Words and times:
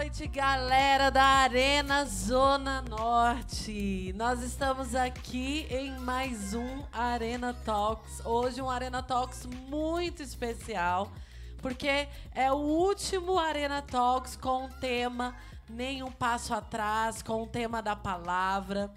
noite, 0.00 0.26
galera 0.28 1.10
da 1.10 1.22
Arena 1.22 2.06
Zona 2.06 2.80
Norte. 2.80 4.14
Nós 4.16 4.42
estamos 4.42 4.94
aqui 4.94 5.66
em 5.68 5.90
mais 5.98 6.54
um 6.54 6.86
Arena 6.90 7.52
Talks. 7.52 8.24
Hoje 8.24 8.62
um 8.62 8.70
Arena 8.70 9.02
Talks 9.02 9.44
muito 9.44 10.22
especial, 10.22 11.12
porque 11.58 12.08
é 12.34 12.50
o 12.50 12.56
último 12.56 13.38
Arena 13.38 13.82
Talks 13.82 14.36
com 14.36 14.64
o 14.64 14.68
tema 14.80 15.36
Nenhum 15.68 16.10
Passo 16.10 16.54
Atrás, 16.54 17.22
com 17.22 17.42
o 17.42 17.46
tema 17.46 17.82
da 17.82 17.94
palavra. 17.94 18.90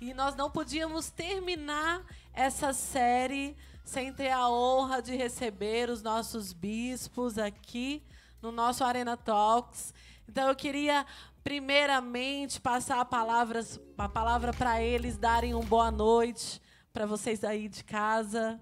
E 0.00 0.12
nós 0.12 0.34
não 0.34 0.50
podíamos 0.50 1.08
terminar 1.08 2.02
essa 2.34 2.72
série 2.72 3.56
sem 3.84 4.12
ter 4.12 4.32
a 4.32 4.50
honra 4.50 5.00
de 5.00 5.14
receber 5.14 5.88
os 5.88 6.02
nossos 6.02 6.52
bispos 6.52 7.38
aqui 7.38 8.02
no 8.42 8.50
nosso 8.50 8.82
Arena 8.82 9.16
Talks. 9.16 9.94
Então 10.28 10.48
eu 10.48 10.54
queria 10.54 11.06
primeiramente 11.42 12.60
passar 12.60 13.00
a, 13.00 13.04
palavras, 13.04 13.80
a 13.96 14.08
palavra 14.08 14.52
para 14.52 14.82
eles 14.82 15.16
darem 15.16 15.54
uma 15.54 15.64
boa 15.64 15.90
noite 15.90 16.60
para 16.92 17.06
vocês 17.06 17.42
aí 17.42 17.68
de 17.68 17.82
casa. 17.82 18.60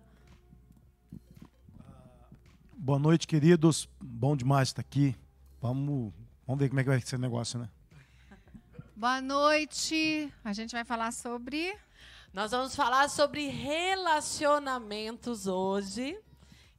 Boa 2.76 2.98
noite, 2.98 3.26
queridos. 3.26 3.88
Bom 4.00 4.36
demais 4.36 4.68
estar 4.68 4.80
aqui. 4.80 5.16
Vamos, 5.60 6.12
vamos 6.46 6.60
ver 6.60 6.68
como 6.68 6.78
é 6.78 6.84
que 6.84 6.90
vai 6.90 7.00
ser 7.00 7.16
o 7.16 7.18
negócio, 7.18 7.58
né? 7.58 7.68
Boa 8.94 9.20
noite. 9.20 10.32
A 10.44 10.52
gente 10.52 10.70
vai 10.70 10.84
falar 10.84 11.12
sobre. 11.12 11.76
Nós 12.32 12.52
vamos 12.52 12.76
falar 12.76 13.10
sobre 13.10 13.48
relacionamentos 13.48 15.48
hoje. 15.48 16.16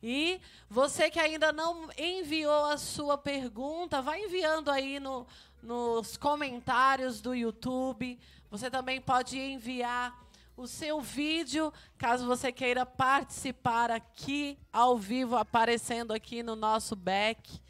E 0.01 0.40
você 0.70 1.09
que 1.09 1.20
ainda 1.20 1.51
não 1.51 1.90
enviou 1.98 2.65
a 2.65 2.77
sua 2.77 3.17
pergunta, 3.17 4.01
vai 4.01 4.23
enviando 4.23 4.70
aí 4.70 4.99
no, 4.99 5.26
nos 5.62 6.17
comentários 6.17 7.20
do 7.21 7.34
YouTube. 7.34 8.20
Você 8.49 8.70
também 8.70 9.01
pode 9.01 9.37
enviar 9.39 10.27
o 10.55 10.65
seu 10.65 10.99
vídeo, 10.99 11.71
caso 11.98 12.26
você 12.26 12.51
queira 12.51 12.85
participar 12.85 13.91
aqui 13.91 14.57
ao 14.73 14.98
vivo, 14.98 15.35
aparecendo 15.35 16.11
aqui 16.11 16.41
no 16.41 16.55
nosso 16.55 16.95
back. 16.95 17.61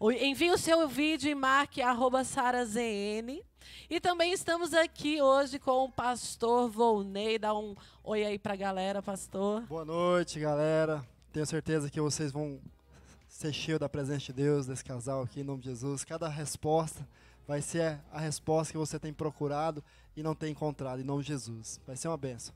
Envie 0.00 0.50
o 0.50 0.56
seu 0.56 0.88
vídeo 0.88 1.30
e 1.30 1.34
marque 1.34 1.82
sarazn. 2.24 3.42
E 3.88 4.00
também 4.00 4.32
estamos 4.32 4.72
aqui 4.72 5.20
hoje 5.20 5.58
com 5.58 5.84
o 5.84 5.92
pastor 5.92 6.70
Volney. 6.70 7.38
Dá 7.38 7.52
um 7.52 7.74
oi 8.02 8.24
aí 8.24 8.38
para 8.38 8.54
a 8.54 8.56
galera, 8.56 9.02
pastor. 9.02 9.62
Boa 9.62 9.84
noite, 9.84 10.38
galera. 10.40 11.04
Tenho 11.32 11.46
certeza 11.46 11.88
que 11.88 12.00
vocês 12.00 12.32
vão 12.32 12.60
ser 13.28 13.52
cheios 13.52 13.78
da 13.78 13.88
presença 13.88 14.26
de 14.26 14.32
Deus, 14.32 14.66
desse 14.66 14.84
casal 14.84 15.22
aqui, 15.22 15.40
em 15.40 15.44
nome 15.44 15.62
de 15.62 15.68
Jesus. 15.68 16.02
Cada 16.04 16.28
resposta 16.28 17.06
vai 17.46 17.62
ser 17.62 18.00
a 18.12 18.18
resposta 18.18 18.72
que 18.72 18.78
você 18.78 18.98
tem 18.98 19.12
procurado 19.12 19.82
e 20.16 20.24
não 20.24 20.34
tem 20.34 20.50
encontrado, 20.50 21.00
em 21.00 21.04
nome 21.04 21.22
de 21.22 21.28
Jesus. 21.28 21.80
Vai 21.86 21.96
ser 21.96 22.08
uma 22.08 22.16
benção. 22.16 22.52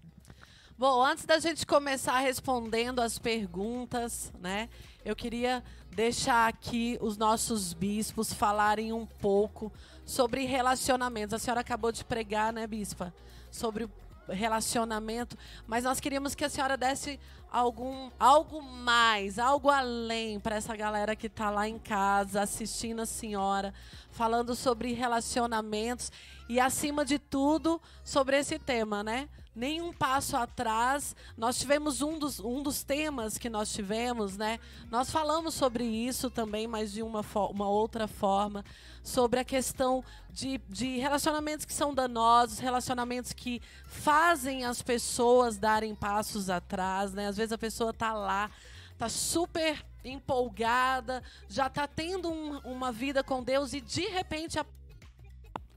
Bom, 0.77 1.05
antes 1.05 1.25
da 1.25 1.39
gente 1.39 1.65
começar 1.65 2.19
respondendo 2.19 2.99
as 2.99 3.17
perguntas, 3.17 4.33
né? 4.41 4.69
Eu 5.05 5.15
queria 5.15 5.63
deixar 5.93 6.49
aqui 6.49 6.99
os 7.01 7.17
nossos 7.17 7.73
bispos 7.73 8.33
falarem 8.33 8.93
um 8.93 9.07
pouco 9.07 9.73
sobre 10.05 10.47
relacionamentos. 10.47 11.33
A 11.33 11.39
senhora 11.39 11.61
acabou 11.61 11.93
de 11.93 12.05
pregar, 12.05 12.53
né, 12.53 12.67
bispa? 12.67 13.15
Sobre 13.53 13.89
relacionamento, 14.29 15.37
mas 15.67 15.85
nós 15.85 16.01
queríamos 16.01 16.35
que 16.35 16.45
a 16.45 16.49
senhora 16.49 16.77
desse 16.77 17.19
algum 17.51 18.11
algo 18.19 18.61
mais, 18.61 19.39
algo 19.39 19.71
além 19.71 20.41
para 20.41 20.57
essa 20.57 20.75
galera 20.75 21.15
que 21.15 21.29
está 21.29 21.51
lá 21.51 21.69
em 21.69 21.79
casa 21.79 22.43
assistindo 22.43 23.01
a 23.01 23.07
senhora, 23.07 23.73
falando 24.11 24.55
sobre 24.55 24.93
relacionamentos 24.93 26.11
e 26.49 26.59
acima 26.59 27.05
de 27.05 27.19
tudo 27.19 27.81
sobre 28.03 28.37
esse 28.37 28.59
tema, 28.59 29.05
né? 29.05 29.29
Nenhum 29.55 29.93
passo 29.93 30.37
atrás. 30.37 31.15
Nós 31.37 31.59
tivemos 31.59 32.03
um 32.03 32.19
dos, 32.19 32.41
um 32.41 32.63
dos 32.63 32.83
temas 32.83 33.39
que 33.39 33.49
nós 33.49 33.73
tivemos, 33.73 34.37
né? 34.37 34.59
Nós 34.91 35.11
falamos 35.11 35.55
sobre 35.55 35.85
isso 35.85 36.31
também, 36.31 36.67
mas 36.67 36.93
de 36.93 37.03
uma, 37.03 37.25
uma 37.51 37.69
outra 37.69 38.09
forma, 38.09 38.65
sobre 39.03 39.39
a 39.39 39.45
questão 39.45 40.03
de, 40.31 40.59
de 40.69 40.99
relacionamentos 40.99 41.65
que 41.65 41.73
são 41.73 41.95
danosos, 41.95 42.59
relacionamentos 42.59 43.33
que 43.33 43.63
fazem 43.87 44.65
as 44.65 44.83
pessoas 44.83 45.59
darem 45.59 45.95
passos 45.95 46.51
atrás, 46.51 47.13
né? 47.13 47.29
Às 47.29 47.37
vezes 47.37 47.53
a 47.53 47.59
pessoa 47.59 47.93
tá 47.93 48.13
lá, 48.13 48.51
tá 48.99 49.09
super 49.09 49.85
empolgada, 50.05 51.23
já 51.49 51.71
tá 51.71 51.87
tendo 51.87 52.31
um, 52.31 52.59
uma 52.59 52.93
vida 52.93 53.23
com 53.23 53.43
Deus 53.43 53.73
e 53.73 53.81
de 53.81 54.07
repente 54.07 54.59
a, 54.59 54.67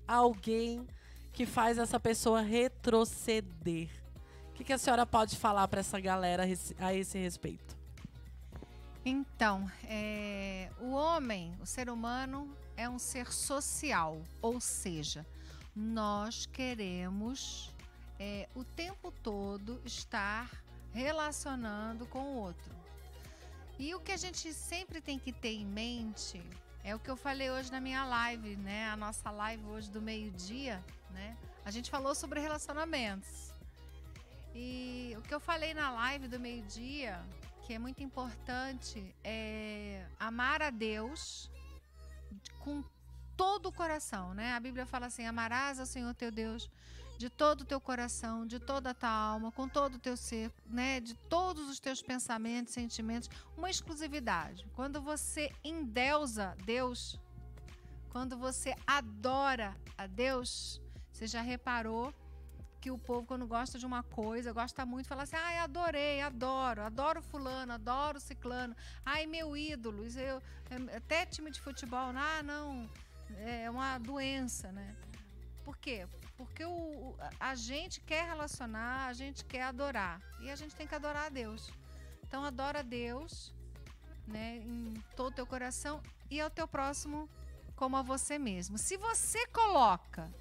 alguém 0.07 0.85
que 1.37 1.45
faz 1.45 1.77
essa 1.77 1.99
pessoa 1.99 2.41
retroceder. 2.41 3.89
O 4.49 4.53
que, 4.53 4.63
que 4.63 4.73
a 4.73 4.77
senhora 4.79 5.05
pode 5.05 5.35
falar 5.35 5.67
para 5.67 5.81
essa 5.81 5.99
galera 5.99 6.45
a 6.79 6.93
esse 6.95 7.19
respeito? 7.19 7.77
Então, 9.05 9.69
é, 9.83 10.71
o 10.79 10.93
homem, 10.93 11.55
o 11.61 11.65
ser 11.67 11.91
humano, 11.91 12.49
é 12.75 12.89
um 12.89 12.97
ser 12.97 13.31
social, 13.31 14.19
ou 14.41 14.59
seja, 14.59 15.23
nós 15.75 16.47
queremos 16.47 17.71
é, 18.19 18.49
o 18.55 18.63
tempo 18.63 19.13
todo 19.21 19.79
estar 19.85 20.49
relacionando 20.91 22.07
com 22.07 22.23
o 22.23 22.35
outro. 22.37 22.73
E 23.77 23.93
o 23.93 23.99
que 23.99 24.11
a 24.11 24.17
gente 24.17 24.51
sempre 24.55 25.01
tem 25.01 25.19
que 25.19 25.31
ter 25.31 25.53
em 25.53 25.67
mente 25.67 26.41
é 26.83 26.95
o 26.95 26.99
que 26.99 27.11
eu 27.11 27.15
falei 27.15 27.51
hoje 27.51 27.71
na 27.71 27.79
minha 27.79 28.03
live, 28.05 28.55
né? 28.55 28.89
A 28.89 28.97
nossa 28.97 29.29
live 29.29 29.63
hoje 29.65 29.91
do 29.91 30.01
meio-dia 30.01 30.83
né? 31.17 31.37
A 31.65 31.71
gente 31.71 31.89
falou 31.89 32.13
sobre 32.15 32.39
relacionamentos. 32.39 33.51
E 34.55 35.13
o 35.17 35.21
que 35.21 35.33
eu 35.33 35.39
falei 35.39 35.73
na 35.73 35.91
live 35.91 36.27
do 36.27 36.39
meio-dia, 36.39 37.19
que 37.63 37.73
é 37.73 37.79
muito 37.79 38.01
importante, 38.01 39.13
é 39.23 40.05
amar 40.19 40.61
a 40.61 40.69
Deus 40.69 41.51
com 42.59 42.83
todo 43.35 43.67
o 43.69 43.71
coração, 43.71 44.33
né? 44.33 44.53
A 44.53 44.59
Bíblia 44.59 44.85
fala 44.85 45.07
assim: 45.07 45.25
amarás 45.25 45.79
ao 45.79 45.85
Senhor 45.85 46.13
teu 46.13 46.31
Deus 46.31 46.69
de 47.17 47.29
todo 47.29 47.61
o 47.61 47.65
teu 47.65 47.81
coração, 47.81 48.45
de 48.45 48.59
toda 48.59 48.91
a 48.91 48.93
tua 48.93 49.09
alma, 49.09 49.51
com 49.51 49.67
todo 49.67 49.95
o 49.95 49.99
teu 49.99 50.15
ser, 50.15 50.51
né? 50.65 50.99
De 50.99 51.13
todos 51.13 51.69
os 51.69 51.79
teus 51.79 52.01
pensamentos, 52.01 52.73
sentimentos, 52.73 53.29
uma 53.57 53.69
exclusividade. 53.69 54.65
Quando 54.75 55.01
você 55.01 55.51
endeusa 55.63 56.55
Deus, 56.63 57.19
quando 58.09 58.37
você 58.37 58.75
adora 58.85 59.75
a 59.97 60.05
Deus, 60.07 60.81
você 61.17 61.25
já 61.25 61.41
reparou 61.41 62.13
que 62.79 62.91
o 62.91 62.97
povo, 62.97 63.25
quando 63.25 63.47
gosta 63.47 63.79
de 63.79 63.85
uma 63.87 64.03
coisa, 64.03 64.53
gosta 64.53 64.85
muito, 64.85 65.07
fala 65.07 65.23
assim: 65.23 65.35
ai, 65.35 65.57
adorei, 65.57 66.21
adoro, 66.21 66.83
adoro 66.83 67.23
fulano, 67.23 67.73
adoro 67.73 68.19
ciclano, 68.19 68.75
ai, 69.03 69.25
meu 69.25 69.57
ídolo, 69.57 70.05
isso 70.05 70.19
eu, 70.19 70.39
é, 70.69 70.95
até 70.95 71.25
time 71.25 71.49
de 71.49 71.59
futebol, 71.59 72.13
ah, 72.15 72.43
não, 72.43 72.87
é 73.39 73.67
uma 73.67 73.97
doença, 73.97 74.71
né? 74.71 74.95
Por 75.65 75.75
quê? 75.77 76.07
Porque 76.37 76.63
o, 76.63 77.15
a 77.39 77.55
gente 77.55 77.99
quer 78.01 78.27
relacionar, 78.27 79.07
a 79.07 79.13
gente 79.13 79.43
quer 79.43 79.63
adorar. 79.63 80.21
E 80.39 80.51
a 80.51 80.55
gente 80.55 80.75
tem 80.75 80.85
que 80.85 80.93
adorar 80.93 81.25
a 81.25 81.29
Deus. 81.29 81.71
Então 82.23 82.45
adora 82.45 82.79
a 82.79 82.83
Deus, 82.83 83.51
né, 84.27 84.57
em 84.57 84.93
todo 85.15 85.31
o 85.31 85.35
teu 85.35 85.47
coração 85.47 85.99
e 86.29 86.39
ao 86.39 86.51
teu 86.51 86.67
próximo 86.67 87.27
como 87.75 87.97
a 87.97 88.03
você 88.03 88.37
mesmo. 88.37 88.77
Se 88.77 88.97
você 88.97 89.47
coloca 89.47 90.31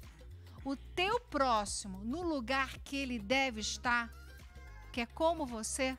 o 0.67 0.75
teu 0.75 1.17
próximo 1.17 2.03
no 2.03 2.21
lugar 2.21 2.77
que 2.79 2.97
ele 2.97 3.17
deve 3.17 3.61
estar, 3.61 4.13
que 4.91 4.99
é 4.99 5.05
como 5.05 5.45
você, 5.45 5.97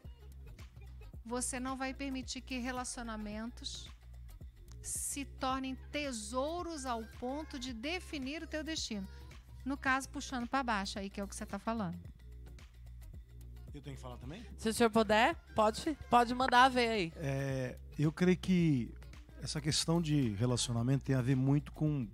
você 1.25 1.59
não 1.59 1.75
vai 1.75 1.95
permitir 1.95 2.43
que 2.43 2.59
relacionamentos 2.59 3.91
se 4.83 5.25
tornem 5.25 5.75
tesouros 5.91 6.85
ao 6.85 7.03
ponto 7.19 7.59
de 7.59 7.73
definir 7.73 8.43
o 8.43 8.47
teu 8.47 8.63
destino. 8.63 9.09
No 9.65 9.75
caso, 9.75 10.07
puxando 10.11 10.47
para 10.47 10.63
baixo 10.63 10.99
aí, 10.99 11.09
que 11.09 11.19
é 11.19 11.25
o 11.25 11.29
que 11.29 11.35
você 11.35 11.45
está 11.45 11.59
falando. 11.59 11.99
Eu 13.73 13.81
tenho 13.81 13.97
que 13.97 14.03
falar 14.03 14.19
também? 14.19 14.45
Se 14.59 14.69
o 14.69 14.75
senhor 14.75 14.91
puder, 14.91 15.35
pode, 15.55 15.97
pode 16.11 16.35
mandar 16.35 16.69
ver 16.69 16.89
aí. 16.89 17.13
É, 17.17 17.79
eu 17.99 18.13
creio 18.13 18.37
que 18.37 18.93
essa 19.43 19.63
questão 19.63 20.03
de 20.03 20.35
relacionamento 20.35 21.07
tem 21.07 21.17
a 21.17 21.23
ver 21.23 21.37
muito 21.37 21.73
com 21.73 22.07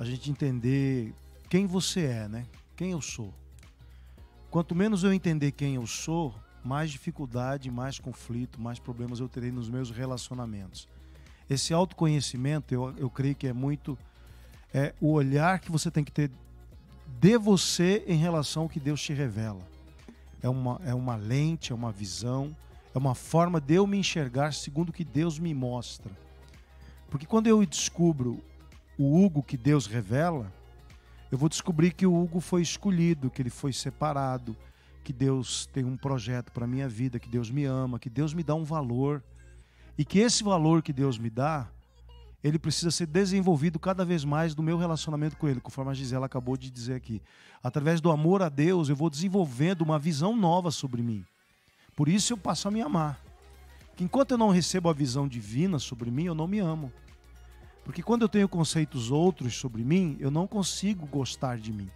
a 0.00 0.04
gente 0.04 0.28
entender 0.28 1.14
quem 1.48 1.66
você 1.66 2.04
é, 2.04 2.28
né? 2.28 2.46
Quem 2.76 2.92
eu 2.92 3.00
sou. 3.00 3.32
Quanto 4.50 4.74
menos 4.74 5.04
eu 5.04 5.12
entender 5.12 5.52
quem 5.52 5.74
eu 5.74 5.86
sou, 5.86 6.34
mais 6.64 6.90
dificuldade, 6.90 7.70
mais 7.70 7.98
conflito, 7.98 8.60
mais 8.60 8.78
problemas 8.78 9.20
eu 9.20 9.28
terei 9.28 9.50
nos 9.50 9.68
meus 9.68 9.90
relacionamentos. 9.90 10.88
Esse 11.48 11.74
autoconhecimento, 11.74 12.72
eu, 12.72 12.94
eu 12.96 13.10
creio 13.10 13.34
que 13.34 13.46
é 13.46 13.52
muito 13.52 13.98
é 14.72 14.92
o 15.00 15.12
olhar 15.12 15.60
que 15.60 15.70
você 15.70 15.88
tem 15.88 16.02
que 16.02 16.10
ter 16.10 16.30
de 17.20 17.38
você 17.38 18.02
em 18.08 18.16
relação 18.16 18.64
ao 18.64 18.68
que 18.68 18.80
Deus 18.80 19.00
te 19.00 19.12
revela. 19.12 19.60
É 20.42 20.48
uma, 20.48 20.80
é 20.84 20.92
uma 20.92 21.14
lente, 21.14 21.70
é 21.70 21.74
uma 21.74 21.92
visão, 21.92 22.54
é 22.92 22.98
uma 22.98 23.14
forma 23.14 23.60
de 23.60 23.74
eu 23.74 23.86
me 23.86 23.96
enxergar 23.96 24.52
segundo 24.52 24.88
o 24.88 24.92
que 24.92 25.04
Deus 25.04 25.38
me 25.38 25.54
mostra. 25.54 26.10
Porque 27.08 27.24
quando 27.24 27.46
eu 27.46 27.64
descubro 27.64 28.42
o 28.98 29.24
Hugo 29.24 29.44
que 29.44 29.56
Deus 29.56 29.86
revela, 29.86 30.52
eu 31.34 31.38
vou 31.38 31.48
descobrir 31.48 31.90
que 31.90 32.06
o 32.06 32.14
Hugo 32.14 32.38
foi 32.38 32.62
escolhido, 32.62 33.28
que 33.28 33.42
ele 33.42 33.50
foi 33.50 33.72
separado, 33.72 34.56
que 35.02 35.12
Deus 35.12 35.66
tem 35.66 35.84
um 35.84 35.96
projeto 35.96 36.52
para 36.52 36.64
minha 36.64 36.88
vida, 36.88 37.18
que 37.18 37.28
Deus 37.28 37.50
me 37.50 37.64
ama, 37.64 37.98
que 37.98 38.08
Deus 38.08 38.32
me 38.32 38.44
dá 38.44 38.54
um 38.54 38.62
valor 38.62 39.20
e 39.98 40.04
que 40.04 40.20
esse 40.20 40.44
valor 40.44 40.80
que 40.80 40.92
Deus 40.92 41.18
me 41.18 41.28
dá, 41.28 41.66
ele 42.40 42.56
precisa 42.56 42.92
ser 42.92 43.06
desenvolvido 43.06 43.80
cada 43.80 44.04
vez 44.04 44.24
mais 44.24 44.54
no 44.54 44.62
meu 44.62 44.78
relacionamento 44.78 45.36
com 45.36 45.48
ele, 45.48 45.60
conforme 45.60 45.90
a 45.90 45.94
Gisela 45.94 46.26
acabou 46.26 46.56
de 46.56 46.70
dizer 46.70 46.94
aqui. 46.94 47.20
Através 47.60 48.00
do 48.00 48.12
amor 48.12 48.40
a 48.40 48.48
Deus, 48.48 48.88
eu 48.88 48.94
vou 48.94 49.10
desenvolvendo 49.10 49.82
uma 49.82 49.98
visão 49.98 50.36
nova 50.36 50.70
sobre 50.70 51.02
mim. 51.02 51.24
Por 51.96 52.08
isso 52.08 52.32
eu 52.32 52.36
passo 52.36 52.68
a 52.68 52.70
me 52.70 52.80
amar. 52.80 53.18
Que 53.96 54.04
enquanto 54.04 54.30
eu 54.30 54.38
não 54.38 54.50
recebo 54.50 54.88
a 54.88 54.92
visão 54.92 55.26
divina 55.26 55.80
sobre 55.80 56.12
mim, 56.12 56.26
eu 56.26 56.34
não 56.34 56.46
me 56.46 56.60
amo. 56.60 56.92
Porque 57.84 58.02
quando 58.02 58.22
eu 58.22 58.28
tenho 58.28 58.48
conceitos 58.48 59.10
outros 59.10 59.54
sobre 59.54 59.84
mim, 59.84 60.16
eu 60.18 60.30
não 60.30 60.46
consigo 60.46 61.06
gostar 61.06 61.58
de 61.58 61.72
mim. 61.72 61.88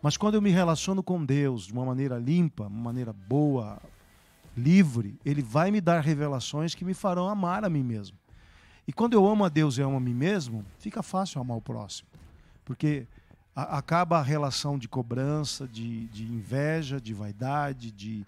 Mas 0.00 0.16
quando 0.16 0.36
eu 0.36 0.42
me 0.42 0.50
relaciono 0.50 1.02
com 1.02 1.24
Deus 1.24 1.66
de 1.66 1.72
uma 1.72 1.84
maneira 1.84 2.18
limpa, 2.18 2.68
uma 2.68 2.84
maneira 2.84 3.12
boa, 3.12 3.82
livre, 4.56 5.18
Ele 5.24 5.42
vai 5.42 5.70
me 5.70 5.80
dar 5.80 6.00
revelações 6.00 6.74
que 6.74 6.84
me 6.84 6.94
farão 6.94 7.28
amar 7.28 7.64
a 7.64 7.68
mim 7.68 7.82
mesmo. 7.82 8.16
E 8.86 8.92
quando 8.92 9.14
eu 9.14 9.26
amo 9.26 9.44
a 9.44 9.48
Deus 9.48 9.76
e 9.76 9.82
amo 9.82 9.96
a 9.96 10.00
mim 10.00 10.14
mesmo, 10.14 10.64
fica 10.78 11.02
fácil 11.02 11.40
amar 11.40 11.56
o 11.56 11.60
próximo. 11.60 12.08
Porque 12.64 13.06
a, 13.54 13.78
acaba 13.78 14.18
a 14.18 14.22
relação 14.22 14.78
de 14.78 14.88
cobrança, 14.88 15.66
de, 15.66 16.06
de 16.06 16.24
inveja, 16.24 17.00
de 17.00 17.12
vaidade, 17.12 17.90
de, 17.90 18.24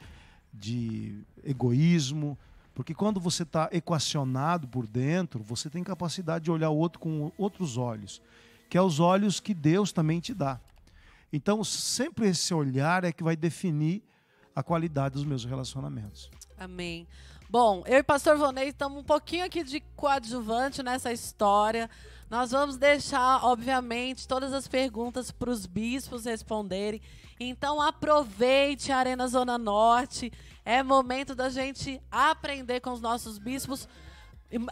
de 0.53 1.23
egoísmo, 1.45 2.37
porque 2.75 2.95
quando 2.95 3.21
você 3.21 3.43
está 3.43 3.69
equacionado 3.73 4.69
por 4.69 4.87
dentro, 4.87 5.43
você 5.43 5.69
tem 5.69 5.83
capacidade 5.83 6.45
de 6.45 6.51
olhar 6.51 6.71
o 6.71 6.77
outro 6.77 6.99
com 6.99 7.33
outros 7.37 7.77
olhos, 7.77 8.23
que 8.69 8.79
é 8.79 8.83
os 8.83 9.01
olhos 9.01 9.41
que 9.41 9.53
Deus 9.53 9.93
também 9.93 10.21
te 10.21 10.33
dá. 10.33 10.61
Então, 11.33 11.63
sempre 11.63 12.29
esse 12.29 12.53
olhar 12.53 13.05
é 13.05 13.13
que 13.13 13.23
vai 13.23 13.37
definir 13.37 14.03
a 14.55 14.63
qualidade 14.63 15.15
dos 15.15 15.25
meus 15.25 15.45
relacionamentos. 15.45 16.31
Amém. 16.59 17.07
Bom, 17.49 17.83
eu 17.87 17.99
e 17.99 18.03
pastor 18.03 18.37
Vonei 18.37 18.69
estamos 18.69 18.99
um 18.99 19.05
pouquinho 19.05 19.45
aqui 19.45 19.65
de 19.65 19.81
coadjuvante 19.97 20.83
nessa 20.83 21.13
história. 21.13 21.91
Nós 22.31 22.53
vamos 22.53 22.77
deixar, 22.77 23.45
obviamente, 23.45 24.29
todas 24.29 24.53
as 24.53 24.69
perguntas 24.69 25.33
para 25.33 25.51
os 25.51 25.67
bispos 25.67 26.27
responderem. 26.27 27.03
Então 27.41 27.83
aproveite 27.83 28.93
a 28.93 28.99
Arena 28.99 29.27
Zona 29.27 29.59
Norte. 29.59 30.33
É 30.65 30.81
momento 30.81 31.35
da 31.35 31.49
gente 31.49 32.01
aprender 32.09 32.79
com 32.81 32.93
os 32.93 33.01
nossos 33.01 33.37
bispos. 33.37 33.89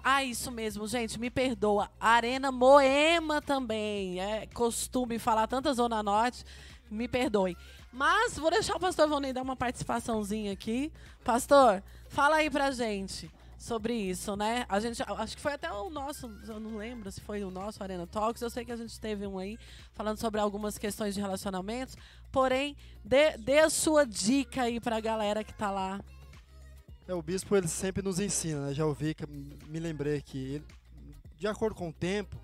Ah, 0.05 0.23
isso 0.23 0.53
mesmo, 0.53 0.87
gente, 0.87 1.19
me 1.19 1.31
perdoa. 1.31 1.91
Arena 1.99 2.53
Moema 2.53 3.43
também. 3.43 4.21
É 4.21 4.47
costume 4.47 5.19
falar 5.19 5.49
tanta 5.49 5.75
Zona 5.75 6.01
Norte. 6.01 6.45
Me 6.89 7.09
perdoe. 7.09 7.57
Mas 7.93 8.39
vou 8.39 8.53
deixar 8.53 8.77
o 8.77 8.81
pastor 8.81 9.09
Vonei 9.09 9.33
dar 9.33 9.43
uma 9.43 9.57
participaçãozinha 9.57 10.53
aqui. 10.53 10.93
Pastor, 11.25 11.83
fala 12.09 12.37
aí 12.37 12.49
pra 12.49 12.71
gente 12.71 13.29
sobre 13.59 13.93
isso, 13.93 14.37
né? 14.37 14.65
A 14.69 14.79
gente, 14.79 15.03
acho 15.03 15.37
que 15.37 15.43
foi 15.43 15.53
até 15.53 15.71
o 15.71 15.91
nosso, 15.91 16.31
eu 16.47 16.61
não 16.61 16.77
lembro 16.77 17.11
se 17.11 17.21
foi 17.21 17.43
o 17.43 17.51
nosso 17.51 17.83
Arena 17.83 18.07
Talks, 18.07 18.41
eu 18.41 18.49
sei 18.49 18.65
que 18.65 18.71
a 18.71 18.77
gente 18.77 18.99
teve 19.01 19.27
um 19.27 19.37
aí 19.37 19.59
falando 19.93 20.17
sobre 20.19 20.41
algumas 20.41 20.79
questões 20.79 21.15
de 21.15 21.21
relacionamentos, 21.21 21.97
porém, 22.31 22.77
dê, 23.05 23.37
dê 23.37 23.59
a 23.59 23.69
sua 23.69 24.07
dica 24.07 24.63
aí 24.63 24.81
pra 24.81 25.01
galera 25.01 25.43
que 25.43 25.53
tá 25.53 25.73
lá. 25.73 26.01
É, 27.09 27.13
o 27.13 27.21
bispo 27.21 27.57
ele 27.57 27.67
sempre 27.67 28.03
nos 28.03 28.21
ensina, 28.21 28.67
né? 28.67 28.75
Já 28.75 28.87
ouvi, 28.87 29.17
me 29.67 29.81
lembrei 29.81 30.23
que 30.23 30.39
ele, 30.55 30.65
de 31.37 31.49
acordo 31.49 31.75
com 31.75 31.89
o 31.89 31.93
tempo, 31.93 32.37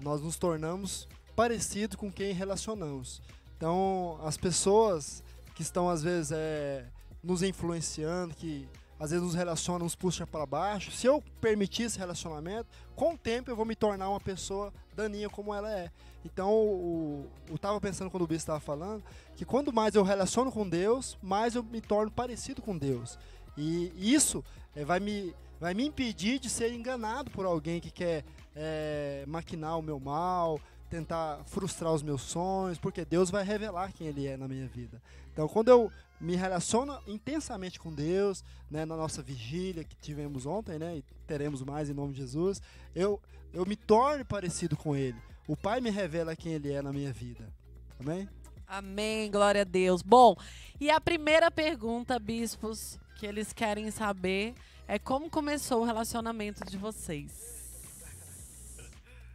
nós 0.00 0.22
nos 0.22 0.36
tornamos 0.36 1.06
parecidos 1.36 1.96
com 1.96 2.10
quem 2.10 2.32
relacionamos. 2.32 3.20
Então, 3.56 4.18
as 4.24 4.36
pessoas 4.36 5.22
que 5.54 5.62
estão 5.62 5.88
às 5.88 6.02
vezes 6.02 6.32
é, 6.32 6.86
nos 7.22 7.42
influenciando, 7.42 8.34
que 8.34 8.66
às 9.02 9.10
vezes 9.10 9.26
nos 9.26 9.34
relaciona, 9.34 9.82
nos 9.82 9.96
puxa 9.96 10.24
para 10.24 10.46
baixo. 10.46 10.92
Se 10.92 11.08
eu 11.08 11.20
permitir 11.40 11.82
esse 11.82 11.98
relacionamento, 11.98 12.68
com 12.94 13.14
o 13.14 13.18
tempo 13.18 13.50
eu 13.50 13.56
vou 13.56 13.64
me 13.64 13.74
tornar 13.74 14.08
uma 14.08 14.20
pessoa 14.20 14.72
daninha 14.94 15.28
como 15.28 15.52
ela 15.52 15.68
é. 15.76 15.90
Então, 16.24 16.52
o, 16.52 17.26
eu 17.48 17.56
estava 17.56 17.80
pensando 17.80 18.12
quando 18.12 18.22
o 18.22 18.28
Bispo 18.28 18.42
estava 18.42 18.60
falando, 18.60 19.02
que 19.34 19.44
quanto 19.44 19.72
mais 19.72 19.96
eu 19.96 20.04
relaciono 20.04 20.52
com 20.52 20.68
Deus, 20.68 21.18
mais 21.20 21.56
eu 21.56 21.64
me 21.64 21.80
torno 21.80 22.12
parecido 22.12 22.62
com 22.62 22.78
Deus. 22.78 23.18
E 23.56 23.92
isso 23.96 24.44
é, 24.76 24.84
vai, 24.84 25.00
me, 25.00 25.34
vai 25.58 25.74
me 25.74 25.84
impedir 25.84 26.38
de 26.38 26.48
ser 26.48 26.72
enganado 26.72 27.28
por 27.32 27.44
alguém 27.44 27.80
que 27.80 27.90
quer 27.90 28.24
é, 28.54 29.24
maquinar 29.26 29.80
o 29.80 29.82
meu 29.82 29.98
mal, 29.98 30.60
tentar 30.88 31.40
frustrar 31.46 31.92
os 31.92 32.04
meus 32.04 32.22
sonhos, 32.22 32.78
porque 32.78 33.04
Deus 33.04 33.30
vai 33.30 33.42
revelar 33.42 33.92
quem 33.92 34.06
Ele 34.06 34.28
é 34.28 34.36
na 34.36 34.46
minha 34.46 34.68
vida. 34.68 35.02
Então, 35.32 35.48
quando 35.48 35.70
eu 35.70 35.90
me 36.22 36.36
relaciono 36.36 36.96
intensamente 37.06 37.80
com 37.80 37.92
Deus, 37.92 38.44
né, 38.70 38.84
na 38.84 38.96
nossa 38.96 39.20
vigília 39.20 39.82
que 39.82 39.96
tivemos 39.96 40.46
ontem, 40.46 40.78
né, 40.78 40.98
e 40.98 41.04
teremos 41.26 41.62
mais 41.62 41.90
em 41.90 41.94
nome 41.94 42.12
de 42.12 42.20
Jesus, 42.20 42.62
eu, 42.94 43.20
eu 43.52 43.66
me 43.66 43.74
torno 43.74 44.24
parecido 44.24 44.76
com 44.76 44.94
Ele. 44.94 45.18
O 45.48 45.56
Pai 45.56 45.80
me 45.80 45.90
revela 45.90 46.36
quem 46.36 46.52
Ele 46.52 46.72
é 46.72 46.80
na 46.80 46.92
minha 46.92 47.12
vida. 47.12 47.52
Amém? 47.98 48.28
Amém, 48.68 49.30
glória 49.32 49.62
a 49.62 49.64
Deus. 49.64 50.00
Bom, 50.00 50.36
e 50.80 50.88
a 50.90 51.00
primeira 51.00 51.50
pergunta, 51.50 52.18
bispos, 52.20 53.00
que 53.16 53.26
eles 53.26 53.52
querem 53.52 53.90
saber 53.90 54.54
é 54.86 55.00
como 55.00 55.28
começou 55.28 55.82
o 55.82 55.84
relacionamento 55.84 56.64
de 56.64 56.78
vocês. 56.78 57.32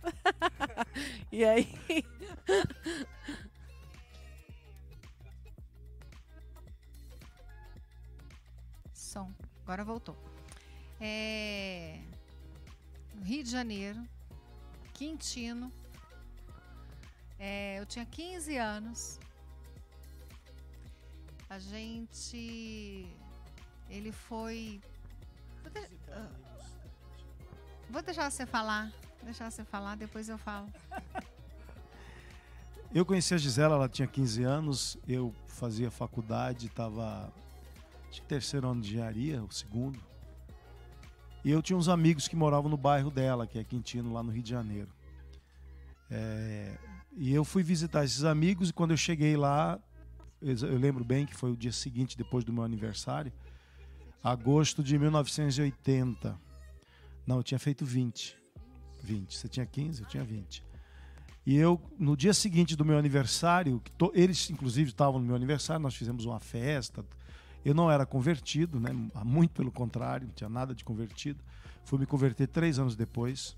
e 1.31 1.43
aí? 1.43 1.67
som. 9.17 9.33
Agora 9.63 9.83
voltou. 9.83 10.15
É... 11.01 11.99
Rio 13.23 13.43
de 13.43 13.49
Janeiro, 13.49 14.07
Quintino. 14.93 15.71
É, 17.39 17.79
eu 17.79 17.85
tinha 17.85 18.05
15 18.05 18.57
anos. 18.57 19.19
A 21.49 21.57
gente. 21.57 23.07
Ele 23.89 24.11
foi. 24.11 24.79
Vou, 25.63 25.71
de... 25.71 25.89
Vou 27.89 28.01
deixar 28.03 28.29
você 28.29 28.45
falar. 28.45 28.91
Deixar 29.23 29.49
você 29.49 29.63
falar, 29.63 29.95
depois 29.95 30.29
eu 30.29 30.37
falo. 30.37 30.71
Eu 32.93 33.05
conheci 33.05 33.33
a 33.33 33.37
Gisela, 33.37 33.75
ela 33.75 33.89
tinha 33.89 34.07
15 34.07 34.43
anos, 34.43 34.97
eu 35.05 35.35
fazia 35.45 35.91
faculdade, 35.91 36.67
estava 36.67 37.31
acho 38.17 38.21
que 38.21 38.27
terceiro 38.27 38.67
ano 38.67 38.81
de 38.81 38.89
engenharia, 38.89 39.43
o 39.43 39.51
segundo. 39.51 39.99
E 41.43 41.51
eu 41.51 41.61
tinha 41.61 41.77
uns 41.77 41.87
amigos 41.87 42.27
que 42.27 42.35
moravam 42.35 42.69
no 42.69 42.77
bairro 42.77 43.11
dela, 43.11 43.45
que 43.45 43.59
é 43.59 43.63
Quintino, 43.63 44.11
lá 44.11 44.23
no 44.23 44.31
Rio 44.31 44.43
de 44.43 44.49
Janeiro. 44.49 44.89
É, 46.09 46.77
e 47.15 47.33
eu 47.33 47.45
fui 47.45 47.61
visitar 47.61 48.03
esses 48.03 48.23
amigos 48.23 48.69
e 48.69 48.73
quando 48.73 48.91
eu 48.91 48.97
cheguei 48.97 49.37
lá, 49.37 49.79
eu 50.41 50.77
lembro 50.77 51.03
bem 51.03 51.25
que 51.25 51.35
foi 51.35 51.51
o 51.51 51.57
dia 51.57 51.71
seguinte, 51.71 52.17
depois 52.17 52.43
do 52.43 52.51
meu 52.51 52.63
aniversário, 52.63 53.31
agosto 54.23 54.83
de 54.83 54.97
1980. 54.97 56.37
Não, 57.25 57.37
eu 57.37 57.43
tinha 57.43 57.59
feito 57.59 57.85
20. 57.85 58.35
20. 59.03 59.37
Você 59.37 59.47
tinha 59.47 59.65
15, 59.65 60.01
eu 60.01 60.07
tinha 60.07 60.23
20. 60.23 60.63
E 61.45 61.55
eu, 61.55 61.79
no 61.97 62.17
dia 62.17 62.33
seguinte 62.33 62.75
do 62.75 62.83
meu 62.83 62.97
aniversário, 62.97 63.81
eles 64.13 64.49
inclusive 64.49 64.89
estavam 64.89 65.19
no 65.19 65.25
meu 65.25 65.35
aniversário, 65.35 65.81
nós 65.81 65.95
fizemos 65.95 66.25
uma 66.25 66.39
festa, 66.39 67.05
eu 67.67 67.73
não 67.73 67.91
era 67.91 68.05
convertido, 68.05 68.79
né? 68.79 68.91
muito 69.25 69.51
pelo 69.51 69.69
contrário, 69.69 70.27
não 70.27 70.33
tinha 70.33 70.49
nada 70.49 70.73
de 70.73 70.85
convertido. 70.85 71.43
Fui 71.83 71.99
me 71.99 72.05
converter 72.05 72.47
três 72.47 72.79
anos 72.79 72.95
depois. 72.95 73.57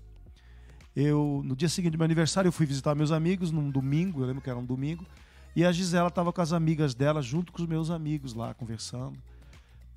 Eu, 0.96 1.42
no 1.44 1.54
dia 1.54 1.68
seguinte 1.68 1.92
do 1.92 1.98
meu 1.98 2.06
aniversário, 2.06 2.48
eu 2.48 2.52
fui 2.52 2.66
visitar 2.66 2.92
meus 2.96 3.12
amigos 3.12 3.52
num 3.52 3.70
domingo, 3.70 4.20
eu 4.20 4.26
lembro 4.26 4.42
que 4.42 4.50
era 4.50 4.58
um 4.58 4.64
domingo, 4.64 5.06
e 5.54 5.64
a 5.64 5.70
Gisela 5.70 6.08
estava 6.08 6.32
com 6.32 6.40
as 6.40 6.52
amigas 6.52 6.92
dela, 6.92 7.22
junto 7.22 7.52
com 7.52 7.62
os 7.62 7.68
meus 7.68 7.88
amigos 7.88 8.34
lá, 8.34 8.52
conversando. 8.52 9.16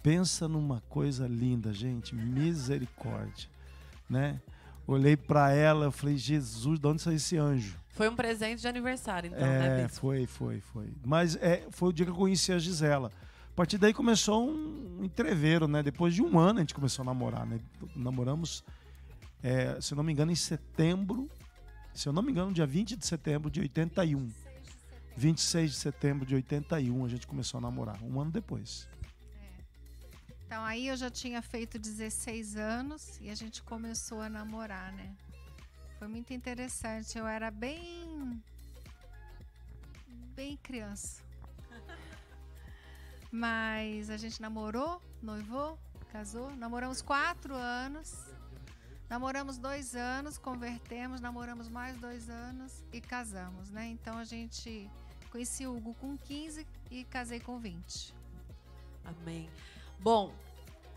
Pensa 0.04 0.48
numa 0.48 0.82
coisa 0.90 1.28
linda, 1.28 1.74
gente, 1.74 2.14
misericórdia, 2.14 3.50
né? 4.08 4.40
Olhei 4.86 5.18
para 5.18 5.52
ela, 5.52 5.86
eu 5.86 5.92
falei, 5.92 6.18
Jesus, 6.18 6.80
de 6.80 6.86
onde 6.86 7.02
saiu 7.02 7.16
esse 7.16 7.36
anjo? 7.36 7.80
Foi 7.90 8.08
um 8.08 8.16
presente 8.16 8.62
de 8.62 8.68
aniversário, 8.68 9.32
então, 9.34 9.48
é, 9.48 9.82
né, 9.82 9.88
Foi, 9.88 10.28
foi, 10.28 10.60
foi. 10.60 10.94
Mas 11.04 11.36
é, 11.38 11.66
foi 11.72 11.90
o 11.90 11.94
dia 11.94 12.06
que 12.06 12.12
eu 12.12 12.16
conheci 12.16 12.52
a 12.52 12.60
Gisela. 12.60 13.12
A 13.54 13.56
partir 13.56 13.78
daí 13.78 13.94
começou 13.94 14.50
um 14.50 15.04
entreveiro, 15.04 15.68
né? 15.68 15.84
Depois 15.84 16.14
de 16.16 16.24
um 16.24 16.40
ano 16.40 16.60
a 16.60 16.62
gente 16.62 16.74
começou 16.74 17.04
a 17.04 17.06
namorar, 17.06 17.46
né? 17.46 17.60
Namoramos, 17.96 18.64
é, 19.44 19.80
se 19.80 19.94
eu 19.94 19.96
não 19.96 20.04
me 20.04 20.12
engano, 20.12 20.32
em 20.32 20.36
setembro. 20.36 21.30
Se 21.94 22.10
eu 22.10 22.14
não 22.14 22.24
me 22.24 22.32
engano, 22.32 22.52
dia 22.52 22.66
20 22.66 22.96
de 22.96 23.06
setembro 23.06 23.52
de 23.52 23.62
81. 23.62 24.28
26 25.16 25.72
de 25.72 25.78
setembro 25.78 26.26
de 26.26 26.34
81 26.34 27.06
a 27.06 27.08
gente 27.08 27.28
começou 27.28 27.60
a 27.60 27.62
namorar, 27.62 28.02
um 28.02 28.20
ano 28.20 28.32
depois. 28.32 28.90
É. 29.40 29.64
Então 30.48 30.66
aí 30.66 30.88
eu 30.88 30.98
já 30.98 31.12
tinha 31.12 31.40
feito 31.40 31.78
16 31.78 32.56
anos 32.56 33.20
e 33.22 33.30
a 33.30 33.36
gente 33.36 33.62
começou 33.62 34.20
a 34.22 34.30
namorar, 34.30 34.92
né? 34.94 35.16
foi 36.04 36.10
muito 36.10 36.34
interessante. 36.34 37.18
Eu 37.18 37.26
era 37.26 37.50
bem. 37.50 38.44
bem 40.36 40.58
criança. 40.58 41.23
Mas 43.36 44.12
a 44.12 44.18
gente 44.18 44.40
namorou, 44.40 45.02
noivou, 45.20 45.80
casou. 46.12 46.56
Namoramos 46.56 47.02
quatro 47.02 47.56
anos. 47.56 48.14
Namoramos 49.10 49.58
dois 49.58 49.96
anos, 49.96 50.38
convertemos, 50.38 51.20
namoramos 51.20 51.68
mais 51.68 51.98
dois 51.98 52.30
anos 52.30 52.84
e 52.94 53.02
casamos, 53.02 53.72
né? 53.72 53.88
Então 53.88 54.20
a 54.20 54.24
gente 54.24 54.88
conheci 55.32 55.66
o 55.66 55.76
Hugo 55.76 55.96
com 55.96 56.16
15 56.16 56.68
e 56.92 57.04
casei 57.06 57.40
com 57.40 57.58
20. 57.58 58.14
Amém. 59.04 59.50
Bom, 60.00 60.32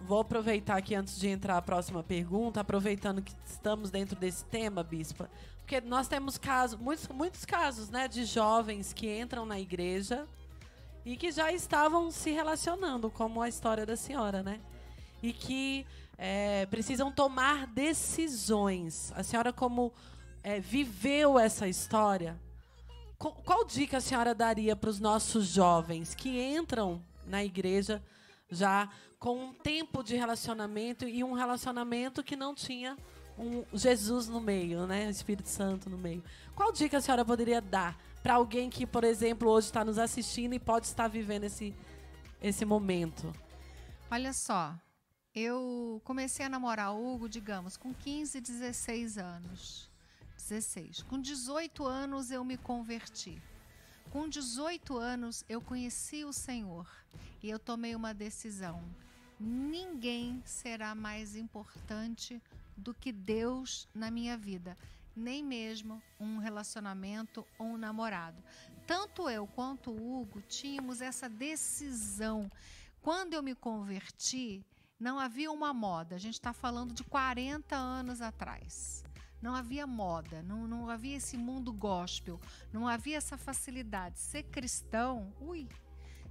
vou 0.03 0.21
aproveitar 0.21 0.77
aqui 0.77 0.95
antes 0.95 1.19
de 1.19 1.29
entrar 1.29 1.57
a 1.57 1.63
próxima 1.63 2.03
pergunta, 2.03 2.61
aproveitando 2.61 3.23
que 3.23 3.35
estamos 3.47 3.91
dentro 3.91 4.15
desse 4.15 4.45
tema, 4.45 4.83
Bispa, 4.83 5.31
porque 5.57 5.81
nós 5.81 6.07
temos 6.07 6.37
casos, 6.37 6.79
muitos, 6.79 7.09
muitos 7.09 7.47
casos, 7.47 7.89
né, 7.89 8.07
de 8.07 8.27
jovens 8.27 8.93
que 8.93 9.19
entram 9.19 9.47
na 9.47 9.59
igreja 9.59 10.27
e 11.07 11.17
que 11.17 11.31
já 11.31 11.53
estavam 11.53 12.11
se 12.11 12.33
relacionando, 12.33 13.09
como 13.09 13.41
a 13.41 13.49
história 13.49 13.87
da 13.87 13.97
senhora, 13.97 14.43
né? 14.43 14.61
E 15.23 15.33
que 15.33 15.87
é, 16.19 16.67
precisam 16.67 17.13
tomar 17.13 17.69
decisões. 17.69 19.13
A 19.15 19.23
senhora, 19.23 19.53
como 19.53 19.93
é, 20.43 20.59
viveu 20.59 21.39
essa 21.39 21.69
história, 21.69 22.37
qual, 23.17 23.33
qual 23.35 23.65
dica 23.65 23.99
a 23.99 24.01
senhora 24.01 24.35
daria 24.35 24.75
para 24.75 24.91
os 24.91 24.99
nossos 24.99 25.47
jovens 25.47 26.13
que 26.13 26.43
entram 26.43 27.01
na 27.25 27.45
igreja 27.45 28.03
já 28.51 28.89
com 29.17 29.39
um 29.39 29.55
tempo 29.55 30.03
de 30.03 30.17
relacionamento 30.17 31.07
e 31.07 31.23
um 31.23 31.35
relacionamento 31.35 32.21
que 32.25 32.35
não 32.35 32.53
tinha 32.53 32.99
um 33.39 33.65
Jesus 33.73 34.27
no 34.27 34.41
meio, 34.41 34.89
né? 34.89 35.07
O 35.07 35.11
Espírito 35.11 35.49
Santo 35.49 35.89
no 35.89 35.97
meio. 35.99 36.25
Qual 36.53 36.73
dica 36.73 36.99
a 36.99 37.01
senhora 37.01 37.25
poderia 37.25 37.61
dar 37.61 37.97
para 38.27 38.35
alguém 38.35 38.69
que, 38.69 38.85
por 38.85 39.05
exemplo, 39.05 39.49
hoje 39.49 39.69
está 39.69 39.85
nos 39.85 39.99
assistindo 39.99 40.53
e 40.53 40.59
pode 40.59 40.87
estar 40.87 41.07
vivendo 41.07 41.45
esse, 41.45 41.73
esse 42.43 42.65
momento? 42.65 43.33
Olha 44.11 44.33
só, 44.33 44.77
eu 45.33 46.03
comecei 46.03 46.45
a 46.45 46.49
namorar 46.49 46.93
o 46.93 47.15
Hugo, 47.15 47.29
digamos, 47.29 47.77
com 47.77 47.95
15, 47.95 48.41
16 48.41 49.17
anos. 49.17 49.89
16. 50.39 51.03
Com 51.03 51.21
18 51.21 51.87
anos 51.87 52.33
eu 52.33 52.45
me 52.45 52.57
converti. 52.57 53.41
Com 54.11 54.29
18 54.29 54.99
anos 54.99 55.45
eu 55.49 55.61
conheci 55.61 56.25
o 56.25 56.33
Senhor 56.33 56.85
e 57.41 57.49
eu 57.49 57.61
tomei 57.61 57.95
uma 57.95 58.13
decisão. 58.13 58.83
Ninguém 59.39 60.43
será 60.45 60.97
mais 60.97 61.37
importante 61.37 62.43
do 62.77 62.93
que 62.93 63.13
Deus 63.13 63.87
na 63.95 64.11
minha 64.11 64.37
vida, 64.37 64.77
nem 65.17 65.43
mesmo 65.43 66.03
um 66.21 66.39
relacionamento 66.39 67.47
ou 67.59 67.69
um 67.69 67.77
namorado. 67.79 68.43
Tanto 68.87 69.29
eu 69.29 69.47
quanto 69.47 69.91
o 69.91 70.21
Hugo 70.21 70.41
tínhamos 70.43 71.01
essa 71.01 71.29
decisão. 71.29 72.51
Quando 73.01 73.35
eu 73.35 73.43
me 73.43 73.55
converti, 73.55 74.65
não 74.99 75.19
havia 75.19 75.51
uma 75.51 75.73
moda. 75.73 76.15
A 76.15 76.19
gente 76.19 76.35
está 76.35 76.53
falando 76.53 76.93
de 76.93 77.03
40 77.05 77.75
anos 77.75 78.21
atrás. 78.21 79.05
Não 79.41 79.55
havia 79.55 79.87
moda, 79.87 80.43
não, 80.43 80.67
não 80.67 80.89
havia 80.89 81.17
esse 81.17 81.37
mundo 81.37 81.73
gospel, 81.73 82.41
não 82.73 82.89
havia 82.89 83.19
essa 83.19 83.37
facilidade. 83.37 84.19
Ser 84.19 84.45
cristão, 84.45 85.33
ui, 85.41 85.69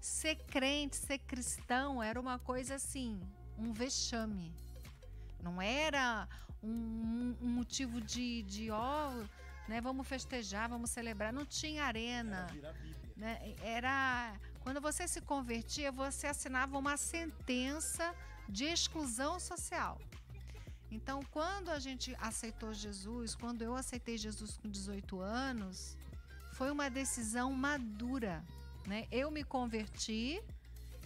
ser 0.01 0.35
crente, 0.47 0.95
ser 0.95 1.19
cristão 1.19 2.01
era 2.01 2.19
uma 2.19 2.39
coisa 2.39 2.75
assim, 2.75 3.19
um 3.57 3.71
vexame. 3.71 4.51
Não 5.41 5.61
era 5.61 6.27
um, 6.63 7.35
um 7.41 7.47
motivo 7.47 8.01
de, 8.01 8.43
de 8.43 8.71
ó, 8.71 9.11
né, 9.67 9.81
vamos 9.81 10.07
festejar, 10.07 10.69
vamos 10.69 10.89
celebrar. 10.89 11.31
Não 11.33 11.45
tinha 11.45 11.85
arena. 11.85 12.47
Era, 12.57 12.73
né? 13.15 13.55
era 13.61 14.33
quando 14.61 14.81
você 14.81 15.07
se 15.07 15.21
convertia, 15.21 15.91
você 15.91 16.27
assinava 16.27 16.77
uma 16.77 16.97
sentença 16.97 18.13
de 18.47 18.65
exclusão 18.65 19.39
social. 19.39 19.99
Então, 20.91 21.21
quando 21.31 21.69
a 21.69 21.79
gente 21.79 22.15
aceitou 22.19 22.73
Jesus, 22.73 23.35
quando 23.35 23.61
eu 23.61 23.75
aceitei 23.75 24.17
Jesus 24.17 24.57
com 24.57 24.69
18 24.69 25.19
anos, 25.19 25.97
foi 26.53 26.71
uma 26.71 26.89
decisão 26.89 27.51
madura. 27.51 28.43
Né? 28.87 29.07
Eu 29.11 29.29
me 29.29 29.43
converti 29.43 30.41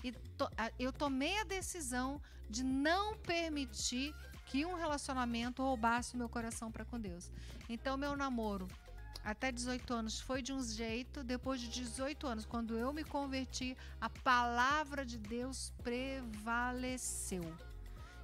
e 0.04 0.12
to, 0.12 0.48
eu 0.78 0.92
tomei 0.92 1.40
a 1.40 1.44
decisão 1.44 2.22
de 2.50 2.64
não 2.64 3.18
permitir 3.18 4.14
que 4.50 4.66
um 4.66 4.76
relacionamento 4.76 5.64
roubasse 5.64 6.16
o 6.16 6.18
meu 6.18 6.28
coração 6.28 6.72
para 6.72 6.84
com 6.84 7.00
Deus. 7.00 7.32
Então, 7.70 7.96
meu 7.96 8.16
namoro 8.18 8.68
até 9.24 9.52
18 9.52 9.94
anos 9.94 10.20
foi 10.20 10.42
de 10.42 10.52
um 10.52 10.62
jeito, 10.64 11.24
depois 11.24 11.60
de 11.62 11.70
18 11.70 12.26
anos, 12.26 12.46
quando 12.46 12.78
eu 12.78 12.92
me 12.92 13.04
converti, 13.04 13.78
a 14.00 14.10
palavra 14.10 15.06
de 15.06 15.18
Deus 15.18 15.72
prevaleceu. 15.84 17.44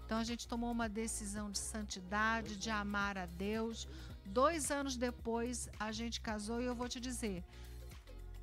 Então 0.05 0.17
a 0.17 0.23
gente 0.23 0.47
tomou 0.47 0.71
uma 0.71 0.87
decisão 0.87 1.51
de 1.51 1.59
santidade, 1.59 2.55
de 2.55 2.69
amar 2.69 3.17
a 3.17 3.25
Deus. 3.25 3.87
Dois 4.25 4.71
anos 4.71 4.95
depois 4.95 5.69
a 5.79 5.91
gente 5.91 6.21
casou 6.21 6.61
e 6.61 6.65
eu 6.65 6.75
vou 6.75 6.87
te 6.87 6.99
dizer, 6.99 7.43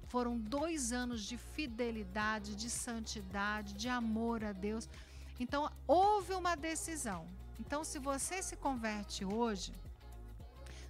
foram 0.08 0.38
dois 0.38 0.92
anos 0.92 1.24
de 1.24 1.36
fidelidade, 1.36 2.54
de 2.54 2.68
santidade, 2.68 3.72
de 3.74 3.88
amor 3.88 4.44
a 4.44 4.52
Deus. 4.52 4.88
Então 5.40 5.70
houve 5.86 6.34
uma 6.34 6.54
decisão. 6.54 7.26
Então 7.58 7.84
se 7.84 7.98
você 7.98 8.42
se 8.42 8.56
converte 8.56 9.24
hoje, 9.24 9.72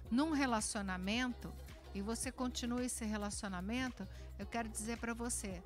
num 0.09 0.31
relacionamento 0.31 1.51
e 1.93 2.01
você 2.01 2.31
continua 2.31 2.83
esse 2.83 3.05
relacionamento, 3.05 4.07
eu 4.37 4.45
quero 4.45 4.69
dizer 4.69 4.97
para 4.97 5.13
você, 5.13 5.61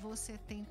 você 0.00 0.38
tem 0.38 0.66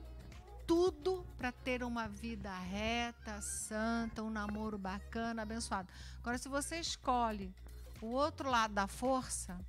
tudo 0.66 1.26
para 1.38 1.52
ter 1.52 1.84
uma 1.84 2.08
vida 2.08 2.58
reta, 2.58 3.42
santa, 3.42 4.24
um 4.24 4.30
namoro 4.30 4.78
bacana, 4.78 5.42
abençoado. 5.42 5.90
Agora, 6.20 6.38
se 6.38 6.48
você 6.48 6.80
escolhe 6.80 7.54
o 8.02 8.08
outro 8.08 8.50
lado 8.50 8.74
da 8.74 8.88
força, 8.88 9.60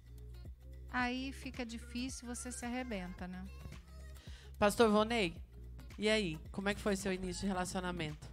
aí 0.90 1.33
fica 1.33 1.66
difícil, 1.66 2.26
você 2.26 2.52
se 2.52 2.64
arrebenta, 2.64 3.26
né? 3.26 3.45
Pastor 4.59 4.90
Vonei, 4.90 5.37
e 5.99 6.09
aí, 6.09 6.38
como 6.50 6.69
é 6.69 6.75
que 6.75 6.81
foi 6.81 6.97
seu 6.97 7.12
início 7.12 7.42
de 7.42 7.47
relacionamento? 7.49 8.32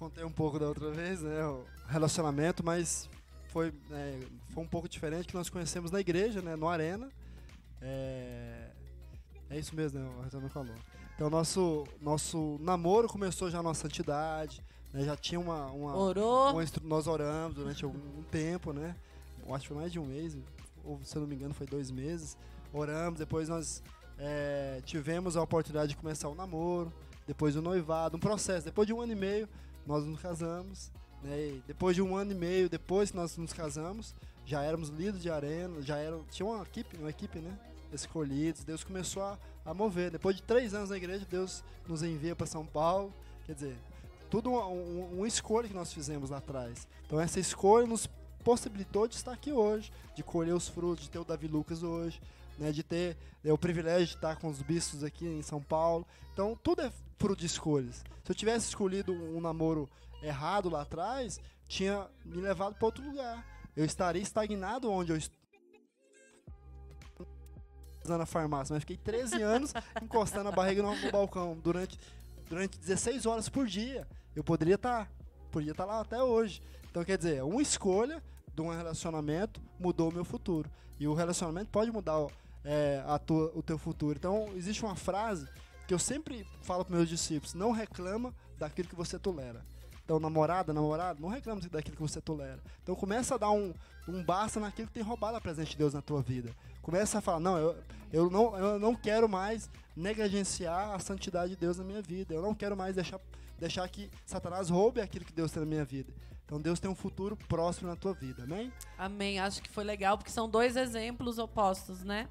Contei 0.00 0.24
um 0.24 0.32
pouco 0.32 0.58
da 0.58 0.66
outra 0.66 0.90
vez, 0.90 1.20
né, 1.20 1.44
o 1.44 1.62
relacionamento, 1.86 2.64
mas 2.64 3.06
foi, 3.48 3.70
é, 3.90 4.18
foi 4.48 4.62
um 4.62 4.66
pouco 4.66 4.88
diferente 4.88 5.28
que 5.28 5.34
nós 5.34 5.50
conhecemos 5.50 5.90
na 5.90 6.00
igreja, 6.00 6.40
né, 6.40 6.56
no 6.56 6.66
Arena. 6.66 7.10
É, 7.82 8.70
é 9.50 9.58
isso 9.58 9.76
mesmo, 9.76 10.00
né, 10.00 10.10
o 10.18 10.22
Retorno 10.22 10.48
falou. 10.48 10.74
Então, 11.14 11.28
nosso, 11.28 11.86
nosso 12.00 12.56
namoro 12.62 13.08
começou 13.08 13.50
já 13.50 13.62
na 13.62 13.74
santidade, 13.74 14.64
né, 14.90 15.04
já 15.04 15.14
tinha 15.14 15.38
uma... 15.38 15.66
uma 15.66 15.94
Orou? 15.94 16.54
Uma, 16.54 16.64
nós 16.84 17.06
oramos 17.06 17.54
durante 17.54 17.84
algum 17.84 18.22
tempo, 18.30 18.72
né, 18.72 18.96
eu 19.46 19.54
acho 19.54 19.64
que 19.64 19.68
foi 19.68 19.76
mais 19.76 19.92
de 19.92 19.98
um 19.98 20.06
mês, 20.06 20.34
ou 20.82 20.98
se 21.04 21.14
eu 21.14 21.20
não 21.20 21.28
me 21.28 21.34
engano 21.34 21.52
foi 21.52 21.66
dois 21.66 21.90
meses. 21.90 22.38
Oramos, 22.72 23.18
depois 23.18 23.50
nós 23.50 23.82
é, 24.16 24.80
tivemos 24.82 25.36
a 25.36 25.42
oportunidade 25.42 25.90
de 25.90 25.96
começar 25.96 26.30
o 26.30 26.34
namoro, 26.34 26.90
depois 27.26 27.54
o 27.54 27.60
noivado, 27.60 28.16
um 28.16 28.20
processo. 28.20 28.64
Depois 28.64 28.86
de 28.86 28.94
um 28.94 29.00
ano 29.02 29.12
e 29.12 29.16
meio, 29.16 29.46
nós 29.86 30.04
nos 30.04 30.20
casamos. 30.20 30.90
Né? 31.22 31.60
depois 31.66 31.94
de 31.94 32.00
um 32.00 32.16
ano 32.16 32.32
e 32.32 32.34
meio, 32.34 32.68
depois 32.68 33.10
que 33.10 33.16
nós 33.16 33.36
nos 33.36 33.52
casamos, 33.52 34.14
já 34.46 34.62
éramos 34.62 34.88
líderes 34.88 35.20
de 35.20 35.30
arena, 35.30 35.82
já 35.82 35.98
era, 35.98 36.18
tinha 36.30 36.46
uma 36.46 36.62
equipe, 36.62 36.96
uma 36.96 37.10
equipe, 37.10 37.38
né? 37.38 37.58
Escolhidos. 37.92 38.64
Deus 38.64 38.82
começou 38.82 39.22
a, 39.22 39.38
a 39.64 39.74
mover. 39.74 40.10
Depois 40.10 40.36
de 40.36 40.42
três 40.42 40.72
anos 40.74 40.90
na 40.90 40.96
igreja, 40.96 41.26
Deus 41.28 41.62
nos 41.86 42.02
envia 42.02 42.34
para 42.34 42.46
São 42.46 42.64
Paulo. 42.64 43.12
Quer 43.44 43.54
dizer, 43.54 43.76
tudo 44.30 44.50
uma, 44.50 44.66
uma 44.66 45.28
escolha 45.28 45.68
que 45.68 45.74
nós 45.74 45.92
fizemos 45.92 46.30
lá 46.30 46.38
atrás. 46.38 46.86
Então 47.06 47.20
essa 47.20 47.38
escolha 47.40 47.86
nos 47.86 48.08
possibilitou 48.44 49.06
de 49.06 49.16
estar 49.16 49.32
aqui 49.32 49.52
hoje, 49.52 49.92
de 50.14 50.22
colher 50.22 50.54
os 50.54 50.68
frutos, 50.68 51.04
de 51.04 51.10
ter 51.10 51.18
o 51.18 51.24
Davi 51.24 51.46
Lucas 51.46 51.82
hoje, 51.82 52.20
né, 52.58 52.72
de 52.72 52.82
ter 52.82 53.16
né, 53.44 53.52
o 53.52 53.58
privilégio 53.58 54.06
de 54.06 54.14
estar 54.14 54.36
com 54.36 54.48
os 54.48 54.62
bispos 54.62 55.04
aqui 55.04 55.26
em 55.26 55.42
São 55.42 55.60
Paulo. 55.60 56.06
Então 56.32 56.58
tudo 56.62 56.82
é 56.82 56.92
fruto 57.20 57.40
de 57.40 57.46
escolhas. 57.46 58.02
Se 58.24 58.32
eu 58.32 58.34
tivesse 58.34 58.68
escolhido 58.68 59.12
um 59.12 59.40
namoro 59.40 59.88
errado 60.22 60.70
lá 60.70 60.80
atrás, 60.82 61.38
tinha 61.68 62.08
me 62.24 62.40
levado 62.40 62.74
para 62.74 62.86
outro 62.86 63.04
lugar. 63.04 63.46
Eu 63.76 63.84
estaria 63.84 64.22
estagnado 64.22 64.90
onde 64.90 65.12
eu 65.12 65.16
estou 65.16 65.38
na 68.06 68.26
farmácia, 68.26 68.72
mas 68.74 68.82
fiquei 68.82 68.96
13 68.96 69.40
anos 69.44 69.74
encostando 70.02 70.48
a 70.48 70.52
barriga 70.52 70.82
no, 70.82 71.12
balcão 71.12 71.56
durante, 71.62 71.98
durante 72.48 72.78
16 72.78 73.26
horas 73.26 73.48
por 73.48 73.66
dia. 73.66 74.08
Eu 74.34 74.42
poderia 74.42 74.76
estar, 74.76 75.04
tá, 75.04 75.12
poderia 75.52 75.72
estar 75.72 75.86
tá 75.86 75.92
lá 75.92 76.00
até 76.00 76.22
hoje. 76.22 76.62
Então, 76.90 77.04
quer 77.04 77.18
dizer, 77.18 77.44
uma 77.44 77.60
escolha 77.60 78.22
de 78.54 78.62
um 78.62 78.70
relacionamento 78.70 79.60
mudou 79.78 80.10
o 80.10 80.12
meu 80.12 80.24
futuro. 80.24 80.68
E 80.98 81.06
o 81.06 81.14
relacionamento 81.14 81.70
pode 81.70 81.92
mudar 81.92 82.26
é, 82.64 83.02
a 83.06 83.18
tua, 83.18 83.52
o 83.54 83.62
teu 83.62 83.78
futuro. 83.78 84.16
Então, 84.18 84.48
existe 84.56 84.82
uma 84.82 84.96
frase 84.96 85.46
que 85.90 85.94
eu 85.94 85.98
sempre 85.98 86.46
falo 86.62 86.84
para 86.84 86.94
meus 86.94 87.08
discípulos: 87.08 87.52
não 87.52 87.72
reclama 87.72 88.32
daquilo 88.56 88.88
que 88.88 88.94
você 88.94 89.18
tolera. 89.18 89.60
Então, 90.04 90.20
namorada, 90.20 90.72
namorado, 90.72 91.20
não 91.20 91.28
reclame 91.28 91.60
daquilo 91.62 91.96
que 91.96 92.02
você 92.02 92.20
tolera. 92.20 92.60
Então, 92.80 92.94
começa 92.94 93.34
a 93.34 93.38
dar 93.38 93.50
um, 93.50 93.74
um 94.06 94.22
basta 94.22 94.60
naquilo 94.60 94.86
que 94.86 94.94
tem 94.94 95.02
roubado 95.02 95.36
a 95.36 95.40
presença 95.40 95.70
de 95.70 95.76
Deus 95.76 95.92
na 95.92 96.00
tua 96.00 96.22
vida. 96.22 96.54
Começa 96.80 97.18
a 97.18 97.20
falar, 97.20 97.40
não, 97.40 97.58
eu, 97.58 97.76
eu, 98.12 98.30
não, 98.30 98.56
eu 98.56 98.78
não 98.78 98.94
quero 98.94 99.28
mais 99.28 99.68
negligenciar 99.96 100.94
a 100.94 100.98
santidade 101.00 101.50
de 101.50 101.56
Deus 101.56 101.76
na 101.78 101.82
minha 101.82 102.00
vida. 102.00 102.32
Eu 102.32 102.42
não 102.42 102.54
quero 102.54 102.76
mais 102.76 102.94
deixar, 102.94 103.18
deixar 103.58 103.88
que 103.88 104.08
Satanás 104.24 104.70
roube 104.70 105.00
aquilo 105.00 105.24
que 105.24 105.32
Deus 105.32 105.50
tem 105.50 105.60
na 105.60 105.68
minha 105.68 105.84
vida. 105.84 106.12
Então 106.46 106.60
Deus 106.60 106.78
tem 106.78 106.88
um 106.88 106.94
futuro 106.94 107.36
próximo 107.36 107.88
na 107.88 107.96
tua 107.96 108.12
vida, 108.12 108.44
amém? 108.44 108.72
Amém. 108.96 109.40
Acho 109.40 109.60
que 109.60 109.68
foi 109.68 109.82
legal 109.82 110.16
porque 110.16 110.30
são 110.30 110.48
dois 110.48 110.76
exemplos 110.76 111.36
opostos, 111.38 112.04
né? 112.04 112.28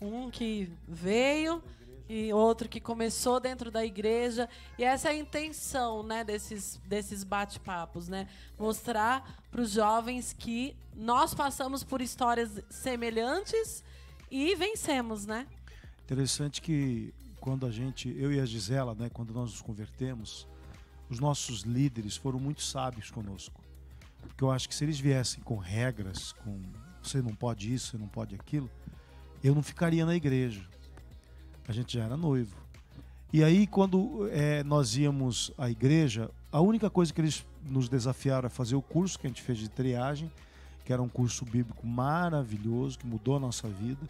Um 0.00 0.28
que 0.30 0.72
veio 0.88 1.62
e 2.08 2.32
outro 2.32 2.68
que 2.68 2.80
começou 2.80 3.40
dentro 3.40 3.70
da 3.70 3.84
igreja. 3.84 4.48
E 4.78 4.84
essa 4.84 5.08
é 5.08 5.12
a 5.12 5.16
intenção, 5.16 6.02
né, 6.02 6.22
desses, 6.24 6.80
desses 6.86 7.24
bate-papos, 7.24 8.08
né? 8.08 8.28
Mostrar 8.58 9.42
para 9.50 9.60
os 9.60 9.70
jovens 9.70 10.32
que 10.32 10.76
nós 10.94 11.34
passamos 11.34 11.82
por 11.82 12.00
histórias 12.00 12.62
semelhantes 12.70 13.82
e 14.30 14.54
vencemos, 14.54 15.26
né? 15.26 15.46
Interessante 16.04 16.62
que 16.62 17.12
quando 17.40 17.66
a 17.66 17.70
gente, 17.70 18.14
eu 18.18 18.32
e 18.32 18.40
a 18.40 18.46
Gisela, 18.46 18.94
né, 18.94 19.08
quando 19.12 19.32
nós 19.32 19.50
nos 19.50 19.60
convertemos, 19.60 20.46
os 21.08 21.20
nossos 21.20 21.60
líderes 21.60 22.16
foram 22.16 22.38
muito 22.38 22.62
sábios 22.62 23.10
conosco. 23.10 23.60
Porque 24.20 24.42
eu 24.42 24.50
acho 24.50 24.68
que 24.68 24.74
se 24.74 24.84
eles 24.84 24.98
viessem 24.98 25.42
com 25.42 25.56
regras, 25.56 26.32
com 26.32 26.60
você 27.02 27.22
não 27.22 27.34
pode 27.34 27.72
isso, 27.72 27.92
você 27.92 27.98
não 27.98 28.08
pode 28.08 28.34
aquilo, 28.34 28.68
eu 29.42 29.54
não 29.54 29.62
ficaria 29.62 30.04
na 30.04 30.14
igreja. 30.16 30.66
A 31.68 31.72
gente 31.72 31.94
já 31.94 32.04
era 32.04 32.16
noivo. 32.16 32.56
E 33.32 33.42
aí, 33.42 33.66
quando 33.66 34.28
é, 34.30 34.62
nós 34.62 34.96
íamos 34.96 35.52
à 35.58 35.68
igreja, 35.68 36.30
a 36.52 36.60
única 36.60 36.88
coisa 36.88 37.12
que 37.12 37.20
eles 37.20 37.44
nos 37.68 37.88
desafiaram 37.88 38.46
a 38.46 38.50
fazer 38.50 38.76
o 38.76 38.82
curso 38.82 39.18
que 39.18 39.26
a 39.26 39.30
gente 39.30 39.42
fez 39.42 39.58
de 39.58 39.68
triagem, 39.68 40.30
que 40.84 40.92
era 40.92 41.02
um 41.02 41.08
curso 41.08 41.44
bíblico 41.44 41.86
maravilhoso, 41.86 42.98
que 42.98 43.06
mudou 43.06 43.36
a 43.36 43.40
nossa 43.40 43.68
vida. 43.68 44.08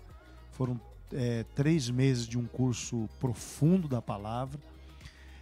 Foram 0.53 0.79
é, 1.13 1.45
três 1.55 1.89
meses 1.89 2.27
de 2.27 2.39
um 2.39 2.47
curso 2.47 3.09
profundo 3.19 3.89
da 3.89 4.03
palavra. 4.03 4.61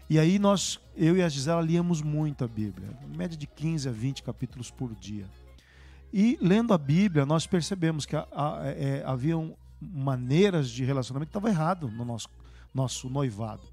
E 0.08 0.18
aí 0.18 0.38
nós, 0.38 0.78
eu 0.96 1.16
e 1.16 1.22
a 1.22 1.28
Gisela, 1.28 1.60
líamos 1.60 2.00
muito 2.00 2.44
a 2.44 2.48
Bíblia, 2.48 2.88
média 3.16 3.36
de 3.36 3.46
15 3.46 3.88
a 3.88 3.92
20 3.92 4.22
capítulos 4.22 4.70
por 4.70 4.94
dia. 4.94 5.26
E 6.12 6.38
lendo 6.40 6.72
a 6.72 6.78
Bíblia, 6.78 7.26
nós 7.26 7.46
percebemos 7.46 8.06
que 8.06 8.14
a, 8.14 8.26
a, 8.30 8.60
é, 8.66 9.02
haviam 9.04 9.56
maneiras 9.80 10.70
de 10.70 10.84
relacionamento 10.84 11.30
que 11.30 11.36
estavam 11.36 11.50
errado 11.50 11.88
no 11.88 12.04
nosso, 12.04 12.28
nosso 12.72 13.08
noivado. 13.08 13.66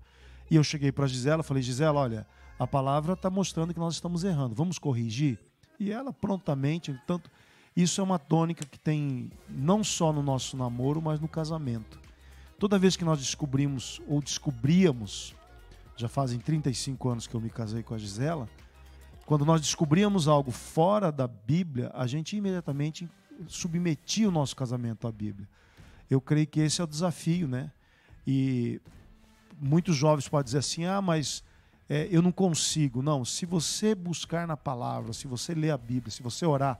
E 0.49 0.55
eu 0.55 0.63
cheguei 0.63 0.91
para 0.91 1.05
a 1.05 1.07
Gisela, 1.07 1.43
falei, 1.43 1.63
Gisela, 1.63 1.99
olha, 1.99 2.27
a 2.59 2.67
palavra 2.67 3.13
está 3.13 3.29
mostrando 3.29 3.73
que 3.73 3.79
nós 3.79 3.95
estamos 3.95 4.23
errando, 4.23 4.53
vamos 4.53 4.77
corrigir? 4.77 5.39
E 5.79 5.91
ela 5.91 6.11
prontamente, 6.13 6.93
tanto 7.07 7.29
isso 7.75 8.01
é 8.01 8.03
uma 8.03 8.19
tônica 8.19 8.65
que 8.65 8.77
tem 8.77 9.31
não 9.49 9.83
só 9.83 10.11
no 10.11 10.21
nosso 10.21 10.57
namoro, 10.57 11.01
mas 11.01 11.19
no 11.19 11.27
casamento. 11.27 11.99
Toda 12.59 12.77
vez 12.77 12.95
que 12.95 13.05
nós 13.05 13.19
descobrimos 13.19 14.01
ou 14.07 14.21
descobríamos, 14.21 15.33
já 15.95 16.07
fazem 16.07 16.39
35 16.39 17.09
anos 17.09 17.27
que 17.27 17.33
eu 17.33 17.41
me 17.41 17.49
casei 17.49 17.81
com 17.81 17.93
a 17.93 17.97
Gisela, 17.97 18.47
quando 19.25 19.45
nós 19.45 19.61
descobríamos 19.61 20.27
algo 20.27 20.51
fora 20.51 21.11
da 21.11 21.27
Bíblia, 21.27 21.89
a 21.93 22.05
gente 22.05 22.35
imediatamente 22.35 23.09
submetia 23.47 24.27
o 24.27 24.31
nosso 24.31 24.55
casamento 24.55 25.07
à 25.07 25.11
Bíblia. 25.11 25.47
Eu 26.11 26.19
creio 26.19 26.45
que 26.45 26.59
esse 26.59 26.81
é 26.81 26.83
o 26.83 26.87
desafio, 26.87 27.47
né? 27.47 27.71
E 28.27 28.81
muitos 29.57 29.95
jovens 29.95 30.27
podem 30.27 30.43
dizer 30.43 30.57
assim: 30.57 30.83
ah, 30.83 31.01
mas 31.01 31.41
é, 31.89 32.09
eu 32.11 32.21
não 32.21 32.33
consigo. 32.33 33.01
Não, 33.01 33.23
se 33.23 33.45
você 33.45 33.95
buscar 33.95 34.45
na 34.45 34.57
palavra, 34.57 35.13
se 35.13 35.25
você 35.25 35.53
ler 35.53 35.71
a 35.71 35.77
Bíblia, 35.77 36.11
se 36.11 36.21
você 36.21 36.45
orar, 36.45 36.77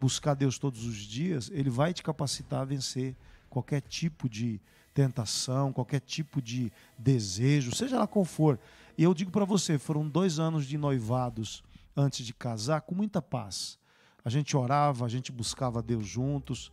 buscar 0.00 0.32
Deus 0.32 0.58
todos 0.58 0.86
os 0.86 0.96
dias, 0.96 1.50
Ele 1.52 1.68
vai 1.68 1.92
te 1.92 2.02
capacitar 2.02 2.62
a 2.62 2.64
vencer 2.64 3.14
qualquer 3.50 3.82
tipo 3.82 4.30
de 4.30 4.58
tentação, 4.94 5.74
qualquer 5.74 6.00
tipo 6.00 6.40
de 6.40 6.72
desejo, 6.98 7.76
seja 7.76 7.98
lá 7.98 8.06
qual 8.06 8.24
for. 8.24 8.58
E 8.96 9.02
eu 9.02 9.12
digo 9.12 9.30
para 9.30 9.44
você: 9.44 9.76
foram 9.76 10.08
dois 10.08 10.38
anos 10.38 10.64
de 10.64 10.78
noivados 10.78 11.62
antes 11.94 12.24
de 12.24 12.32
casar 12.32 12.80
com 12.80 12.94
muita 12.94 13.20
paz. 13.20 13.78
A 14.24 14.30
gente 14.30 14.56
orava, 14.56 15.04
a 15.04 15.08
gente 15.08 15.30
buscava 15.30 15.82
Deus 15.82 16.06
juntos 16.06 16.72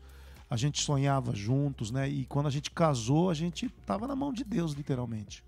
a 0.50 0.56
gente 0.56 0.82
sonhava 0.82 1.36
juntos, 1.36 1.92
né? 1.92 2.08
E 2.08 2.26
quando 2.26 2.48
a 2.48 2.52
gente 2.52 2.72
casou, 2.72 3.30
a 3.30 3.34
gente 3.34 3.66
estava 3.66 4.08
na 4.08 4.16
mão 4.16 4.32
de 4.32 4.44
Deus, 4.44 4.74
literalmente. 4.74 5.44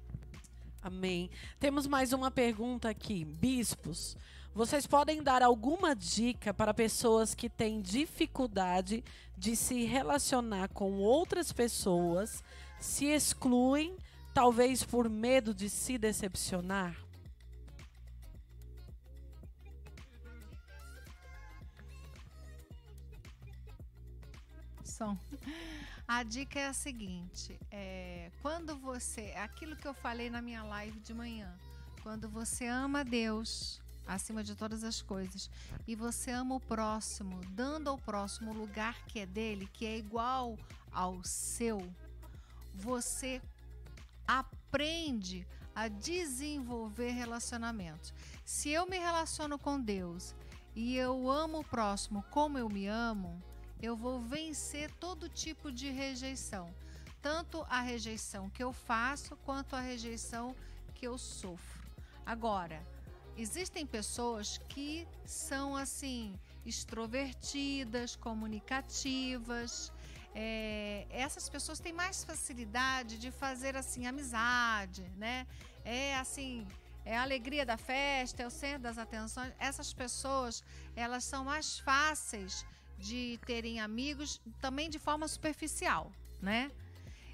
Amém. 0.82 1.30
Temos 1.60 1.88
mais 1.88 2.14
uma 2.14 2.32
pergunta 2.32 2.90
aqui. 2.90 3.26
Bispos, 3.26 4.18
vocês 4.54 4.88
podem 4.88 5.22
dar 5.22 5.42
alguma 5.42 5.96
dica 5.96 6.54
para 6.54 6.74
pessoas 6.74 7.36
que 7.36 7.50
têm 7.50 7.82
dificuldade 7.82 9.04
de 9.38 9.56
se 9.56 9.86
relacionar 9.86 10.70
com 10.70 11.00
outras 11.00 11.54
pessoas, 11.54 12.44
se 12.80 13.06
excluem, 13.06 13.96
talvez 14.34 14.84
por 14.84 15.10
medo 15.10 15.54
de 15.54 15.70
se 15.70 15.98
decepcionar? 15.98 16.96
A 26.08 26.24
dica 26.24 26.60
é 26.60 26.68
a 26.68 26.74
seguinte: 26.74 27.60
é, 27.72 28.32
quando 28.42 28.76
você. 28.78 29.34
Aquilo 29.38 29.76
que 29.76 29.88
eu 29.88 29.94
falei 29.94 30.30
na 30.30 30.42
minha 30.42 30.64
live 30.64 31.00
de 31.00 31.14
manhã. 31.14 31.56
Quando 32.02 32.30
você 32.30 32.66
ama 32.66 33.04
Deus 33.04 33.82
acima 34.08 34.44
de 34.44 34.56
todas 34.56 34.84
as 34.84 35.02
coisas 35.02 35.52
e 35.88 35.96
você 35.96 36.32
ama 36.32 36.56
o 36.56 36.60
próximo, 36.60 37.40
dando 37.52 37.90
ao 37.90 37.98
próximo 37.98 38.52
o 38.52 38.58
lugar 38.58 39.06
que 39.06 39.20
é 39.20 39.26
dele, 39.26 39.70
que 39.72 39.86
é 39.86 39.98
igual 39.98 40.58
ao 40.92 41.24
seu, 41.24 41.88
você 42.74 43.40
aprende 44.28 45.46
a 45.76 45.88
desenvolver 45.88 47.12
relacionamentos. 47.12 48.14
Se 48.44 48.70
eu 48.70 48.88
me 48.88 48.98
relaciono 48.98 49.60
com 49.60 49.80
Deus 49.80 50.34
e 50.76 50.96
eu 50.96 51.30
amo 51.30 51.60
o 51.60 51.64
próximo 51.64 52.24
como 52.32 52.58
eu 52.58 52.68
me 52.68 52.88
amo, 52.88 53.42
eu 53.82 53.96
vou 53.96 54.20
vencer 54.20 54.92
todo 55.00 55.30
tipo 55.30 55.72
de 55.72 55.90
rejeição, 55.90 56.74
tanto 57.22 57.66
a 57.70 57.82
rejeição 57.82 58.50
que 58.50 58.64
eu 58.64 58.74
faço 58.74 59.36
quanto 59.38 59.76
a 59.76 59.80
rejeição 59.80 60.56
que 60.96 61.08
eu 61.08 61.18
sofro. 61.18 61.80
Agora, 62.26 62.82
existem 63.38 63.86
pessoas 63.86 64.58
que 64.70 65.08
são 65.26 65.76
assim 65.76 66.38
extrovertidas, 66.66 68.16
comunicativas. 68.16 69.92
É, 70.36 71.08
essas 71.10 71.50
pessoas 71.50 71.80
têm 71.80 71.94
mais 71.94 72.24
facilidade 72.24 73.18
de 73.18 73.32
fazer 73.32 73.76
assim 73.76 74.06
amizade, 74.06 75.04
né? 75.18 75.48
É 75.84 76.16
assim 76.18 76.68
é 77.06 77.18
a 77.18 77.24
alegria 77.24 77.66
da 77.66 77.78
festa, 77.78 78.44
é 78.44 78.46
o 78.46 78.52
centro 78.52 78.84
das 78.84 78.98
atenções. 78.98 79.52
Essas 79.58 79.94
pessoas, 79.94 80.64
elas 80.96 81.24
são 81.24 81.46
mais 81.46 81.80
fáceis 81.80 82.66
de 83.00 83.40
terem 83.46 83.80
amigos 83.80 84.42
também 84.60 84.90
de 84.90 85.00
forma 85.00 85.28
superficial, 85.28 86.12
né? 86.42 86.72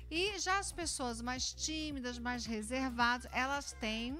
E 0.09 0.39
já 0.39 0.59
as 0.59 0.71
pessoas 0.71 1.21
mais 1.21 1.53
tímidas, 1.53 2.19
mais 2.19 2.45
reservadas, 2.45 3.27
elas 3.33 3.73
têm 3.73 4.17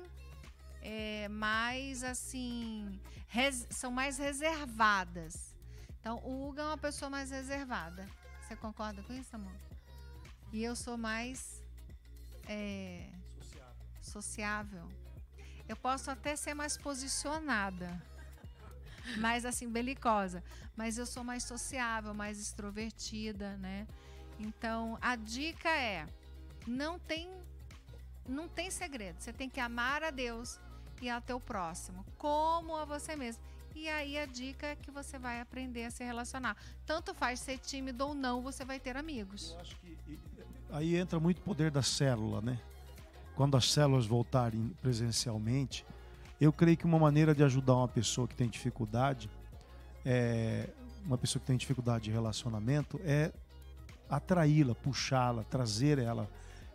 é, 0.82 1.28
mais 1.30 2.04
assim, 2.04 3.00
res, 3.28 3.68
são 3.70 3.92
mais 3.92 4.18
reservadas. 4.18 5.56
Então, 6.00 6.18
o 6.24 6.48
Hugo 6.48 6.60
é 6.60 6.64
uma 6.64 6.78
pessoa 6.78 7.10
mais 7.10 7.30
reservada. 7.32 8.08
Você 8.42 8.56
concorda 8.56 9.02
com 9.04 9.14
isso, 9.14 9.36
amor? 9.36 9.56
E 10.52 10.64
eu 10.64 10.76
sou 10.76 10.98
mais 10.98 11.64
é, 12.48 13.10
sociável. 13.32 13.76
sociável. 14.02 14.90
Eu 15.68 15.76
posso 15.76 16.10
até 16.12 16.36
ser 16.36 16.54
mais 16.54 16.78
posicionada 16.78 18.02
mais 19.18 19.46
assim, 19.46 19.70
belicosa. 19.70 20.44
Mas 20.76 20.98
eu 20.98 21.06
sou 21.06 21.24
mais 21.24 21.44
sociável, 21.44 22.14
mais 22.14 22.40
extrovertida, 22.40 23.56
né? 23.58 23.88
Então, 24.40 24.98
a 25.02 25.16
dica 25.16 25.70
é: 25.70 26.08
não 26.68 27.00
tem 27.00 27.30
não 28.28 28.48
tem 28.48 28.72
segredo. 28.72 29.20
Você 29.20 29.32
tem 29.32 29.50
que 29.50 29.60
amar 29.60 30.04
a 30.04 30.10
Deus 30.10 30.60
e 31.02 31.10
ao 31.10 31.22
teu 31.22 31.40
próximo, 31.40 32.06
como 32.18 32.76
a 32.76 32.86
você 32.86 33.16
mesmo. 33.16 33.42
E 33.76 33.90
aí 33.90 34.18
a 34.18 34.26
dica 34.26 34.68
é 34.68 34.76
que 34.76 34.90
você 34.90 35.20
vai 35.20 35.42
aprender 35.42 35.84
a 35.84 35.92
se 35.92 36.04
relacionar. 36.04 36.56
Tanto 36.86 37.14
faz 37.14 37.42
ser 37.42 37.60
tímido 37.60 38.08
ou 38.08 38.16
não, 38.16 38.42
você 38.42 38.64
vai 38.64 38.80
ter 38.80 38.96
amigos. 38.96 39.52
Eu 39.52 39.60
acho 39.60 39.76
que 39.78 40.20
aí 40.70 40.96
entra 40.96 41.20
muito 41.20 41.40
o 41.40 41.42
poder 41.42 41.70
da 41.70 41.84
célula, 41.84 42.42
né? 42.42 42.60
Quando 43.36 43.58
as 43.58 43.72
células 43.72 44.06
voltarem 44.06 44.70
presencialmente, 44.82 45.86
eu 46.40 46.52
creio 46.52 46.78
que 46.78 46.86
uma 46.86 47.00
maneira 47.00 47.34
de 47.34 47.44
ajudar 47.44 47.76
uma 47.76 47.88
pessoa 47.88 48.28
que 48.28 48.36
tem 48.36 48.50
dificuldade, 48.50 49.30
é, 50.06 50.70
uma 51.06 51.18
pessoa 51.18 51.40
que 51.40 51.48
tem 51.48 51.58
dificuldade 51.58 52.06
de 52.06 52.12
relacionamento, 52.12 53.00
é 53.04 53.32
atraí-la, 54.10 54.76
puxá-la, 54.76 55.44
trazer 55.44 55.98
ela, 55.98 56.30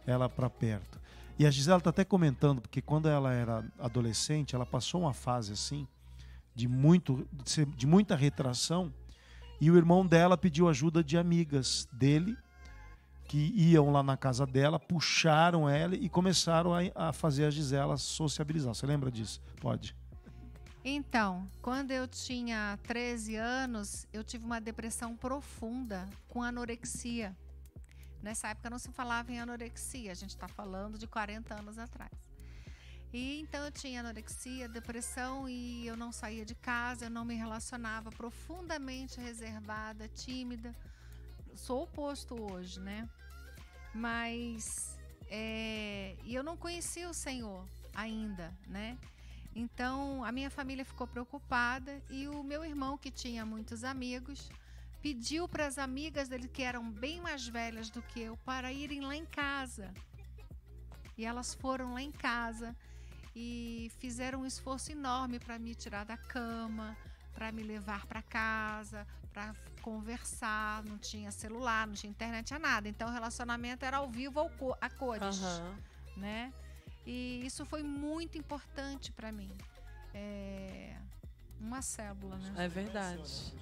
ela 0.06 0.28
para 0.28 0.48
perto. 0.48 0.98
E 1.38 1.46
a 1.46 1.50
Gisela 1.50 1.78
está 1.78 1.90
até 1.90 2.04
comentando, 2.04 2.60
porque 2.60 2.82
quando 2.82 3.08
ela 3.08 3.32
era 3.32 3.64
adolescente, 3.78 4.54
ela 4.54 4.66
passou 4.66 5.02
uma 5.02 5.14
fase 5.14 5.52
assim, 5.52 5.86
de, 6.54 6.68
muito, 6.68 7.26
de, 7.76 7.86
muita 7.86 8.14
retração. 8.14 8.92
E 9.60 9.70
o 9.70 9.76
irmão 9.76 10.04
dela 10.06 10.36
pediu 10.36 10.68
ajuda 10.68 11.02
de 11.02 11.16
amigas 11.16 11.88
dele, 11.92 12.36
que 13.30 13.52
iam 13.54 13.92
lá 13.92 14.02
na 14.02 14.16
casa 14.16 14.44
dela, 14.44 14.76
puxaram 14.80 15.68
ela 15.68 15.94
e 15.94 16.08
começaram 16.08 16.74
a, 16.74 16.80
a 16.96 17.12
fazer 17.12 17.44
a 17.44 17.50
Gisela 17.50 17.96
sociabilizar. 17.96 18.74
Você 18.74 18.84
lembra 18.84 19.08
disso? 19.08 19.40
Pode. 19.60 19.94
Então, 20.84 21.48
quando 21.62 21.92
eu 21.92 22.08
tinha 22.08 22.76
13 22.82 23.36
anos, 23.36 24.04
eu 24.12 24.24
tive 24.24 24.44
uma 24.44 24.60
depressão 24.60 25.14
profunda 25.16 26.08
com 26.28 26.42
anorexia. 26.42 27.36
Nessa 28.20 28.48
época 28.48 28.68
não 28.68 28.80
se 28.80 28.90
falava 28.90 29.30
em 29.30 29.38
anorexia, 29.38 30.10
a 30.10 30.14
gente 30.16 30.30
está 30.30 30.48
falando 30.48 30.98
de 30.98 31.06
40 31.06 31.54
anos 31.54 31.78
atrás. 31.78 32.10
E 33.12 33.38
então 33.42 33.64
eu 33.64 33.70
tinha 33.70 34.00
anorexia, 34.00 34.68
depressão 34.68 35.48
e 35.48 35.86
eu 35.86 35.96
não 35.96 36.10
saía 36.10 36.44
de 36.44 36.56
casa, 36.56 37.04
eu 37.04 37.10
não 37.10 37.24
me 37.24 37.36
relacionava, 37.36 38.10
profundamente 38.10 39.20
reservada, 39.20 40.08
tímida. 40.08 40.74
Sou 41.60 41.82
oposto 41.82 42.34
hoje, 42.50 42.80
né? 42.80 43.08
Mas 43.94 44.98
é, 45.28 46.16
e 46.24 46.34
eu 46.34 46.42
não 46.42 46.56
conhecia 46.56 47.08
o 47.08 47.14
Senhor 47.14 47.68
ainda, 47.94 48.52
né? 48.66 48.98
Então 49.54 50.24
a 50.24 50.32
minha 50.32 50.50
família 50.50 50.84
ficou 50.84 51.06
preocupada 51.06 52.02
e 52.08 52.26
o 52.26 52.42
meu 52.42 52.64
irmão, 52.64 52.96
que 52.96 53.10
tinha 53.10 53.44
muitos 53.44 53.84
amigos, 53.84 54.50
pediu 55.02 55.46
para 55.46 55.66
as 55.66 55.76
amigas 55.76 56.28
dele, 56.28 56.48
que 56.48 56.62
eram 56.62 56.90
bem 56.90 57.20
mais 57.20 57.46
velhas 57.46 57.90
do 57.90 58.00
que 58.02 58.20
eu, 58.20 58.38
para 58.38 58.72
irem 58.72 59.02
lá 59.02 59.14
em 59.14 59.26
casa. 59.26 59.92
E 61.16 61.26
elas 61.26 61.52
foram 61.54 61.92
lá 61.92 62.00
em 62.00 62.10
casa 62.10 62.74
e 63.36 63.92
fizeram 63.98 64.40
um 64.40 64.46
esforço 64.46 64.90
enorme 64.90 65.38
para 65.38 65.58
me 65.58 65.74
tirar 65.74 66.04
da 66.04 66.16
cama, 66.16 66.96
para 67.34 67.52
me 67.52 67.62
levar 67.62 68.06
para 68.06 68.22
casa, 68.22 69.06
para 69.30 69.54
conversar. 69.80 70.84
Não 70.84 70.98
tinha 70.98 71.30
celular, 71.30 71.86
não 71.86 71.94
tinha 71.94 72.10
internet, 72.10 72.46
tinha 72.46 72.58
nada. 72.58 72.88
Então 72.88 73.08
o 73.08 73.12
relacionamento 73.12 73.84
era 73.84 73.98
ao 73.98 74.08
vivo 74.08 74.40
a 74.80 74.90
cores, 74.90 75.38
uhum. 75.38 75.74
né? 76.16 76.52
E 77.06 77.44
isso 77.44 77.64
foi 77.64 77.82
muito 77.82 78.38
importante 78.38 79.10
para 79.12 79.32
mim. 79.32 79.50
É 80.14 80.96
uma 81.60 81.82
célula, 81.82 82.36
né? 82.36 82.64
É 82.64 82.68
verdade. 82.68 83.52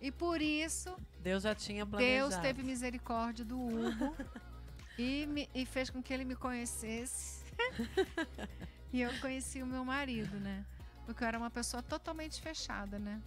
E 0.00 0.12
por 0.12 0.40
isso 0.40 0.96
Deus 1.20 1.42
já 1.42 1.54
tinha 1.54 1.84
planejado. 1.84 2.30
Deus 2.30 2.40
teve 2.40 2.62
misericórdia 2.62 3.44
do 3.44 3.58
Hugo 3.58 4.16
e, 4.98 5.26
me, 5.26 5.48
e 5.54 5.66
fez 5.66 5.90
com 5.90 6.02
que 6.02 6.12
ele 6.12 6.24
me 6.24 6.36
conhecesse. 6.36 7.44
e 8.92 9.00
eu 9.00 9.10
conheci 9.20 9.62
o 9.62 9.66
meu 9.66 9.84
marido, 9.84 10.38
né? 10.38 10.64
Porque 11.04 11.24
eu 11.24 11.28
era 11.28 11.38
uma 11.38 11.50
pessoa 11.50 11.82
totalmente 11.82 12.40
fechada, 12.40 12.98
né? 12.98 13.20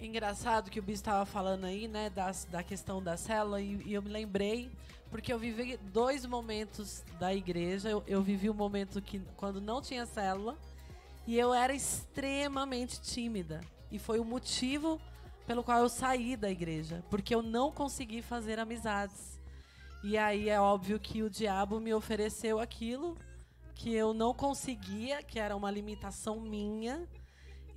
Engraçado 0.00 0.70
que 0.70 0.80
o 0.80 0.82
Bis 0.82 0.94
estava 0.94 1.26
falando 1.26 1.66
aí, 1.66 1.86
né, 1.86 2.08
da, 2.08 2.32
da 2.50 2.62
questão 2.62 3.02
da 3.02 3.18
célula, 3.18 3.60
e, 3.60 3.82
e, 3.84 3.92
eu 3.92 4.00
me 4.00 4.08
lembrei, 4.08 4.70
porque 5.10 5.30
eu 5.30 5.38
vivi 5.38 5.76
dois 5.92 6.24
momentos 6.24 7.04
da 7.18 7.34
igreja. 7.34 7.90
Eu, 7.90 8.02
eu 8.06 8.22
vivi 8.22 8.48
um 8.48 8.54
momento 8.54 9.02
que 9.02 9.20
quando 9.36 9.60
não 9.60 9.82
tinha 9.82 10.06
célula, 10.06 10.56
e 11.26 11.38
eu 11.38 11.52
era 11.52 11.74
extremamente 11.74 12.98
tímida. 12.98 13.60
E 13.92 13.98
foi 13.98 14.18
o 14.18 14.24
motivo 14.24 14.98
pelo 15.46 15.62
qual 15.62 15.80
eu 15.80 15.88
saí 15.90 16.34
da 16.34 16.50
igreja, 16.50 17.04
porque 17.10 17.34
eu 17.34 17.42
não 17.42 17.70
consegui 17.70 18.22
fazer 18.22 18.58
amizades. 18.58 19.38
E 20.02 20.16
aí 20.16 20.48
é 20.48 20.58
óbvio 20.58 20.98
que 20.98 21.22
o 21.22 21.28
diabo 21.28 21.78
me 21.78 21.92
ofereceu 21.92 22.58
aquilo 22.58 23.18
que 23.74 23.92
eu 23.92 24.14
não 24.14 24.32
conseguia, 24.32 25.22
que 25.22 25.38
era 25.38 25.54
uma 25.54 25.70
limitação 25.70 26.40
minha 26.40 27.06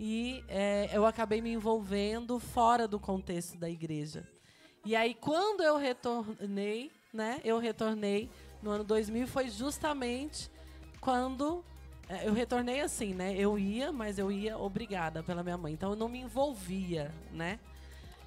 e 0.06 0.44
é, 0.50 0.89
eu 0.92 1.06
acabei 1.06 1.42
me 1.42 1.54
envolvendo 1.54 2.38
fora 2.38 2.89
do 2.89 3.00
contexto 3.00 3.58
da 3.58 3.70
igreja. 3.70 4.28
E 4.84 4.98
aí, 4.98 5.13
quando 5.13 5.63
eu 5.63 5.78
retornei, 5.78 6.92
né? 7.13 7.39
Eu 7.42 7.58
retornei 7.58 8.30
no 8.62 8.70
ano 8.70 8.84
2000, 8.84 9.26
foi 9.28 9.48
justamente 9.50 10.52
quando 11.00 11.63
é, 12.10 12.28
eu 12.28 12.34
retornei 12.34 12.82
assim, 12.82 13.13
né? 13.13 13.34
Eu 13.38 13.58
ia, 13.58 13.94
mas 13.94 14.20
eu 14.20 14.30
ia 14.30 14.58
obrigada 14.58 15.24
pela 15.24 15.42
minha 15.42 15.58
mãe. 15.58 15.72
Então 15.72 15.92
eu 15.92 15.96
não 15.96 16.10
me 16.10 16.20
envolvia, 16.20 17.10
né? 17.32 17.58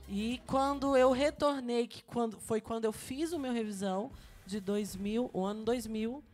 E 0.08 0.40
quando 0.46 0.96
eu 0.96 1.12
retornei, 1.12 1.86
que 1.86 2.02
quando, 2.04 2.40
foi 2.40 2.58
quando 2.58 2.86
eu 2.86 2.92
fiz 2.92 3.34
o 3.34 3.38
meu 3.38 3.52
revisão 3.52 4.10
de 4.46 4.60
2000, 4.60 5.28
o 5.30 5.44
ano 5.44 5.62
2000, 5.62 6.24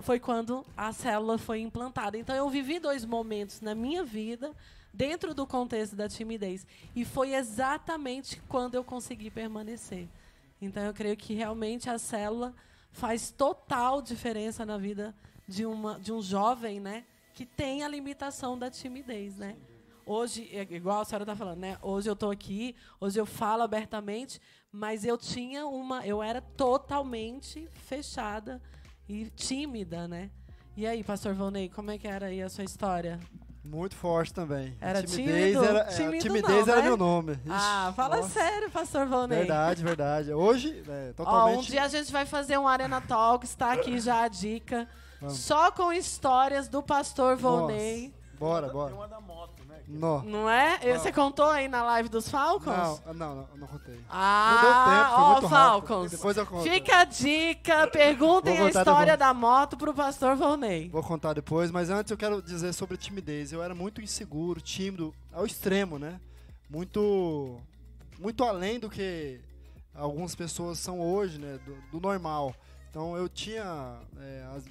foi 0.00 0.18
quando 0.18 0.64
a 0.76 0.92
célula 0.92 1.38
foi 1.38 1.60
implantada. 1.60 2.18
Então 2.18 2.34
eu 2.34 2.48
vivi 2.48 2.78
dois 2.78 3.04
momentos 3.04 3.60
na 3.60 3.74
minha 3.74 4.02
vida 4.04 4.54
dentro 4.92 5.34
do 5.34 5.46
contexto 5.46 5.94
da 5.94 6.08
timidez 6.08 6.66
e 6.94 7.04
foi 7.04 7.34
exatamente 7.34 8.40
quando 8.48 8.74
eu 8.74 8.82
consegui 8.82 9.30
permanecer. 9.30 10.08
Então 10.60 10.82
eu 10.82 10.92
creio 10.92 11.16
que 11.16 11.34
realmente 11.34 11.88
a 11.88 11.98
célula 11.98 12.54
faz 12.90 13.30
total 13.30 14.02
diferença 14.02 14.66
na 14.66 14.76
vida 14.76 15.14
de 15.46 15.64
uma 15.64 15.98
de 16.00 16.12
um 16.12 16.20
jovem, 16.20 16.80
né, 16.80 17.04
que 17.32 17.46
tem 17.46 17.84
a 17.84 17.88
limitação 17.88 18.58
da 18.58 18.70
timidez, 18.70 19.38
né? 19.38 19.56
Hoje, 20.04 20.48
é 20.52 20.62
igual 20.74 21.02
a 21.02 21.04
senhora 21.04 21.24
está 21.24 21.36
falando, 21.36 21.58
né? 21.58 21.76
Hoje 21.82 22.08
eu 22.08 22.14
estou 22.14 22.30
aqui, 22.30 22.74
hoje 22.98 23.20
eu 23.20 23.26
falo 23.26 23.62
abertamente, 23.62 24.40
mas 24.72 25.04
eu 25.04 25.18
tinha 25.18 25.66
uma, 25.66 26.06
eu 26.06 26.22
era 26.22 26.40
totalmente 26.40 27.68
fechada 27.74 28.60
e 29.08 29.30
tímida, 29.30 30.06
né? 30.06 30.30
E 30.76 30.86
aí, 30.86 31.02
pastor 31.02 31.34
Volney, 31.34 31.68
como 31.68 31.90
é 31.90 31.98
que 31.98 32.06
era 32.06 32.26
aí 32.26 32.42
a 32.42 32.48
sua 32.48 32.64
história? 32.64 33.18
Muito 33.64 33.96
forte 33.96 34.32
também. 34.32 34.76
Era 34.80 35.02
timidez 35.02 35.52
tímido? 35.52 35.64
Era, 35.64 35.84
tímido 35.84 36.18
timidez 36.18 36.66
não, 36.66 36.72
era 36.72 36.82
né? 36.82 36.88
meu 36.88 36.96
nome. 36.96 37.32
Ixi, 37.32 37.42
ah, 37.50 37.92
fala 37.94 38.16
nossa. 38.16 38.28
sério, 38.28 38.70
pastor 38.70 39.06
Volney. 39.06 39.38
Verdade, 39.38 39.82
verdade. 39.82 40.32
Hoje, 40.32 40.82
é, 40.88 41.12
totalmente... 41.12 41.56
Ó, 41.56 41.60
um 41.60 41.62
dia 41.62 41.82
a 41.82 41.88
gente 41.88 42.10
vai 42.10 42.24
fazer 42.24 42.56
um 42.58 42.66
Arena 42.66 43.00
Talks, 43.00 43.50
está 43.50 43.72
aqui 43.72 43.98
já 43.98 44.22
a 44.22 44.28
dica. 44.28 44.88
Vamos. 45.20 45.38
Só 45.38 45.70
com 45.70 45.92
histórias 45.92 46.68
do 46.68 46.82
pastor 46.82 47.36
Volney. 47.36 48.14
Bora, 48.38 48.68
bora. 48.68 48.90
Tem 48.90 48.98
uma 48.98 49.08
da 49.08 49.20
moto, 49.20 49.64
né? 49.64 49.80
Não. 49.88 50.22
Não 50.22 50.48
é? 50.48 50.78
Não. 50.84 50.98
Você 50.98 51.10
contou 51.10 51.50
aí 51.50 51.66
na 51.66 51.82
live 51.82 52.08
dos 52.08 52.28
Falcons? 52.28 53.02
Não, 53.04 53.14
não, 53.14 53.34
não, 53.34 53.48
não 53.56 53.66
contei. 53.66 54.00
Ah, 54.08 54.54
não 54.54 54.62
deu 54.62 54.72
tempo, 54.94 55.17
rápido. 55.46 55.86
Falcons. 55.88 56.10
Depois 56.10 56.36
eu 56.36 56.46
conto. 56.46 56.70
Fica 56.70 56.98
a 57.00 57.04
dica, 57.04 57.86
perguntem 57.88 58.58
a 58.58 58.68
história 58.68 59.16
depois. 59.16 59.18
da 59.18 59.34
moto 59.34 59.76
pro 59.76 59.94
pastor 59.94 60.36
Volney. 60.36 60.88
Vou 60.88 61.02
contar 61.02 61.34
depois, 61.34 61.70
mas 61.70 61.90
antes 61.90 62.10
eu 62.10 62.16
quero 62.16 62.42
dizer 62.42 62.72
sobre 62.72 62.96
timidez. 62.96 63.52
Eu 63.52 63.62
era 63.62 63.74
muito 63.74 64.00
inseguro, 64.00 64.60
tímido, 64.60 65.14
ao 65.32 65.46
extremo, 65.46 65.98
né? 65.98 66.20
Muito, 66.68 67.60
muito 68.18 68.44
além 68.44 68.78
do 68.78 68.90
que 68.90 69.40
algumas 69.94 70.34
pessoas 70.34 70.78
são 70.78 71.00
hoje, 71.00 71.38
né? 71.38 71.58
Do, 71.64 71.76
do 71.92 72.00
normal. 72.00 72.54
Então 72.90 73.16
eu 73.16 73.28
tinha, 73.28 73.98
é, 74.18 74.46
às, 74.56 74.64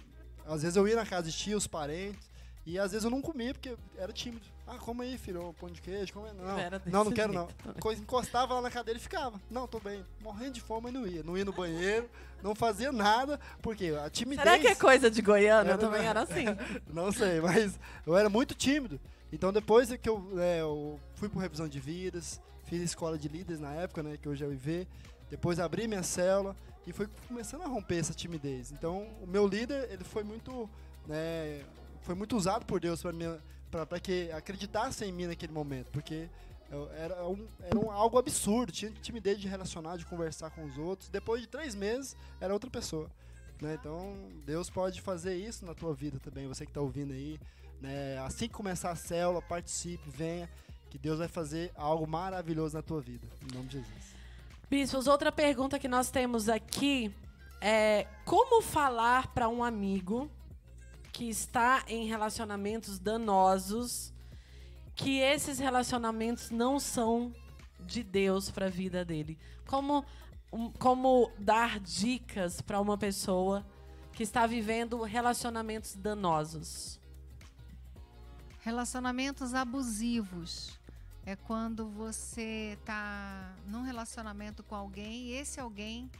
às 0.54 0.62
vezes 0.62 0.76
eu 0.76 0.88
ia 0.88 0.96
na 0.96 1.06
casa 1.06 1.30
de 1.30 1.38
tios, 1.38 1.68
parentes, 1.68 2.27
e 2.68 2.78
às 2.78 2.92
vezes 2.92 3.06
eu 3.06 3.10
não 3.10 3.22
comia 3.22 3.54
porque 3.54 3.78
era 3.98 4.12
tímido. 4.12 4.46
Ah, 4.68 4.76
como 4.78 5.02
aí, 5.02 5.18
filho, 5.18 5.48
um 5.48 5.54
pão 5.54 5.70
de 5.70 5.82
queijo, 5.82 6.12
como 6.12 6.28
Não, 6.34 6.60
Era 6.60 6.78
desse 6.78 6.92
não, 6.92 7.06
não 7.06 7.12
quero 7.14 7.32
não. 7.32 7.48
Coisa, 7.80 8.02
encostava 8.02 8.56
lá 8.56 8.62
na 8.62 8.70
cadeira 8.70 9.00
e 9.00 9.02
ficava. 9.02 9.40
Não, 9.50 9.66
tô 9.66 9.80
bem. 9.80 10.04
Morrendo 10.20 10.52
de 10.52 10.60
fome, 10.60 10.82
mas 10.84 10.94
não 10.94 11.08
ia. 11.08 11.24
Não 11.24 11.38
ia 11.38 11.46
no 11.46 11.54
banheiro, 11.54 12.10
não 12.44 12.54
fazia 12.54 12.92
nada, 12.92 13.40
porque 13.62 13.98
a 13.98 14.10
timidez... 14.10 14.44
Será 14.44 14.60
que 14.60 14.68
é 14.68 14.76
coisa 14.76 15.10
de 15.10 15.22
Goiânia? 15.22 15.72
Eu 15.72 15.78
também 15.78 16.06
era 16.06 16.24
assim. 16.24 16.44
Não 16.94 17.10
sei, 17.10 17.40
mas 17.40 17.80
eu 18.06 18.18
era 18.18 18.30
muito 18.30 18.54
tímido. 18.54 19.00
Então 19.32 19.54
depois 19.54 19.90
que 19.96 20.10
eu, 20.10 20.30
é, 20.38 20.60
eu 20.60 21.00
fui 21.16 21.30
por 21.30 21.40
revisão 21.40 21.70
de 21.70 21.80
vidas, 21.80 22.42
fiz 22.66 22.82
escola 22.82 23.18
de 23.18 23.30
líderes 23.30 23.62
na 23.62 23.74
época, 23.76 24.04
né, 24.04 24.18
que 24.22 24.28
hoje 24.28 24.44
é 24.44 24.48
o 24.48 24.52
IV. 24.52 24.86
Depois 25.30 25.58
abri 25.58 25.88
minha 25.88 26.04
célula 26.04 26.54
e 26.86 26.92
fui 26.92 27.08
começando 27.30 27.62
a 27.62 27.68
romper 27.68 28.00
essa 28.00 28.14
timidez. 28.14 28.74
Então 28.74 29.08
o 29.22 29.26
meu 29.26 29.48
líder, 29.48 29.90
ele 29.90 30.04
foi 30.04 30.24
muito, 30.24 30.70
né, 31.08 31.62
foi 32.08 32.16
muito 32.16 32.38
usado 32.38 32.66
por 32.66 32.80
Deus 32.80 33.04
para 33.70 34.00
que 34.00 34.32
acreditasse 34.32 35.04
em 35.04 35.12
mim 35.12 35.28
naquele 35.28 35.52
momento, 35.52 35.92
porque 35.92 36.30
era, 36.96 37.28
um, 37.28 37.46
era 37.62 37.78
um, 37.78 37.92
algo 37.92 38.18
absurdo, 38.18 38.72
tinha 38.72 38.90
timidez 38.92 39.38
de 39.38 39.46
relacionar, 39.50 39.98
de 39.98 40.06
conversar 40.06 40.50
com 40.52 40.64
os 40.64 40.78
outros. 40.78 41.10
Depois 41.10 41.42
de 41.42 41.50
três 41.50 41.76
meses, 41.76 42.16
era 42.40 42.54
outra 42.54 42.70
pessoa. 42.70 43.12
Né? 43.62 43.78
Então, 43.78 44.16
Deus 44.46 44.70
pode 44.70 45.02
fazer 45.02 45.36
isso 45.36 45.66
na 45.66 45.74
tua 45.74 45.94
vida 45.94 46.18
também, 46.18 46.48
você 46.48 46.64
que 46.64 46.72
está 46.72 46.80
ouvindo 46.80 47.12
aí. 47.12 47.38
Né? 47.82 48.18
Assim 48.20 48.48
que 48.48 48.54
começar 48.54 48.92
a 48.92 48.96
célula, 48.96 49.42
participe, 49.42 50.10
venha, 50.10 50.50
que 50.90 50.98
Deus 50.98 51.20
vai 51.20 51.28
fazer 51.28 51.74
algo 51.76 52.08
maravilhoso 52.08 52.74
na 52.74 52.82
tua 52.82 53.02
vida. 53.02 53.28
Em 53.44 53.54
nome 53.54 53.68
de 53.68 53.80
Jesus. 53.80 54.16
Bispos, 54.70 55.08
outra 55.08 55.30
pergunta 55.30 55.78
que 55.78 55.90
nós 55.90 56.10
temos 56.10 56.48
aqui 56.48 57.14
é 57.60 58.08
como 58.24 58.62
falar 58.62 59.28
para 59.34 59.50
um 59.50 59.62
amigo 59.62 60.32
que 61.18 61.28
está 61.28 61.84
em 61.88 62.06
relacionamentos 62.06 63.00
danosos 63.00 64.14
que 64.94 65.18
esses 65.18 65.58
relacionamentos 65.58 66.52
não 66.52 66.80
são 66.80 67.34
de 67.80 68.04
Deus 68.04 68.52
para 68.52 68.68
a 68.68 68.70
vida 68.70 69.04
dele? 69.04 69.36
Como 69.66 70.06
como 70.78 71.32
dar 71.40 71.80
dicas 71.80 72.62
para 72.62 72.80
uma 72.80 73.00
pessoa 73.00 73.66
que 74.14 74.22
está 74.22 74.46
vivendo 74.46 75.02
relacionamentos 75.02 75.96
danosos? 75.96 77.00
Relacionamentos 78.60 79.56
abusivos 79.56 80.80
é 81.26 81.36
quando 81.36 81.90
você 81.90 82.78
tá 82.86 83.56
num 83.66 83.82
relacionamento 83.82 84.62
com 84.62 84.76
alguém 84.76 85.30
e 85.30 85.32
esse 85.34 85.60
alguém 85.60 86.12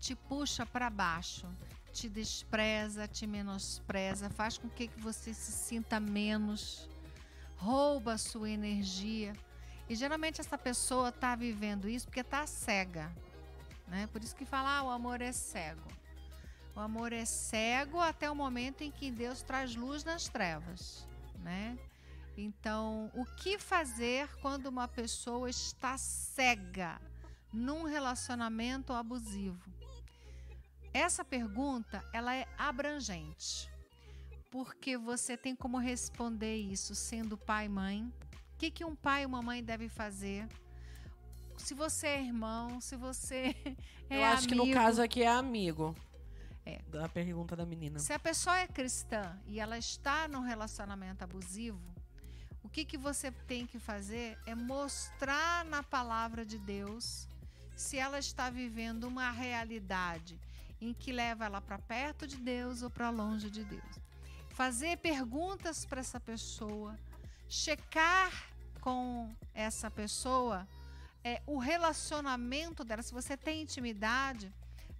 te 0.00 0.14
puxa 0.14 0.64
para 0.64 0.88
baixo, 0.88 1.46
te 1.96 2.10
despreza, 2.10 3.08
te 3.08 3.26
menospreza, 3.26 4.28
faz 4.28 4.58
com 4.58 4.68
que 4.68 4.90
você 4.98 5.32
se 5.32 5.50
sinta 5.50 5.98
menos, 5.98 6.86
rouba 7.56 8.12
a 8.12 8.18
sua 8.18 8.50
energia. 8.50 9.32
E 9.88 9.94
geralmente 9.94 10.38
essa 10.38 10.58
pessoa 10.58 11.08
está 11.08 11.34
vivendo 11.34 11.88
isso 11.88 12.06
porque 12.06 12.20
está 12.20 12.46
cega. 12.46 13.10
Né? 13.88 14.06
Por 14.12 14.22
isso 14.22 14.36
que 14.36 14.44
fala, 14.44 14.78
ah, 14.78 14.82
o 14.82 14.90
amor 14.90 15.22
é 15.22 15.32
cego. 15.32 15.88
O 16.74 16.80
amor 16.80 17.14
é 17.14 17.24
cego 17.24 17.98
até 17.98 18.30
o 18.30 18.34
momento 18.34 18.82
em 18.82 18.90
que 18.90 19.10
Deus 19.10 19.40
traz 19.40 19.74
luz 19.74 20.04
nas 20.04 20.28
trevas. 20.28 21.08
Né? 21.38 21.78
Então, 22.36 23.10
o 23.14 23.24
que 23.24 23.58
fazer 23.58 24.28
quando 24.42 24.66
uma 24.66 24.86
pessoa 24.86 25.48
está 25.48 25.96
cega 25.96 27.00
num 27.50 27.84
relacionamento 27.84 28.92
abusivo? 28.92 29.72
Essa 30.96 31.22
pergunta, 31.22 32.02
ela 32.10 32.34
é 32.34 32.48
abrangente. 32.56 33.70
Porque 34.50 34.96
você 34.96 35.36
tem 35.36 35.54
como 35.54 35.76
responder 35.76 36.56
isso 36.56 36.94
sendo 36.94 37.36
pai 37.36 37.66
e 37.66 37.68
mãe. 37.68 38.10
O 38.54 38.56
que, 38.56 38.70
que 38.70 38.82
um 38.82 38.96
pai 38.96 39.24
e 39.24 39.26
uma 39.26 39.42
mãe 39.42 39.62
devem 39.62 39.90
fazer? 39.90 40.48
Se 41.58 41.74
você 41.74 42.06
é 42.06 42.22
irmão, 42.22 42.80
se 42.80 42.96
você 42.96 43.54
é 44.08 44.16
Eu 44.16 44.24
acho 44.24 44.46
amigo, 44.46 44.48
que 44.48 44.54
no 44.54 44.72
caso 44.72 45.02
aqui 45.02 45.22
é 45.22 45.28
amigo. 45.28 45.94
É. 46.64 46.80
Da 46.88 47.06
pergunta 47.10 47.54
da 47.54 47.66
menina. 47.66 47.98
Se 47.98 48.14
a 48.14 48.18
pessoa 48.18 48.58
é 48.58 48.66
cristã 48.66 49.38
e 49.46 49.60
ela 49.60 49.76
está 49.76 50.26
num 50.26 50.40
relacionamento 50.40 51.22
abusivo, 51.22 51.94
o 52.62 52.70
que, 52.70 52.86
que 52.86 52.96
você 52.96 53.30
tem 53.30 53.66
que 53.66 53.78
fazer 53.78 54.38
é 54.46 54.54
mostrar 54.54 55.62
na 55.66 55.82
palavra 55.82 56.42
de 56.42 56.58
Deus 56.58 57.28
se 57.76 57.98
ela 57.98 58.18
está 58.18 58.48
vivendo 58.48 59.04
uma 59.04 59.30
realidade 59.30 60.40
em 60.80 60.92
que 60.92 61.12
leva 61.12 61.44
ela 61.44 61.60
para 61.60 61.78
perto 61.78 62.26
de 62.26 62.36
Deus 62.36 62.82
ou 62.82 62.90
para 62.90 63.10
longe 63.10 63.50
de 63.50 63.64
Deus. 63.64 64.00
Fazer 64.50 64.98
perguntas 64.98 65.84
para 65.84 66.00
essa 66.00 66.20
pessoa, 66.20 66.98
checar 67.48 68.32
com 68.80 69.34
essa 69.54 69.90
pessoa 69.90 70.66
é, 71.24 71.42
o 71.46 71.58
relacionamento 71.58 72.84
dela. 72.84 73.02
Se 73.02 73.12
você 73.12 73.36
tem 73.36 73.62
intimidade, 73.62 74.52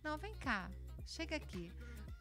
não, 0.03 0.19
vem 0.19 0.35
cá, 0.35 0.71
chega 1.07 1.37
aqui. 1.37 1.73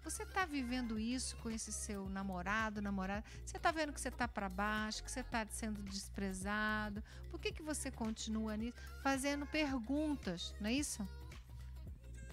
Você 0.04 0.22
está 0.22 0.46
vivendo 0.46 1.00
isso 1.00 1.36
com 1.38 1.50
esse 1.50 1.74
seu 1.74 2.08
namorado, 2.10 2.80
namorada? 2.80 3.26
Você 3.44 3.58
está 3.58 3.72
vendo 3.72 3.92
que 3.92 4.00
você 4.00 4.10
está 4.10 4.28
para 4.28 4.48
baixo, 4.48 5.04
que 5.04 5.10
você 5.10 5.22
está 5.22 5.44
sendo 5.50 5.82
desprezado? 5.82 7.04
Por 7.32 7.40
que, 7.40 7.52
que 7.52 7.64
você 7.64 7.90
continua 7.90 8.56
nisso? 8.56 8.78
Fazendo 9.02 9.48
perguntas, 9.48 10.54
não 10.62 10.70
é 10.70 10.74
isso? 10.74 11.04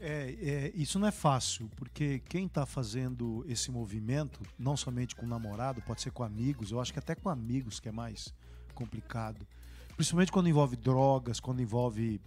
É, 0.05 0.35
é, 0.43 0.73
isso 0.75 0.99
não 0.99 1.07
é 1.07 1.13
fácil, 1.13 1.71
porque 1.77 2.21
quem 2.29 2.47
está 2.47 2.67
fazendo 2.67 3.45
esse 3.49 3.71
movimento, 3.71 4.41
não 4.59 4.77
somente 4.77 5.15
com 5.15 5.25
namorado, 5.25 5.81
pode 5.81 6.03
ser 6.03 6.11
com 6.11 6.25
amigos, 6.25 6.73
eu 6.73 6.81
acho 6.81 6.93
que 6.93 6.99
até 6.99 7.15
com 7.15 7.29
amigos 7.29 7.79
que 7.79 7.89
é 7.89 7.93
mais 7.93 8.35
complicado. 8.75 9.47
Principalmente 9.95 10.33
quando 10.33 10.49
envolve 10.49 10.75
drogas, 10.75 11.39
quando 11.39 11.63
envolve 11.63 12.21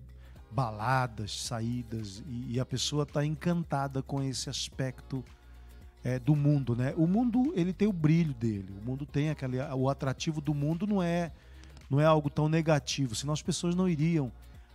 baladas, 0.50 1.44
saídas, 1.44 2.24
e, 2.30 2.54
e 2.54 2.60
a 2.62 2.66
pessoa 2.66 3.04
está 3.04 3.26
encantada 3.26 4.02
com 4.02 4.24
esse 4.24 4.50
aspecto 4.50 5.22
é, 6.02 6.18
do 6.18 6.34
mundo, 6.34 6.78
né? 6.78 6.94
O 6.96 7.06
mundo 7.06 7.52
ele 7.58 7.74
tem 7.74 7.90
o 7.90 7.94
brilho 7.94 8.34
dele, 8.34 8.74
o 8.82 8.86
mundo 8.86 9.06
tem 9.06 9.32
aquele, 9.32 9.60
o 9.60 9.90
atrativo 9.90 10.40
do 10.40 10.54
mundo 10.54 10.88
não 10.88 11.04
é 11.04 11.30
não 11.90 12.00
é 12.00 12.06
algo 12.06 12.30
tão 12.30 12.48
negativo, 12.48 13.14
senão 13.16 13.34
as 13.34 13.42
pessoas 13.42 13.76
não 13.76 13.90
iriam 13.90 14.32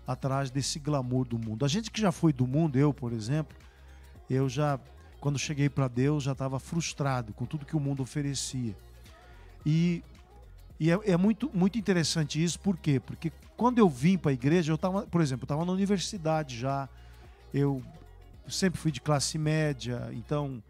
atrás 0.06 0.50
desse 0.50 0.78
glamour 0.78 1.24
do 1.24 1.38
mundo. 1.38 1.64
A 1.64 1.68
gente 1.68 1.90
que 1.90 2.00
já 2.00 2.12
foi 2.12 2.32
do 2.32 2.46
mundo, 2.46 2.76
eu, 2.76 2.92
por 2.92 3.12
exemplo, 3.12 3.56
eu 4.28 4.48
já, 4.48 4.78
quando 5.20 5.38
cheguei 5.38 5.68
para 5.68 5.88
Deus, 5.88 6.24
já 6.24 6.32
estava 6.32 6.58
frustrado 6.58 7.32
com 7.32 7.44
tudo 7.44 7.66
que 7.66 7.76
o 7.76 7.80
mundo 7.80 8.02
oferecia. 8.02 8.76
E, 9.64 10.02
e 10.78 10.90
é, 10.90 10.98
é, 11.04 11.16
muito, 11.16 11.50
muito 11.52 11.78
interessante 11.78 12.42
isso, 12.42 12.58
por 12.58 12.76
quê? 12.76 12.98
Porque 13.00 13.32
quando 13.56 13.78
eu 13.78 13.88
vim 13.88 14.16
para 14.16 14.30
a 14.30 14.34
igreja, 14.34 14.72
eu 14.72 14.76
estava, 14.76 15.06
por 15.06 15.20
exemplo, 15.20 15.44
estava 15.44 15.64
na 15.64 15.72
universidade 15.72 16.58
já, 16.58 16.88
eu 17.52 17.82
sempre 18.48 18.80
fui 18.80 18.90
de 18.90 19.00
classe 19.00 19.36
média, 19.36 20.10
então 20.12 20.62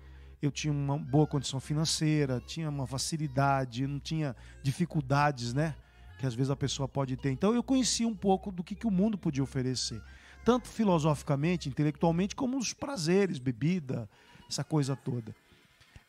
eu 0.43 0.51
tinha 0.51 0.73
uma 0.73 0.99
boa 0.99 1.27
condição 1.27 1.61
financeira, 1.61 2.43
tinha 2.45 2.69
uma 2.69 2.87
facilidade, 2.87 3.87
não 3.87 4.01
tinha 4.01 4.35
dificuldades, 4.63 5.53
né? 5.53 5.75
Que 6.21 6.27
às 6.27 6.35
vezes 6.35 6.51
a 6.51 6.57
pessoa 6.57 6.87
pode 6.87 7.17
ter. 7.17 7.31
Então 7.31 7.55
eu 7.55 7.63
conheci 7.63 8.05
um 8.05 8.15
pouco 8.15 8.53
do 8.53 8.63
que, 8.63 8.75
que 8.75 8.87
o 8.87 8.91
mundo 8.91 9.17
podia 9.17 9.43
oferecer, 9.43 10.03
tanto 10.45 10.69
filosoficamente, 10.69 11.67
intelectualmente, 11.67 12.37
como 12.37 12.59
os 12.59 12.75
prazeres, 12.75 13.39
bebida, 13.39 14.07
essa 14.47 14.63
coisa 14.63 14.95
toda. 14.95 15.35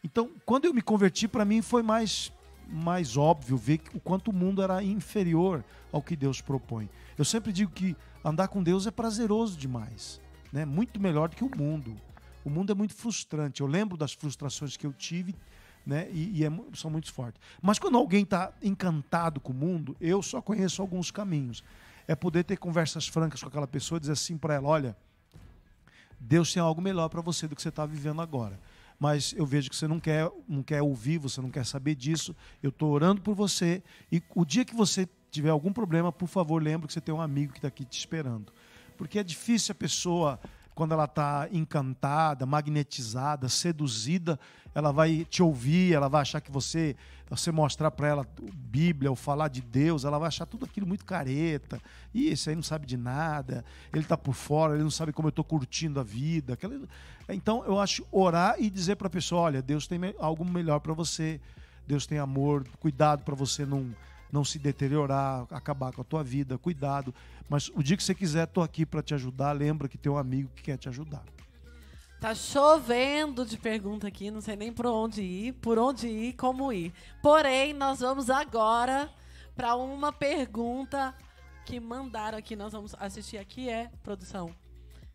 Então, 0.04 0.30
quando 0.45 0.65
eu 0.65 0.74
me 0.74 0.82
converti, 0.82 1.28
para 1.28 1.45
mim 1.45 1.62
foi 1.62 1.82
mais 1.82 2.32
mais 2.67 3.17
óbvio 3.17 3.58
ver 3.58 3.82
o 3.93 4.00
quanto 4.00 4.32
o 4.32 4.34
mundo 4.34 4.62
era 4.62 4.82
inferior 4.82 5.63
ao 5.91 6.02
que 6.02 6.15
Deus 6.15 6.39
propõe. 6.39 6.89
Eu 7.17 7.26
sempre 7.26 7.52
digo 7.52 7.71
que 7.71 7.97
andar 8.24 8.47
com 8.47 8.63
Deus 8.63 8.88
é 8.88 8.91
prazeroso 8.91 9.58
demais, 9.58 10.21
né? 10.54 10.63
Muito 10.63 11.00
melhor 11.00 11.28
do 11.28 11.36
que 11.36 11.43
o 11.43 11.52
mundo. 11.58 11.95
O 12.45 12.50
mundo 12.50 12.71
é 12.71 12.76
muito 12.76 12.93
frustrante. 12.93 13.62
Eu 13.62 13.67
lembro 13.67 13.97
das 13.97 14.13
frustrações 14.13 14.78
que 14.78 14.86
eu 14.86 14.93
tive 14.93 15.36
né? 15.86 16.10
E, 16.12 16.39
e 16.39 16.46
é, 16.46 16.52
são 16.74 16.91
muito 16.91 17.12
fortes. 17.12 17.41
Mas 17.62 17.80
quando 17.80 17.98
alguém 17.98 18.24
está 18.24 18.52
encantado 18.62 19.39
com 19.39 19.52
o 19.52 19.56
mundo, 19.56 19.96
eu 20.00 20.22
só 20.22 20.41
conheço 20.41 20.82
alguns 20.82 21.12
caminhos. 21.12 21.63
É 22.08 22.15
poder 22.15 22.44
ter 22.44 22.58
conversas 22.58 23.08
francas 23.08 23.41
com 23.41 23.48
aquela 23.48 23.67
pessoa 23.67 24.00
dizer 24.00 24.13
assim 24.13 24.38
para 24.38 24.56
ela: 24.56 24.67
olha, 24.67 24.98
Deus 26.20 26.54
tem 26.54 26.62
algo 26.62 26.82
melhor 26.82 27.10
para 27.10 27.22
você 27.22 27.48
do 27.48 27.56
que 27.56 27.62
você 27.62 27.70
está 27.70 27.86
vivendo 27.86 28.22
agora. 28.22 28.60
Mas 29.00 29.34
eu 29.36 29.46
vejo 29.48 29.67
que 29.67 29.76
você 29.76 29.88
não 29.88 30.00
quer, 30.00 30.30
não 30.48 30.62
quer 30.62 30.82
ouvir, 30.82 31.17
você 31.17 31.41
não 31.41 31.50
quer 31.50 31.65
saber 31.65 31.96
disso. 31.96 32.36
Eu 32.62 32.70
estou 32.70 32.91
orando 32.91 33.20
por 33.20 33.34
você. 33.34 33.82
E 34.12 34.22
o 34.36 34.46
dia 34.46 34.63
que 34.63 34.76
você 34.76 35.10
tiver 35.32 35.50
algum 35.50 35.74
problema, 35.74 36.12
por 36.12 36.28
favor, 36.28 36.62
lembre 36.62 36.86
que 36.86 36.94
você 36.94 37.02
tem 37.02 37.13
um 37.13 37.22
amigo 37.22 37.52
que 37.52 37.58
está 37.58 37.67
aqui 37.67 37.84
te 37.84 37.98
esperando. 37.98 38.54
Porque 38.98 39.17
é 39.17 39.24
difícil 39.24 39.72
a 39.72 39.76
pessoa 39.76 40.39
quando 40.82 40.94
ela 40.94 41.06
está 41.06 41.48
encantada, 41.52 42.44
magnetizada, 42.44 43.48
seduzida, 43.48 44.39
ela 44.74 44.91
vai 44.91 45.28
te 45.30 45.44
ouvir, 45.44 45.94
ela 45.94 46.10
vai 46.10 46.24
achar 46.24 46.41
que 46.41 46.52
você, 46.52 46.96
você 47.30 47.52
mostrar 47.52 47.91
para 47.91 48.08
ela 48.08 48.28
Bíblia 48.52 49.12
ou 49.12 49.15
falar 49.15 49.48
de 49.48 49.62
Deus, 49.62 50.06
ela 50.06 50.17
vai 50.17 50.30
achar 50.30 50.48
tudo 50.48 50.65
aquilo 50.65 50.88
muito 50.88 51.06
careta. 51.06 51.80
E 52.12 52.30
esse 52.30 52.50
aí 52.50 52.56
não 52.56 52.63
sabe 52.63 52.88
de 52.88 52.98
nada, 52.98 53.63
ele 53.94 54.02
está 54.02 54.17
por 54.17 54.34
fora, 54.34 54.74
ele 54.74 54.82
não 54.82 54.89
sabe 54.89 55.13
como 55.13 55.28
eu 55.28 55.30
estou 55.30 55.46
curtindo 55.46 56.00
a 56.00 56.04
vida. 56.04 56.58
Então 57.30 57.63
eu 57.65 57.80
acho 57.80 58.04
orar 58.12 58.56
e 58.58 58.67
dizer 58.67 58.96
para 58.96 59.06
a 59.06 59.12
pessoa: 59.12 59.41
olha, 59.41 59.62
Deus 59.62 59.86
tem 59.86 60.00
algo 60.17 60.44
melhor 60.44 60.80
para 60.80 60.94
você, 60.94 61.39
Deus 61.86 62.08
tem 62.08 62.17
amor, 62.17 62.67
cuidado 62.80 63.24
para 63.24 63.36
você 63.36 63.67
não 63.67 63.94
não 64.32 64.44
se 64.44 64.58
deteriorar, 64.58 65.46
acabar 65.52 65.91
com 65.91 66.02
a 66.02 66.06
tua 66.06 66.24
vida, 66.24 66.58
cuidado. 66.58 67.13
Mas 67.50 67.70
o 67.76 67.84
dia 67.84 67.98
que 67.98 68.04
você 68.04 68.15
quiser, 68.15 68.46
estou 68.46 68.63
aqui 68.63 68.86
para 68.86 69.02
te 69.02 69.13
ajudar. 69.13 69.52
Lembra 69.52 69.89
que 69.89 69.98
tem 69.98 70.12
um 70.12 70.17
amigo 70.17 70.50
que 70.56 70.63
quer 70.63 70.78
te 70.78 70.88
ajudar. 70.88 71.24
Tá 72.22 72.36
chovendo 72.36 73.44
de 73.44 73.58
pergunta 73.58 74.08
aqui, 74.08 74.30
não 74.30 74.41
sei 74.41 74.56
nem 74.56 74.72
por 74.72 74.86
onde 74.86 75.24
ir, 75.24 75.54
por 75.54 75.80
onde 75.80 76.08
ir, 76.08 76.34
como 76.34 76.72
ir. 76.72 76.94
Porém, 77.22 77.74
nós 77.74 78.00
vamos 78.00 78.30
agora 78.30 79.12
para 79.56 79.76
uma 79.76 80.13
pergunta 80.13 81.15
que 81.65 81.80
mandaram 81.80 82.38
aqui, 82.38 82.56
nós 82.56 82.74
vamos 82.74 82.94
assistir 83.00 83.38
aqui 83.38 83.70
é 83.70 83.89
produção. 84.04 84.56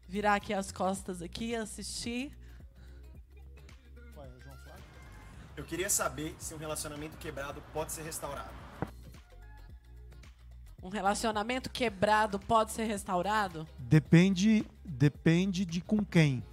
Virar 0.08 0.34
aqui 0.34 0.52
as 0.52 0.72
costas 0.72 1.22
aqui, 1.22 1.54
assistir. 1.54 2.36
Eu 5.56 5.64
queria 5.64 5.88
saber 5.88 6.34
se 6.38 6.54
um 6.54 6.58
relacionamento 6.58 7.16
quebrado 7.18 7.62
pode 7.72 7.92
ser 7.92 8.02
restaurado. 8.02 8.65
Um 10.86 10.88
relacionamento 10.88 11.68
quebrado 11.68 12.38
pode 12.38 12.70
ser 12.70 12.84
restaurado? 12.84 13.66
Depende, 13.76 14.64
depende 14.84 15.64
de 15.64 15.80
com 15.80 16.04
quem. 16.04 16.44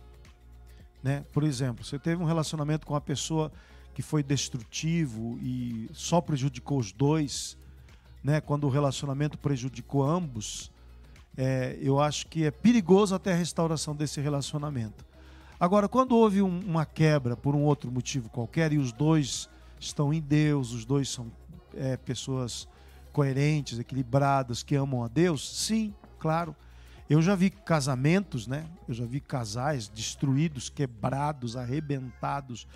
Né? 1.04 1.24
Por 1.32 1.44
exemplo, 1.44 1.86
você 1.86 2.00
teve 2.00 2.20
um 2.20 2.26
relacionamento 2.26 2.88
com 2.88 2.96
uma 2.96 3.02
pessoa 3.02 3.52
que 3.94 4.02
foi 4.02 4.24
destrutivo 4.24 5.38
e 5.40 5.88
só 5.94 6.20
prejudicou 6.20 6.80
os 6.80 6.92
dois, 6.92 7.56
né? 8.24 8.42
quando 8.42 8.64
o 8.64 8.72
relacionamento 8.72 9.38
prejudicou 9.38 10.02
ambos, 10.02 10.72
é, 11.38 11.78
eu 11.80 12.00
acho 12.00 12.26
que 12.26 12.44
é 12.44 12.50
perigoso 12.50 13.14
até 13.14 13.34
a 13.34 13.36
restauração 13.36 13.96
desse 13.96 14.20
relacionamento. 14.20 15.06
Agora, 15.60 15.88
quando 15.88 16.16
houve 16.16 16.42
um, 16.42 16.60
uma 16.62 16.88
quebra 16.88 17.38
por 17.38 17.54
um 17.54 17.62
outro 17.62 17.92
motivo 17.92 18.32
qualquer 18.32 18.74
e 18.74 18.80
os 18.80 18.92
dois 18.92 19.48
estão 19.80 20.12
em 20.12 20.20
Deus, 20.20 20.72
os 20.72 20.86
dois 20.86 21.08
são 21.08 21.32
é, 21.76 21.98
pessoas 21.98 22.68
coerentes, 23.14 23.80
equilibradas, 23.80 24.64
que 24.64 24.76
amam 24.76 25.04
a 25.04 25.08
Deus? 25.08 25.66
Sim, 25.66 25.94
claro. 26.20 26.54
Eu 27.10 27.22
já 27.22 27.36
vi 27.36 27.50
casamentos, 27.50 28.48
né? 28.48 28.66
Eu 28.88 28.94
já 28.94 29.06
vi 29.06 29.20
casais 29.22 29.88
destruídos, 29.88 30.70
quebrados, 30.70 31.56
arrebentados, 31.56 32.68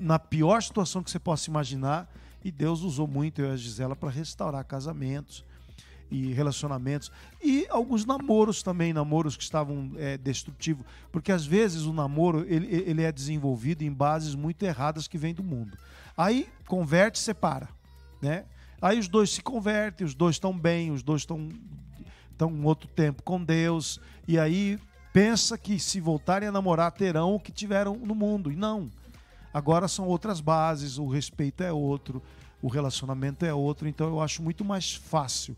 na 0.00 0.18
pior 0.18 0.62
situação 0.62 1.02
que 1.02 1.10
você 1.10 1.18
possa 1.18 1.50
imaginar, 1.50 2.08
E 2.44 2.50
Deus 2.50 2.82
usou 2.82 3.08
muito 3.08 3.40
eu 3.40 3.48
e 3.48 3.52
a 3.52 3.56
Gisela 3.56 3.96
para 3.96 4.10
restaurar 4.10 4.62
casamentos 4.64 5.42
e 6.10 6.30
relacionamentos 6.34 7.10
e 7.42 7.66
alguns 7.70 8.04
namoros 8.04 8.62
também, 8.62 8.92
namoros 8.92 9.34
que 9.34 9.42
estavam 9.42 9.92
é, 9.96 10.18
destrutivos, 10.18 10.84
porque 11.10 11.32
às 11.32 11.46
vezes 11.46 11.84
o 11.84 11.92
namoro 11.92 12.44
ele, 12.46 12.66
ele 12.86 13.02
é 13.02 13.10
desenvolvido 13.10 13.82
em 13.82 13.90
bases 13.90 14.34
muito 14.34 14.62
erradas 14.62 15.08
que 15.08 15.16
vêm 15.16 15.32
do 15.32 15.42
mundo. 15.42 15.76
Aí 16.14 16.46
converte, 16.66 17.18
separa, 17.18 17.68
né? 18.20 18.44
Aí 18.80 18.98
os 18.98 19.08
dois 19.08 19.30
se 19.30 19.42
convertem, 19.42 20.06
os 20.06 20.14
dois 20.14 20.36
estão 20.36 20.56
bem, 20.56 20.90
os 20.90 21.02
dois 21.02 21.22
estão 21.22 21.48
estão 22.30 22.48
um 22.48 22.64
outro 22.64 22.88
tempo 22.88 23.22
com 23.22 23.42
Deus 23.42 24.00
e 24.26 24.38
aí 24.40 24.76
pensa 25.12 25.56
que 25.56 25.78
se 25.78 26.00
voltarem 26.00 26.48
a 26.48 26.52
namorar 26.52 26.90
terão 26.90 27.36
o 27.36 27.40
que 27.40 27.52
tiveram 27.52 27.96
no 27.96 28.14
mundo 28.14 28.50
e 28.50 28.56
não. 28.56 28.90
Agora 29.52 29.86
são 29.86 30.06
outras 30.08 30.40
bases, 30.40 30.98
o 30.98 31.06
respeito 31.06 31.62
é 31.62 31.72
outro, 31.72 32.20
o 32.60 32.66
relacionamento 32.66 33.44
é 33.46 33.54
outro, 33.54 33.86
então 33.86 34.08
eu 34.08 34.20
acho 34.20 34.42
muito 34.42 34.64
mais 34.64 34.94
fácil 34.94 35.56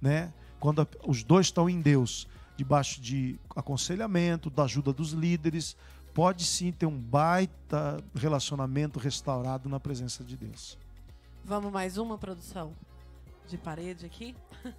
né? 0.00 0.32
Quando 0.58 0.86
os 1.06 1.22
dois 1.22 1.46
estão 1.46 1.68
em 1.68 1.80
Deus, 1.80 2.26
debaixo 2.56 3.00
de 3.00 3.38
aconselhamento, 3.54 4.50
da 4.50 4.64
ajuda 4.64 4.92
dos 4.92 5.12
líderes, 5.12 5.76
pode 6.14 6.44
sim 6.44 6.72
ter 6.72 6.86
um 6.86 6.98
baita 6.98 8.02
relacionamento 8.14 8.98
restaurado 8.98 9.68
na 9.68 9.78
presença 9.78 10.24
de 10.24 10.36
Deus. 10.36 10.76
Vamos 11.48 11.72
mais 11.72 11.96
uma 11.96 12.18
produção 12.18 12.76
de 13.46 13.56
parede 13.56 14.04
aqui? 14.04 14.36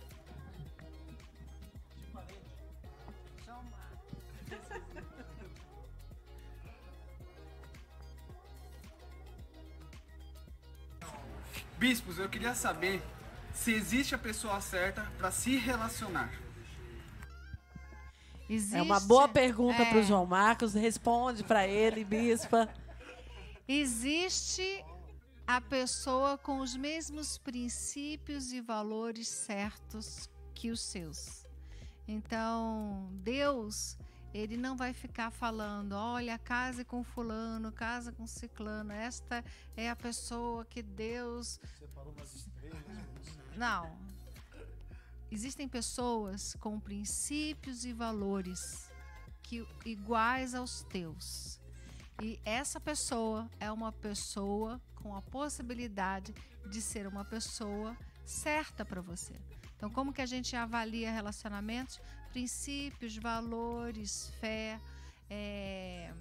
Bispos, 11.80 12.20
eu 12.20 12.30
queria 12.30 12.54
saber 12.54 13.02
se 13.52 13.74
existe 13.74 14.14
a 14.14 14.20
pessoa 14.20 14.62
certa 14.62 15.02
para 15.18 15.32
se 15.32 15.58
relacionar. 15.58 16.32
Existe, 18.48 18.78
é 18.78 18.82
uma 18.84 19.00
boa 19.00 19.28
pergunta 19.28 19.82
é. 19.82 19.90
para 19.90 19.98
o 19.98 20.04
João 20.04 20.28
Marcos. 20.28 20.76
Responde 20.76 21.44
para 21.44 21.68
ele, 21.68 22.06
bispa. 22.06 22.70
Existe 23.68 24.86
a 25.50 25.60
pessoa 25.60 26.38
com 26.38 26.60
os 26.60 26.76
mesmos 26.76 27.40
princípios 27.40 28.54
e 28.54 28.62
valores 28.62 29.28
certos 29.28 30.30
que 30.54 30.70
os 30.70 30.80
seus. 30.80 31.44
Então, 32.08 33.10
Deus, 33.24 33.98
ele 34.32 34.56
não 34.56 34.78
vai 34.78 34.94
ficar 34.94 35.32
falando, 35.32 35.94
olha, 35.94 36.38
case 36.38 36.86
com 36.86 37.04
fulano, 37.04 37.72
casa 37.72 38.12
com 38.12 38.28
ciclano. 38.28 38.92
Esta 38.92 39.44
é 39.76 39.90
a 39.90 39.96
pessoa 39.96 40.64
que 40.66 40.84
Deus 40.84 41.60
separou 41.80 42.14
umas 42.14 42.32
estrelas. 42.36 42.86
Não. 43.58 43.98
Existem 45.32 45.68
pessoas 45.68 46.54
com 46.60 46.80
princípios 46.80 47.86
e 47.86 47.92
valores 47.92 48.92
que 49.42 49.68
iguais 49.84 50.54
aos 50.54 50.84
teus. 50.84 51.59
E 52.22 52.40
essa 52.44 52.80
pessoa 52.80 53.50
é 53.60 53.72
uma 53.72 53.92
pessoa 53.92 54.82
com 54.96 55.16
a 55.16 55.22
possibilidade 55.22 56.34
de 56.70 56.82
ser 56.82 57.08
uma 57.08 57.24
pessoa 57.24 57.96
certa 58.26 58.84
para 58.84 59.02
você. 59.02 59.34
Então, 59.78 59.90
como 59.90 60.12
que 60.12 60.22
a 60.22 60.26
gente 60.26 60.56
avalia 60.56 61.12
relacionamentos? 61.12 62.02
Princípios, 62.32 63.16
valores, 63.16 64.30
fé, 64.42 64.80
é, 65.30 66.14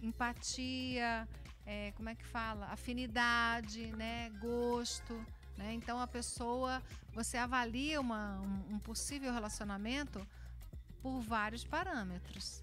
empatia, 0.00 1.28
é, 1.66 1.92
como 1.96 2.08
é 2.08 2.14
que 2.14 2.24
fala? 2.24 2.66
Afinidade, 2.66 3.86
né? 3.96 4.30
Gosto. 4.40 5.14
Né? 5.56 5.72
Então 5.72 5.98
a 5.98 6.06
pessoa, 6.06 6.82
você 7.12 7.36
avalia 7.36 8.00
uma, 8.00 8.40
um, 8.40 8.74
um 8.74 8.78
possível 8.78 9.32
relacionamento 9.32 10.24
por 11.02 11.20
vários 11.20 11.64
parâmetros. 11.64 12.62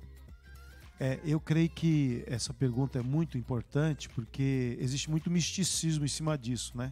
É, 1.00 1.20
eu 1.26 1.40
creio 1.40 1.70
que 1.70 2.24
essa 2.28 2.54
pergunta 2.54 3.00
é 3.00 3.02
muito 3.02 3.38
importante 3.38 4.08
porque 4.10 4.78
existe 4.80 5.10
muito 5.10 5.30
misticismo 5.30 6.06
em 6.06 6.08
cima 6.08 6.38
disso, 6.38 6.78
né? 6.78 6.90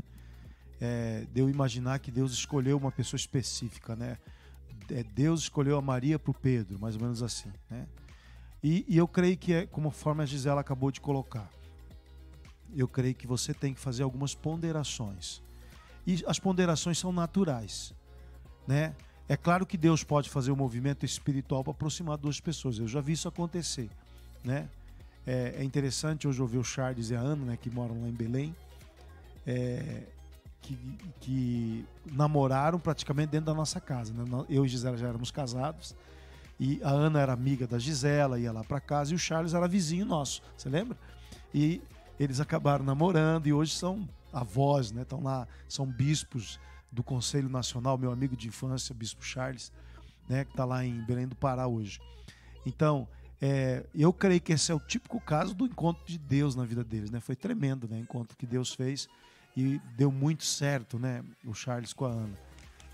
É, 0.80 1.26
de 1.32 1.40
eu 1.40 1.50
imaginar 1.50 2.00
que 2.00 2.10
Deus 2.10 2.34
escolheu 2.34 2.78
uma 2.78 2.92
pessoa 2.92 3.18
específica, 3.18 3.96
né? 3.96 4.18
É, 4.90 5.04
Deus 5.04 5.42
escolheu 5.42 5.78
a 5.78 5.82
Maria 5.82 6.18
para 6.18 6.32
o 6.32 6.34
Pedro, 6.34 6.80
mais 6.80 6.96
ou 6.96 7.02
menos 7.02 7.22
assim, 7.22 7.52
né? 7.70 7.88
E, 8.64 8.86
e 8.88 8.98
eu 8.98 9.08
creio 9.08 9.38
que 9.38 9.54
é 9.54 9.66
como 9.66 9.92
forma 9.92 10.24
a 10.24 10.26
Gisela 10.26 10.62
acabou 10.62 10.92
de 10.92 11.00
colocar. 11.00 11.50
Eu 12.76 12.88
creio 12.88 13.14
que 13.16 13.28
você 13.28 13.54
tem 13.54 13.74
que 13.74 13.80
fazer 13.80 14.04
algumas 14.04 14.34
ponderações 14.34 15.42
e 16.06 16.24
as 16.26 16.40
ponderações 16.40 16.98
são 16.98 17.12
naturais, 17.12 17.94
né? 18.68 18.96
É 19.32 19.38
claro 19.38 19.66
que 19.66 19.78
Deus 19.78 20.04
pode 20.04 20.30
fazer 20.30 20.52
um 20.52 20.58
movimento 20.58 21.06
espiritual 21.06 21.64
para 21.64 21.72
aproximar 21.72 22.18
duas 22.18 22.42
pessoas. 22.42 22.78
Eu 22.78 22.86
já 22.86 23.00
vi 23.00 23.14
isso 23.14 23.30
acontecer, 23.30 23.90
né? 24.44 24.68
É, 25.26 25.56
é 25.60 25.64
interessante 25.64 26.28
hoje 26.28 26.42
ouvir 26.42 26.58
o 26.58 26.66
Charles 26.66 27.12
e 27.12 27.16
a 27.16 27.22
Ana, 27.22 27.46
né, 27.46 27.58
que 27.58 27.70
moram 27.70 28.02
lá 28.02 28.10
em 28.10 28.12
Belém, 28.12 28.54
é, 29.48 30.04
que, 30.62 30.78
que, 31.22 31.86
namoraram 32.12 32.78
praticamente 32.78 33.30
dentro 33.30 33.46
da 33.46 33.54
nossa 33.54 33.80
casa. 33.80 34.12
Né? 34.12 34.26
Eu 34.50 34.66
e 34.66 34.68
Gisela 34.68 34.98
já 34.98 35.08
éramos 35.08 35.32
casados 35.32 35.96
e 36.60 36.82
a 36.84 36.90
Ana 36.90 37.22
era 37.22 37.32
amiga 37.32 37.66
da 37.66 37.80
Gisela, 37.80 38.38
ia 38.38 38.52
lá 38.52 38.66
para 38.66 38.82
casa 38.82 39.14
e 39.14 39.16
o 39.16 39.18
Charles 39.18 39.54
era 39.54 39.66
vizinho 39.66 40.06
nosso. 40.06 40.42
Você 40.58 40.68
lembra? 40.68 40.98
E 41.54 41.82
eles 42.20 42.42
acabaram 42.42 42.84
namorando 42.84 43.48
e 43.48 43.54
hoje 43.54 43.74
são 43.76 44.06
avós, 44.34 44.92
né? 44.92 45.04
Estão 45.04 45.24
lá, 45.24 45.48
são 45.70 45.86
bispos 45.86 46.60
do 46.92 47.04
Conselho 47.04 47.50
Nacional, 47.50 47.98
meu 47.98 48.12
amigo 48.12 48.36
de 48.36 48.48
infância, 48.48 48.94
Bispo 48.94 49.24
Charles, 49.24 49.72
né? 50.28 50.44
Que 50.46 50.52
está 50.52 50.66
lá 50.66 50.86
em 50.86 51.02
Belém 51.06 51.28
do 51.28 51.36
Pará 51.36 51.68
hoje. 51.68 52.00
Então, 52.66 53.08
é, 53.42 53.84
eu 53.96 54.14
creio 54.14 54.40
que 54.40 54.54
esse 54.54 54.72
é 54.72 54.76
o 54.76 54.80
típico 54.80 55.20
caso 55.20 55.56
do 55.56 55.66
encontro 55.66 56.06
de 56.06 56.18
Deus 56.18 56.56
na 56.56 56.64
vida 56.64 56.84
deles, 56.84 57.10
né? 57.10 57.20
Foi 57.20 57.36
tremendo, 57.36 57.88
né? 57.88 57.98
O 57.98 58.02
encontro 58.02 58.38
que 58.38 58.46
Deus 58.46 58.74
fez 58.74 59.08
e 59.56 59.80
deu 59.98 60.12
muito 60.12 60.44
certo, 60.44 61.00
né? 61.00 61.24
O 61.46 61.54
Charles 61.54 61.94
com 61.94 62.06
a 62.06 62.10
Ana. 62.10 62.38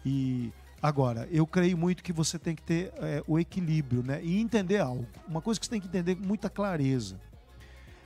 E 0.06 0.54
agora, 0.82 1.28
eu 1.32 1.46
creio 1.46 1.78
muito 1.78 2.02
que 2.02 2.14
você 2.14 2.40
tem 2.40 2.56
que 2.56 2.62
ter 2.62 2.94
é, 2.96 3.22
o 3.28 3.38
equilíbrio, 3.38 4.04
né? 4.04 4.24
E 4.24 4.40
entender 4.40 4.78
algo. 4.78 5.06
Uma 5.28 5.42
coisa 5.42 5.60
que 5.60 5.66
você 5.66 5.72
tem 5.72 5.82
que 5.82 5.88
entender 5.88 6.16
com 6.16 6.26
muita 6.26 6.50
clareza. 6.50 7.20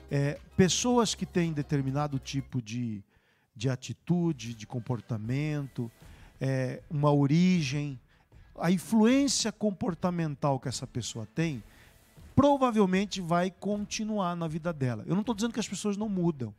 É, 0.10 0.40
pessoas 0.58 1.14
que 1.14 1.26
têm 1.26 1.54
determinado 1.54 2.18
tipo 2.18 2.62
de 2.62 3.04
de 3.56 3.70
atitude, 3.70 4.54
de 4.54 4.66
comportamento, 4.66 5.92
é, 6.40 6.82
uma 6.90 7.12
origem, 7.12 8.00
a 8.60 8.72
influência 8.72 9.52
comportamental 9.52 10.60
que 10.60 10.68
essa 10.68 10.88
pessoa 10.88 11.28
tem, 11.36 11.64
provavelmente 12.36 13.22
vai 13.22 13.52
continuar 13.52 14.36
na 14.36 14.48
vida 14.48 14.72
dela. 14.72 15.04
Eu 15.06 15.14
não 15.14 15.22
estou 15.22 15.36
dizendo 15.36 15.54
que 15.54 15.60
as 15.60 15.68
pessoas 15.68 15.98
não 15.98 16.10
mudam, 16.10 16.54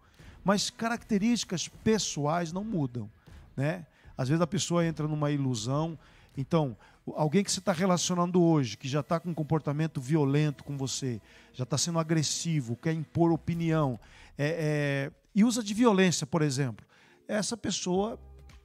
mas 0.44 0.70
características 0.70 1.68
pessoais 1.68 2.52
não 2.52 2.64
mudam, 2.64 3.10
né? 3.56 3.86
Às 4.16 4.28
vezes 4.28 4.42
a 4.42 4.46
pessoa 4.46 4.86
entra 4.86 5.08
numa 5.08 5.30
ilusão. 5.30 5.98
Então, 6.36 6.76
alguém 7.14 7.42
que 7.42 7.50
você 7.50 7.58
está 7.58 7.72
relacionando 7.72 8.42
hoje, 8.42 8.76
que 8.76 8.86
já 8.88 9.00
está 9.00 9.18
com 9.18 9.30
um 9.30 9.34
comportamento 9.34 10.00
violento 10.00 10.62
com 10.62 10.76
você, 10.76 11.20
já 11.52 11.64
está 11.64 11.78
sendo 11.78 11.98
agressivo, 11.98 12.76
quer 12.76 12.92
impor 12.92 13.32
opinião, 13.32 13.98
é, 14.38 15.10
é, 15.10 15.12
e 15.34 15.44
usa 15.44 15.62
de 15.62 15.74
violência, 15.74 16.26
por 16.26 16.42
exemplo, 16.42 16.86
essa 17.26 17.56
pessoa 17.56 18.18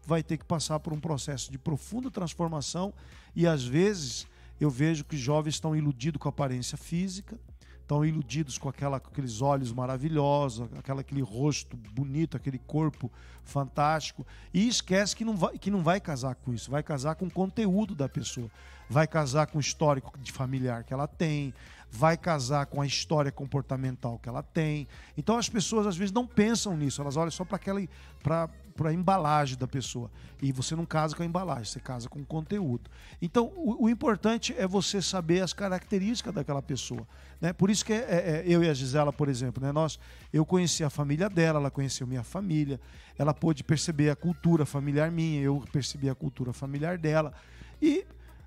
vai 0.05 0.23
ter 0.23 0.37
que 0.37 0.45
passar 0.45 0.79
por 0.79 0.93
um 0.93 0.99
processo 0.99 1.51
de 1.51 1.57
profunda 1.57 2.09
transformação 2.09 2.93
e 3.35 3.45
às 3.45 3.63
vezes 3.63 4.25
eu 4.59 4.69
vejo 4.69 5.03
que 5.03 5.17
jovens 5.17 5.55
estão 5.55 5.75
iludidos 5.75 6.19
com 6.19 6.27
a 6.27 6.31
aparência 6.31 6.77
física, 6.77 7.39
estão 7.87 8.03
iludidos 8.03 8.57
com, 8.57 8.67
aquela, 8.67 8.99
com 8.99 9.09
aqueles 9.09 9.41
olhos 9.41 9.71
maravilhosos, 9.71 10.67
aquela, 10.77 11.01
aquele 11.01 11.21
rosto 11.21 11.77
bonito, 11.93 12.35
aquele 12.35 12.59
corpo 12.59 13.09
fantástico, 13.43 14.27
e 14.53 14.67
esquece 14.67 15.15
que 15.15 15.23
não, 15.23 15.37
vai, 15.37 15.57
que 15.57 15.71
não 15.71 15.81
vai 15.81 16.01
casar 16.01 16.35
com 16.35 16.53
isso, 16.53 16.69
vai 16.69 16.83
casar 16.83 17.15
com 17.15 17.27
o 17.27 17.31
conteúdo 17.31 17.95
da 17.95 18.09
pessoa, 18.09 18.51
vai 18.89 19.07
casar 19.07 19.47
com 19.47 19.57
o 19.57 19.61
histórico 19.61 20.17
de 20.19 20.33
familiar 20.33 20.83
que 20.83 20.93
ela 20.93 21.07
tem, 21.07 21.53
vai 21.91 22.17
casar 22.17 22.65
com 22.65 22.81
a 22.81 22.85
história 22.85 23.31
comportamental 23.31 24.19
que 24.19 24.29
ela 24.29 24.43
tem. 24.43 24.87
Então 25.17 25.37
as 25.37 25.49
pessoas 25.49 25.87
às 25.87 25.97
vezes 25.97 26.11
não 26.11 26.27
pensam 26.27 26.75
nisso, 26.75 27.01
elas 27.01 27.17
olham 27.17 27.31
só 27.31 27.45
para 27.45 27.55
aquela 27.55 27.81
para 28.21 28.49
para 28.77 28.91
a 28.91 28.93
embalagem 28.93 29.57
da 29.57 29.67
pessoa. 29.67 30.09
E 30.39 30.51
você 30.51 30.75
não 30.75 30.85
casa 30.85 31.15
com 31.15 31.23
a 31.23 31.25
embalagem, 31.25 31.65
você 31.65 31.79
casa 31.79 32.07
com 32.07 32.19
o 32.19 32.25
conteúdo. 32.25 32.89
Então, 33.19 33.51
o, 33.55 33.85
o 33.85 33.89
importante 33.89 34.53
é 34.55 34.67
você 34.67 35.01
saber 35.01 35.41
as 35.41 35.51
características 35.51 36.33
daquela 36.33 36.61
pessoa. 36.61 37.05
Né? 37.41 37.51
Por 37.51 37.71
isso 37.71 37.83
que 37.83 37.91
é, 37.91 37.97
é, 37.97 38.03
é, 38.05 38.43
eu 38.45 38.63
e 38.63 38.69
a 38.69 38.73
Gisela, 38.73 39.11
por 39.11 39.27
exemplo, 39.27 39.61
né? 39.61 39.71
Nós, 39.71 39.99
eu 40.31 40.45
conheci 40.45 40.83
a 40.83 40.89
família 40.89 41.27
dela, 41.27 41.59
ela 41.59 41.71
conheceu 41.71 42.05
minha 42.05 42.23
família, 42.23 42.79
ela 43.17 43.33
pôde 43.33 43.63
perceber 43.63 44.11
a 44.11 44.15
cultura 44.15 44.65
familiar 44.65 45.11
minha, 45.11 45.41
eu 45.41 45.63
percebi 45.71 46.07
a 46.07 46.15
cultura 46.15 46.53
familiar 46.53 46.99
dela. 46.99 47.33
E 47.81 48.05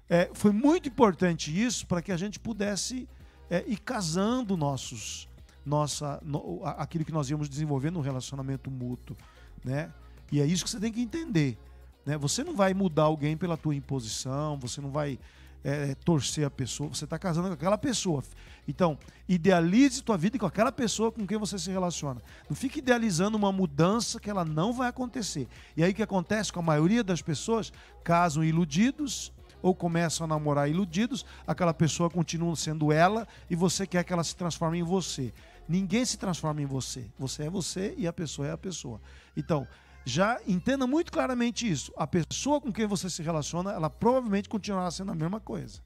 é, 0.09 0.31
foi 0.33 0.53
muito 0.53 0.89
importante 0.89 1.51
isso 1.51 1.87
para 1.87 2.01
que 2.01 2.13
a 2.13 2.17
gente 2.17 2.39
pudesse 2.39 3.09
é, 3.51 3.65
ir 3.67 3.79
casando 3.79 4.57
nossos, 4.57 5.29
nossa, 5.67 6.21
no, 6.25 6.61
aquilo 6.65 7.05
que 7.05 7.13
nós 7.13 7.29
íamos 7.29 7.49
desenvolvendo 7.49 7.95
no 7.95 8.01
relacionamento 8.01 8.71
mútuo. 8.71 9.17
Né? 9.65 9.93
E 10.31 10.41
é 10.41 10.47
isso 10.47 10.65
que 10.65 10.71
você 10.71 10.79
tem 10.79 10.93
que 10.93 11.01
entender. 11.01 11.59
Né? 12.07 12.17
Você 12.17 12.45
não 12.45 12.55
vai 12.55 12.73
mudar 12.73 13.05
alguém 13.05 13.37
pela 13.37 13.57
tua 13.57 13.75
imposição, 13.75 14.57
você 14.59 14.81
não 14.81 14.91
vai 14.91 15.19
é, 15.65 15.95
torcer 15.97 16.47
a 16.47 16.51
pessoa, 16.51 16.89
você 16.89 17.05
está 17.05 17.19
casando 17.19 17.49
com 17.49 17.55
aquela 17.55 17.77
pessoa. 17.77 18.23
Então, 18.67 18.97
idealize 19.29 20.03
tua 20.03 20.17
vida 20.17 20.39
com 20.39 20.47
aquela 20.47 20.71
pessoa 20.71 21.11
com 21.11 21.27
quem 21.27 21.37
você 21.37 21.59
se 21.59 21.71
relaciona. 21.71 22.23
Não 22.49 22.57
fique 22.57 22.79
idealizando 22.79 23.37
uma 23.37 23.51
mudança 23.51 24.21
que 24.21 24.31
ela 24.31 24.45
não 24.45 24.73
vai 24.73 24.89
acontecer. 24.89 25.49
E 25.77 25.83
aí 25.83 25.91
o 25.91 25.95
que 25.95 26.03
acontece 26.03 26.53
com 26.53 26.61
a 26.61 26.63
maioria 26.63 27.03
das 27.03 27.21
pessoas? 27.21 27.73
Casam 28.05 28.45
iludidos 28.45 29.33
ou 29.63 29.75
começam 29.75 30.25
a 30.25 30.29
namorar 30.29 30.69
iludidos, 30.69 31.25
aquela 31.47 31.75
pessoa 31.75 32.11
continua 32.11 32.55
sendo 32.57 32.93
ela 32.93 33.27
e 33.49 33.57
você 33.57 33.87
quer 33.87 34.05
que 34.05 34.13
ela 34.13 34.25
se 34.25 34.37
transforme 34.37 34.79
em 34.79 34.83
você. 34.83 35.33
Ninguém 35.69 36.05
se 36.05 36.19
transforma 36.19 36.61
em 36.63 36.67
você. 36.67 37.11
Você 37.19 37.45
é 37.45 37.51
você 37.51 37.95
e 37.97 38.07
a 38.07 38.13
pessoa 38.13 38.49
é 38.49 38.53
a 38.53 38.59
pessoa. 38.59 39.01
Então, 39.37 39.69
já 40.05 40.41
entenda 40.47 40.87
muito 40.87 41.13
claramente 41.13 41.71
isso. 41.71 41.93
A 41.97 42.07
pessoa 42.07 42.61
com 42.61 42.73
quem 42.73 42.87
você 42.87 43.09
se 43.09 43.23
relaciona, 43.23 43.73
ela 43.73 43.91
provavelmente 43.91 44.49
continuará 44.49 44.91
sendo 44.91 45.13
a 45.13 45.15
mesma 45.15 45.39
coisa. 45.39 45.81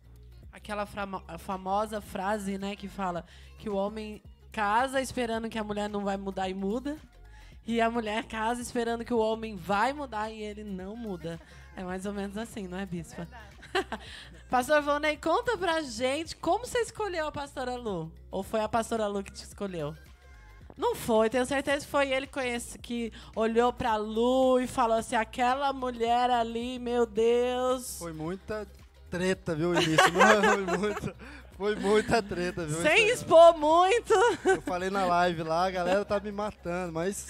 Aquela 0.52 0.86
famosa 1.38 2.00
frase, 2.00 2.56
né, 2.56 2.76
que 2.76 2.88
fala 2.88 3.24
que 3.58 3.68
o 3.68 3.74
homem 3.74 4.22
casa 4.52 5.00
esperando 5.00 5.48
que 5.48 5.58
a 5.58 5.64
mulher 5.64 5.90
não 5.90 6.04
vai 6.04 6.16
mudar 6.16 6.48
e 6.48 6.54
muda. 6.54 6.96
E 7.66 7.80
a 7.80 7.90
mulher 7.90 8.24
casa 8.24 8.60
esperando 8.62 9.04
que 9.04 9.12
o 9.12 9.18
homem 9.18 9.56
vai 9.56 9.92
mudar 9.92 10.30
e 10.30 10.40
ele 10.40 10.62
não 10.62 10.94
muda. 10.94 11.40
É 11.76 11.82
mais 11.82 12.06
ou 12.06 12.12
menos 12.12 12.36
assim, 12.36 12.68
não 12.68 12.78
é, 12.78 12.86
Bispa? 12.86 13.26
Pastor 14.48 14.82
Vonei, 14.82 15.16
conta 15.16 15.58
pra 15.58 15.82
gente 15.82 16.36
como 16.36 16.64
você 16.66 16.78
escolheu 16.78 17.26
a 17.26 17.32
pastora 17.32 17.74
Lu. 17.74 18.12
Ou 18.30 18.42
foi 18.42 18.60
a 18.60 18.68
pastora 18.68 19.06
Lu 19.06 19.22
que 19.22 19.32
te 19.32 19.42
escolheu? 19.42 19.94
Não 20.76 20.94
foi, 20.94 21.30
tenho 21.30 21.46
certeza 21.46 21.84
que 21.84 21.90
foi 21.90 22.12
ele 22.12 22.26
conhece, 22.26 22.78
que 22.78 23.12
olhou 23.34 23.72
pra 23.72 23.96
Lu 23.96 24.60
e 24.60 24.66
falou 24.66 24.96
assim: 24.96 25.14
aquela 25.14 25.72
mulher 25.72 26.30
ali, 26.30 26.78
meu 26.78 27.06
Deus. 27.06 27.98
Foi 27.98 28.12
muita 28.12 28.66
treta, 29.08 29.54
viu, 29.54 29.72
início? 29.74 29.96
foi, 30.12 30.78
muita, 30.78 31.16
foi 31.56 31.76
muita 31.76 32.22
treta, 32.22 32.66
viu? 32.66 32.82
Sem 32.82 33.08
expor 33.08 33.56
muito. 33.56 34.12
Eu 34.44 34.62
falei 34.62 34.90
na 34.90 35.04
live 35.04 35.44
lá, 35.44 35.66
a 35.66 35.70
galera 35.70 36.04
tá 36.04 36.18
me 36.18 36.32
matando, 36.32 36.92
mas 36.92 37.28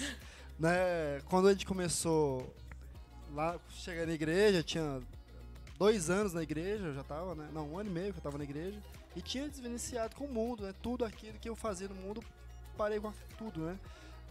né, 0.59 1.21
quando 1.29 1.49
a 1.49 1.53
gente 1.53 1.67
começou 1.67 2.51
lá, 3.35 3.59
chegar 3.71 4.07
na 4.07 4.13
igreja, 4.13 4.63
tinha 4.63 5.03
dois 5.79 6.09
anos 6.09 6.33
na 6.33 6.43
igreja, 6.43 6.87
eu 6.87 6.95
já 6.95 7.03
tava, 7.03 7.35
né? 7.35 7.49
Não, 7.53 7.69
um 7.73 7.79
ano 7.79 7.91
e 7.91 7.93
meio 7.93 8.13
que 8.13 8.19
eu 8.19 8.23
tava 8.23 8.39
na 8.39 8.45
igreja. 8.45 8.81
E 9.17 9.21
tinha 9.21 9.49
desvenciado 9.49 10.17
com 10.17 10.25
o 10.25 10.33
mundo, 10.33 10.65
né? 10.65 10.75
Tudo 10.83 11.05
aquilo 11.05 11.39
que 11.39 11.49
eu 11.49 11.55
fazia 11.55 11.89
no 11.89 11.95
mundo, 11.95 12.23
parei 12.77 12.99
com 13.01 13.13
tudo, 13.37 13.61
né? 13.61 13.79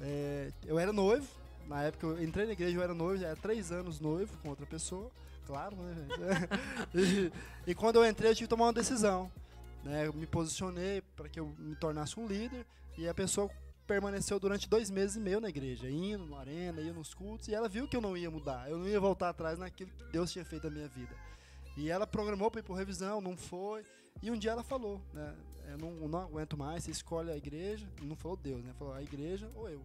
É, 0.02 0.52
eu 0.66 0.80
era 0.80 0.92
noivo, 0.92 1.28
na 1.68 1.84
época 1.84 2.08
eu 2.08 2.24
entrei 2.24 2.46
na 2.46 2.54
igreja, 2.54 2.78
eu 2.78 2.84
era 2.84 2.94
noivo, 2.94 3.22
já 3.22 3.28
era 3.28 3.36
três 3.36 3.72
anos 3.72 4.00
noivo 4.00 4.36
com 4.40 4.50
outra 4.50 4.66
pessoa, 4.66 5.10
claro, 5.46 5.76
né, 5.76 5.96
gente? 5.96 7.32
e, 7.68 7.72
e, 7.72 7.76
quando 7.76 7.98
eu 7.98 8.06
entrei, 8.06 8.32
eu 8.32 8.36
tive 8.36 8.48
que 8.48 8.50
tomar 8.50 8.66
uma 8.66 8.74
decisão. 8.74 9.32
Né? 9.84 10.08
Eu 10.08 10.14
me 10.14 10.26
posicionei 10.26 11.02
para 11.16 11.30
que 11.30 11.40
eu 11.40 11.54
me 11.60 11.76
tornasse 11.76 12.20
um 12.20 12.26
líder 12.26 12.66
e 12.98 13.08
a 13.08 13.14
pessoa 13.14 13.50
permaneceu 13.94 14.40
durante 14.40 14.68
dois 14.68 14.90
meses 14.90 15.18
e 15.18 15.20
meio 15.20 15.40
na 15.40 15.50
igreja, 15.50 15.88
indo 15.88 16.26
na 16.26 16.40
arena, 16.40 16.82
indo 16.82 16.96
nos 16.96 17.14
cultos, 17.14 17.48
e 17.48 17.54
ela 17.54 17.70
viu 17.70 17.88
que 17.88 17.96
eu 17.96 18.02
não 18.02 18.18
ia 18.18 18.32
mudar, 18.32 18.68
eu 18.68 18.80
não 18.80 18.88
ia 18.88 19.00
voltar 19.00 19.30
atrás 19.30 19.60
naquilo 19.60 19.92
que 19.92 20.04
Deus 20.06 20.32
tinha 20.32 20.44
feito 20.44 20.64
na 20.64 20.72
minha 20.72 20.88
vida. 20.88 21.16
E 21.78 21.92
ela 21.92 22.08
programou 22.08 22.50
para 22.50 22.60
ir 22.60 22.64
por 22.64 22.74
revisão, 22.74 23.22
não 23.22 23.38
foi. 23.38 23.84
E 24.22 24.32
um 24.32 24.38
dia 24.38 24.52
ela 24.52 24.64
falou, 24.64 25.00
né? 25.14 25.36
Eu 25.70 25.78
não, 25.78 25.92
não 26.08 26.20
aguento 26.20 26.58
mais, 26.58 26.84
você 26.84 26.92
escolhe 26.92 27.32
a 27.32 27.38
igreja. 27.38 27.88
Não 28.02 28.16
falou 28.16 28.36
Deus, 28.36 28.64
né? 28.64 28.74
Falou 28.78 28.94
a 28.94 29.02
igreja 29.02 29.50
ou 29.56 29.70
eu. 29.70 29.82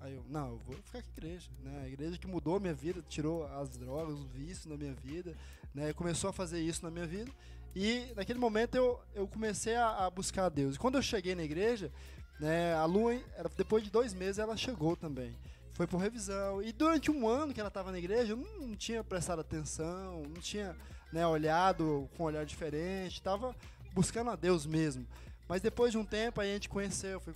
Aí 0.00 0.14
eu, 0.14 0.24
não, 0.28 0.50
eu 0.50 0.58
vou 0.58 0.76
ficar 0.76 1.02
com 1.02 1.08
a 1.08 1.12
igreja, 1.16 1.50
né? 1.62 1.82
A 1.84 1.88
igreja 1.88 2.18
que 2.18 2.26
mudou 2.26 2.56
a 2.56 2.60
minha 2.60 2.74
vida, 2.74 3.02
tirou 3.08 3.46
as 3.46 3.76
drogas, 3.76 4.18
os 4.18 4.26
vícios 4.26 4.66
da 4.66 4.76
minha 4.76 4.94
vida, 4.94 5.34
né? 5.74 5.92
Começou 5.92 6.30
a 6.30 6.32
fazer 6.32 6.60
isso 6.60 6.82
na 6.84 6.90
minha 6.90 7.06
vida. 7.06 7.30
E 7.74 8.12
naquele 8.16 8.38
momento 8.38 8.74
eu, 8.74 9.00
eu 9.14 9.26
comecei 9.26 9.76
a, 9.76 10.06
a 10.06 10.10
buscar 10.10 10.46
a 10.46 10.48
Deus. 10.48 10.76
E 10.76 10.78
quando 10.78 10.96
eu 10.96 11.02
cheguei 11.02 11.34
na 11.34 11.44
igreja, 11.44 11.92
né, 12.40 12.74
a 12.74 12.84
Lu, 12.86 13.10
depois 13.56 13.84
de 13.84 13.90
dois 13.90 14.14
meses, 14.14 14.38
ela 14.38 14.56
chegou 14.56 14.96
também. 14.96 15.36
Foi 15.74 15.86
por 15.86 15.98
revisão. 15.98 16.62
E 16.62 16.72
durante 16.72 17.10
um 17.10 17.28
ano 17.28 17.52
que 17.52 17.60
ela 17.60 17.68
estava 17.68 17.92
na 17.92 17.98
igreja, 17.98 18.32
eu 18.32 18.36
não, 18.36 18.68
não 18.68 18.76
tinha 18.76 19.04
prestado 19.04 19.40
atenção, 19.40 20.22
não 20.22 20.40
tinha 20.40 20.74
né, 21.12 21.26
olhado 21.26 22.08
com 22.16 22.24
um 22.24 22.26
olhar 22.26 22.44
diferente, 22.44 23.14
estava 23.14 23.54
buscando 23.92 24.30
a 24.30 24.36
Deus 24.36 24.66
mesmo. 24.66 25.06
Mas 25.46 25.60
depois 25.60 25.92
de 25.92 25.98
um 25.98 26.04
tempo, 26.04 26.40
aí 26.40 26.50
a 26.50 26.54
gente 26.54 26.68
conheceu, 26.68 27.20
foi 27.20 27.34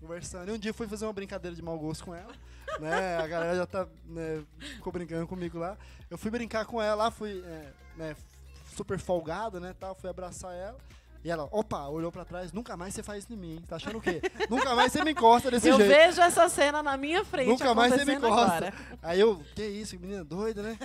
conversando. 0.00 0.50
E 0.50 0.52
um 0.52 0.58
dia 0.58 0.72
fui 0.72 0.86
fazer 0.86 1.06
uma 1.06 1.12
brincadeira 1.12 1.56
de 1.56 1.62
mau 1.62 1.78
gosto 1.78 2.04
com 2.04 2.14
ela. 2.14 2.32
né, 2.80 3.16
a 3.16 3.26
galera 3.26 3.56
já 3.56 3.66
tá, 3.66 3.88
né, 4.04 4.44
ficou 4.58 4.92
brincando 4.92 5.26
comigo 5.26 5.58
lá. 5.58 5.76
Eu 6.10 6.18
fui 6.18 6.30
brincar 6.30 6.64
com 6.64 6.80
ela 6.80 7.04
lá, 7.04 7.10
fui 7.10 7.42
é, 7.44 7.72
né, 7.96 8.16
super 8.76 8.98
folgado, 8.98 9.58
né, 9.58 9.74
tal, 9.78 9.94
fui 9.94 10.08
abraçar 10.08 10.54
ela. 10.54 10.78
E 11.28 11.30
ela, 11.30 11.46
opa, 11.52 11.86
olhou 11.88 12.10
pra 12.10 12.24
trás, 12.24 12.54
nunca 12.54 12.74
mais 12.74 12.94
você 12.94 13.02
faz 13.02 13.22
isso 13.22 13.34
em 13.34 13.36
mim. 13.36 13.62
Tá 13.68 13.76
achando 13.76 13.98
o 13.98 14.00
quê? 14.00 14.22
nunca 14.48 14.74
mais 14.74 14.90
você 14.90 15.04
me 15.04 15.10
encosta 15.10 15.50
desse 15.50 15.68
eu 15.68 15.76
jeito. 15.76 15.92
Eu 15.92 15.98
vejo 15.98 16.22
essa 16.22 16.48
cena 16.48 16.82
na 16.82 16.96
minha 16.96 17.22
frente. 17.22 17.48
Nunca 17.48 17.74
mais 17.74 17.92
você 17.92 18.02
me 18.06 18.14
encosta. 18.14 18.56
Agora. 18.56 18.74
Aí 19.02 19.20
eu, 19.20 19.38
que 19.54 19.62
isso, 19.62 20.00
menina 20.00 20.24
doida, 20.24 20.62
né? 20.62 20.78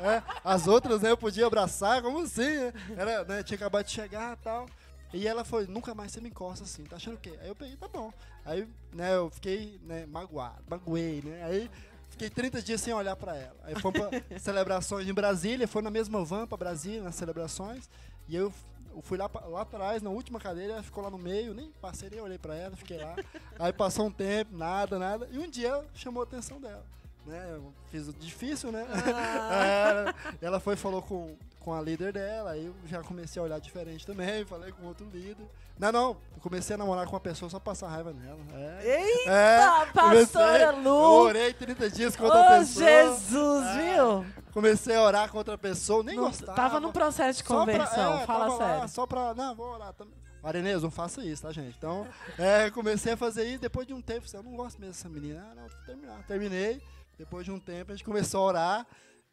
é, 0.00 0.20
as 0.42 0.66
outras, 0.66 1.00
né, 1.00 1.12
eu 1.12 1.16
podia 1.16 1.46
abraçar, 1.46 2.02
como 2.02 2.18
assim? 2.18 2.42
Né? 2.42 2.72
Era, 2.96 3.22
né, 3.22 3.42
tinha 3.44 3.54
acabado 3.54 3.84
de 3.84 3.92
chegar 3.92 4.36
e 4.36 4.42
tal. 4.42 4.66
E 5.12 5.28
ela 5.28 5.44
foi, 5.44 5.68
nunca 5.68 5.94
mais 5.94 6.10
você 6.10 6.20
me 6.20 6.28
encosta 6.28 6.64
assim, 6.64 6.82
tá 6.82 6.96
achando 6.96 7.14
o 7.14 7.18
quê? 7.18 7.38
Aí 7.40 7.46
eu 7.46 7.54
peguei, 7.54 7.76
tá 7.76 7.86
bom. 7.86 8.12
Aí, 8.44 8.66
né, 8.92 9.14
eu 9.14 9.30
fiquei, 9.30 9.78
né, 9.84 10.06
magoado, 10.06 10.64
magoei, 10.68 11.22
né? 11.24 11.44
Aí 11.44 11.70
fiquei 12.08 12.28
30 12.28 12.60
dias 12.62 12.80
sem 12.80 12.92
olhar 12.92 13.14
para 13.14 13.36
ela. 13.36 13.56
Aí 13.62 13.78
fomos 13.78 14.00
pra 14.00 14.10
celebrações 14.40 15.08
em 15.08 15.14
Brasília, 15.14 15.68
foi 15.68 15.82
na 15.82 15.90
mesma 15.90 16.24
van 16.24 16.48
para 16.48 16.58
Brasília, 16.58 17.00
nas 17.00 17.14
celebrações. 17.14 17.88
E 18.28 18.34
eu 18.34 18.52
eu 18.94 19.02
fui 19.02 19.18
lá, 19.18 19.30
lá 19.46 19.62
atrás, 19.62 20.02
na 20.02 20.10
última 20.10 20.38
cadeira, 20.40 20.74
ela 20.74 20.82
ficou 20.82 21.02
lá 21.02 21.10
no 21.10 21.18
meio, 21.18 21.54
nem 21.54 21.70
passei, 21.80 22.10
nem 22.10 22.20
olhei 22.20 22.38
pra 22.38 22.54
ela, 22.54 22.76
fiquei 22.76 22.98
lá. 22.98 23.14
Aí 23.58 23.72
passou 23.72 24.06
um 24.06 24.10
tempo, 24.10 24.56
nada, 24.56 24.98
nada. 24.98 25.28
E 25.30 25.38
um 25.38 25.48
dia 25.48 25.84
chamou 25.94 26.22
a 26.22 26.24
atenção 26.24 26.60
dela. 26.60 26.84
Né? 27.28 27.46
Eu 27.50 27.72
fiz 27.90 28.08
o 28.08 28.12
difícil, 28.12 28.72
né? 28.72 28.86
Ah. 28.90 30.14
é, 30.40 30.46
ela 30.46 30.58
foi 30.58 30.76
falou 30.76 31.02
com, 31.02 31.36
com 31.60 31.74
a 31.74 31.80
líder 31.82 32.12
dela, 32.12 32.52
aí 32.52 32.66
eu 32.66 32.74
já 32.86 33.02
comecei 33.02 33.38
a 33.40 33.44
olhar 33.44 33.60
diferente 33.60 34.06
também, 34.06 34.46
falei 34.46 34.72
com 34.72 34.86
outro 34.86 35.06
líder. 35.12 35.46
Não, 35.78 35.92
não, 35.92 36.16
comecei 36.40 36.74
a 36.74 36.78
namorar 36.78 37.04
com 37.04 37.12
uma 37.12 37.20
pessoa 37.20 37.48
só 37.48 37.60
pra 37.60 37.72
passar 37.72 37.88
raiva 37.88 38.12
nela. 38.12 38.38
É, 38.52 39.00
Eita, 39.00 39.30
é, 39.30 39.92
pastora 39.92 40.70
Lu! 40.72 40.88
Eu 40.88 41.26
orei 41.26 41.52
30 41.52 41.90
dias 41.90 42.16
com 42.16 42.24
outra 42.24 42.40
oh, 42.40 42.58
pessoa. 42.58 42.84
Jesus, 42.84 43.66
é, 43.66 43.94
viu? 43.94 44.26
Comecei 44.52 44.96
a 44.96 45.02
orar 45.02 45.30
com 45.30 45.38
outra 45.38 45.56
pessoa, 45.56 46.02
nem 46.02 46.16
não, 46.16 46.24
gostava. 46.24 46.54
Tava 46.54 46.80
no 46.80 46.92
processo 46.92 47.38
de 47.38 47.44
conversão, 47.44 48.12
pra, 48.12 48.22
é, 48.22 48.26
fala 48.26 48.56
sério. 48.56 48.80
Lá, 48.80 48.88
só 48.88 49.06
pra, 49.06 49.34
não, 49.34 49.54
vou 49.54 49.72
orar 49.72 49.92
também. 49.92 50.14
Marinês, 50.42 50.82
não 50.82 50.90
faça 50.90 51.24
isso, 51.24 51.42
tá, 51.42 51.52
gente? 51.52 51.76
Então, 51.76 52.06
é, 52.38 52.70
comecei 52.70 53.12
a 53.12 53.16
fazer 53.16 53.44
isso, 53.44 53.60
depois 53.60 53.86
de 53.86 53.92
um 53.92 54.00
tempo, 54.00 54.26
eu 54.32 54.42
não 54.42 54.52
gosto 54.52 54.78
mesmo 54.80 54.94
dessa 54.94 55.08
menina. 55.08 55.46
Ah, 55.50 55.54
não, 55.54 55.68
terminar. 55.84 56.22
Terminei, 56.26 56.82
depois 57.18 57.44
de 57.44 57.50
um 57.50 57.58
tempo 57.58 57.92
a 57.92 57.94
gente 57.94 58.04
começou 58.04 58.40
a 58.40 58.44
orar, 58.44 58.86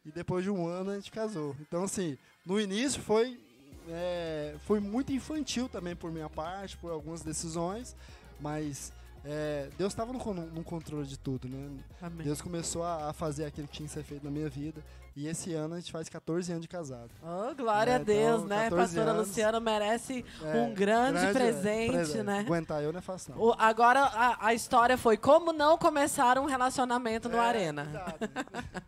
e 0.04 0.10
depois 0.10 0.44
de 0.44 0.50
um 0.50 0.66
ano 0.66 0.90
a 0.90 0.94
gente 0.94 1.10
casou. 1.10 1.56
Então, 1.60 1.84
assim, 1.84 2.18
no 2.44 2.60
início 2.60 3.00
foi 3.00 3.40
é, 3.88 4.56
foi 4.66 4.80
muito 4.80 5.12
infantil 5.12 5.68
também 5.68 5.94
por 5.94 6.10
minha 6.10 6.28
parte, 6.28 6.76
por 6.76 6.90
algumas 6.90 7.22
decisões, 7.22 7.96
mas 8.40 8.92
é, 9.24 9.68
Deus 9.76 9.92
estava 9.92 10.12
no, 10.12 10.34
no, 10.34 10.64
controle 10.64 11.06
de 11.06 11.18
tudo, 11.18 11.48
né? 11.48 11.82
Amém. 12.00 12.24
Deus 12.24 12.40
começou 12.40 12.82
a, 12.82 13.10
a, 13.10 13.12
fazer 13.12 13.44
aquilo 13.44 13.66
que 13.68 13.74
tinha 13.74 13.88
que 13.88 13.94
ser 13.94 14.02
feito 14.02 14.24
na 14.24 14.30
minha 14.30 14.48
vida. 14.48 14.82
E 15.16 15.26
esse 15.28 15.54
ano 15.54 15.74
a 15.74 15.80
gente 15.80 15.90
faz 15.90 16.10
14 16.10 16.52
anos 16.52 16.60
de 16.60 16.68
casado. 16.68 17.10
Oh, 17.22 17.54
glória 17.54 17.92
é, 17.92 17.94
a 17.94 17.98
Deus, 17.98 18.44
então, 18.44 18.48
né? 18.48 18.68
Pastora 18.68 19.12
anos, 19.12 19.28
Luciana 19.28 19.58
merece 19.58 20.22
é, 20.42 20.60
um 20.60 20.74
grande, 20.74 21.20
grande 21.20 21.32
presente, 21.32 21.92
presente, 21.92 22.22
né? 22.22 22.40
Aguentar 22.40 22.82
eu 22.82 22.92
não 22.92 22.98
é 22.98 23.02
fácil, 23.02 23.34
não. 23.34 23.42
O, 23.42 23.54
agora 23.56 24.00
a, 24.00 24.48
a, 24.48 24.52
história 24.52 24.98
foi 24.98 25.16
como 25.16 25.54
não 25.54 25.78
começar 25.78 26.38
um 26.38 26.44
relacionamento 26.44 27.30
no 27.30 27.38
é, 27.38 27.40
Arena. 27.40 27.88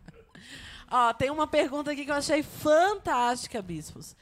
Ó, 0.91 1.11
tem 1.13 1.31
uma 1.31 1.47
pergunta 1.47 1.91
aqui 1.91 2.05
que 2.05 2.11
eu 2.11 2.15
achei 2.15 2.43
fantástica, 2.43 3.59
bispos. 3.59 4.15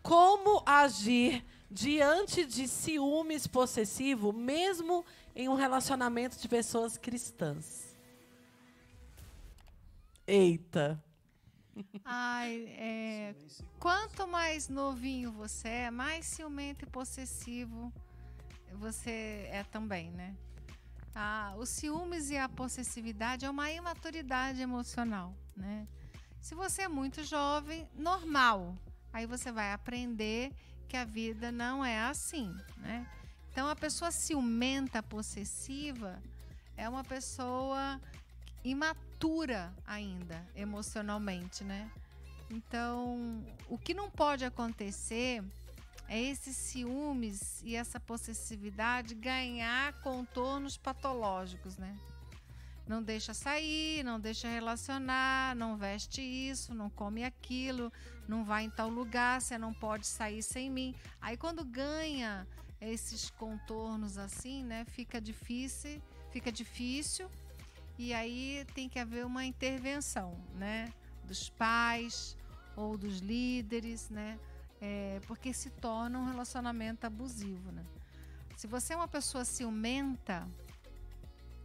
Como 0.00 0.62
agir 0.64 1.44
diante 1.68 2.46
de 2.46 2.68
ciúmes 2.68 3.48
possessivo, 3.48 4.32
mesmo 4.32 5.04
em 5.34 5.48
um 5.48 5.54
relacionamento 5.54 6.38
de 6.38 6.46
pessoas 6.46 6.96
cristãs? 6.96 7.96
Eita. 10.24 11.02
Ai, 12.04 12.66
é, 12.76 13.34
quanto 13.78 14.26
mais 14.26 14.68
novinho 14.68 15.32
você 15.32 15.68
é, 15.68 15.90
mais 15.90 16.26
ciumento 16.26 16.84
e 16.84 16.90
possessivo 16.90 17.92
você 18.74 19.48
é 19.50 19.64
também, 19.64 20.10
né? 20.10 20.36
Ah, 21.14 21.54
os 21.58 21.68
ciúmes 21.68 22.30
e 22.30 22.36
a 22.36 22.48
possessividade 22.48 23.44
é 23.44 23.50
uma 23.50 23.70
imaturidade 23.70 24.60
emocional, 24.60 25.34
né? 25.56 25.86
Se 26.40 26.54
você 26.54 26.82
é 26.82 26.88
muito 26.88 27.24
jovem, 27.24 27.88
normal, 27.94 28.76
aí 29.12 29.26
você 29.26 29.50
vai 29.50 29.72
aprender 29.72 30.52
que 30.88 30.96
a 30.96 31.04
vida 31.04 31.50
não 31.50 31.84
é 31.84 31.98
assim, 31.98 32.54
né? 32.76 33.06
Então 33.50 33.68
a 33.68 33.74
pessoa 33.74 34.10
ciumenta, 34.10 35.02
possessiva, 35.02 36.22
é 36.76 36.88
uma 36.88 37.02
pessoa 37.02 38.00
imatura 38.62 39.07
ainda 39.86 40.46
emocionalmente, 40.54 41.64
né? 41.64 41.90
Então, 42.50 43.44
o 43.68 43.76
que 43.76 43.92
não 43.92 44.10
pode 44.10 44.44
acontecer 44.44 45.42
é 46.08 46.20
esses 46.20 46.56
ciúmes 46.56 47.62
e 47.62 47.76
essa 47.76 48.00
possessividade 48.00 49.14
ganhar 49.14 49.92
contornos 50.00 50.76
patológicos, 50.76 51.76
né? 51.76 51.98
Não 52.86 53.02
deixa 53.02 53.34
sair, 53.34 54.02
não 54.02 54.18
deixa 54.18 54.48
relacionar, 54.48 55.54
não 55.54 55.76
veste 55.76 56.22
isso, 56.22 56.74
não 56.74 56.88
come 56.88 57.22
aquilo, 57.22 57.92
não 58.26 58.44
vai 58.44 58.64
em 58.64 58.70
tal 58.70 58.88
lugar, 58.88 59.42
você 59.42 59.58
não 59.58 59.74
pode 59.74 60.06
sair 60.06 60.42
sem 60.42 60.70
mim. 60.70 60.94
Aí 61.20 61.36
quando 61.36 61.62
ganha 61.64 62.46
esses 62.80 63.28
contornos 63.28 64.16
assim, 64.16 64.64
né, 64.64 64.86
fica 64.86 65.20
difícil, 65.20 66.00
fica 66.30 66.50
difícil. 66.50 67.28
E 67.98 68.14
aí 68.14 68.64
tem 68.74 68.88
que 68.88 68.98
haver 68.98 69.26
uma 69.26 69.44
intervenção, 69.44 70.36
né, 70.54 70.92
dos 71.24 71.50
pais 71.50 72.36
ou 72.76 72.96
dos 72.96 73.18
líderes, 73.18 74.08
né? 74.08 74.38
é, 74.80 75.20
porque 75.26 75.52
se 75.52 75.70
torna 75.70 76.18
um 76.18 76.24
relacionamento 76.24 77.06
abusivo. 77.06 77.72
Né? 77.72 77.84
Se 78.56 78.66
você 78.66 78.92
é 78.92 78.96
uma 78.96 79.08
pessoa 79.08 79.44
ciumenta 79.44 80.46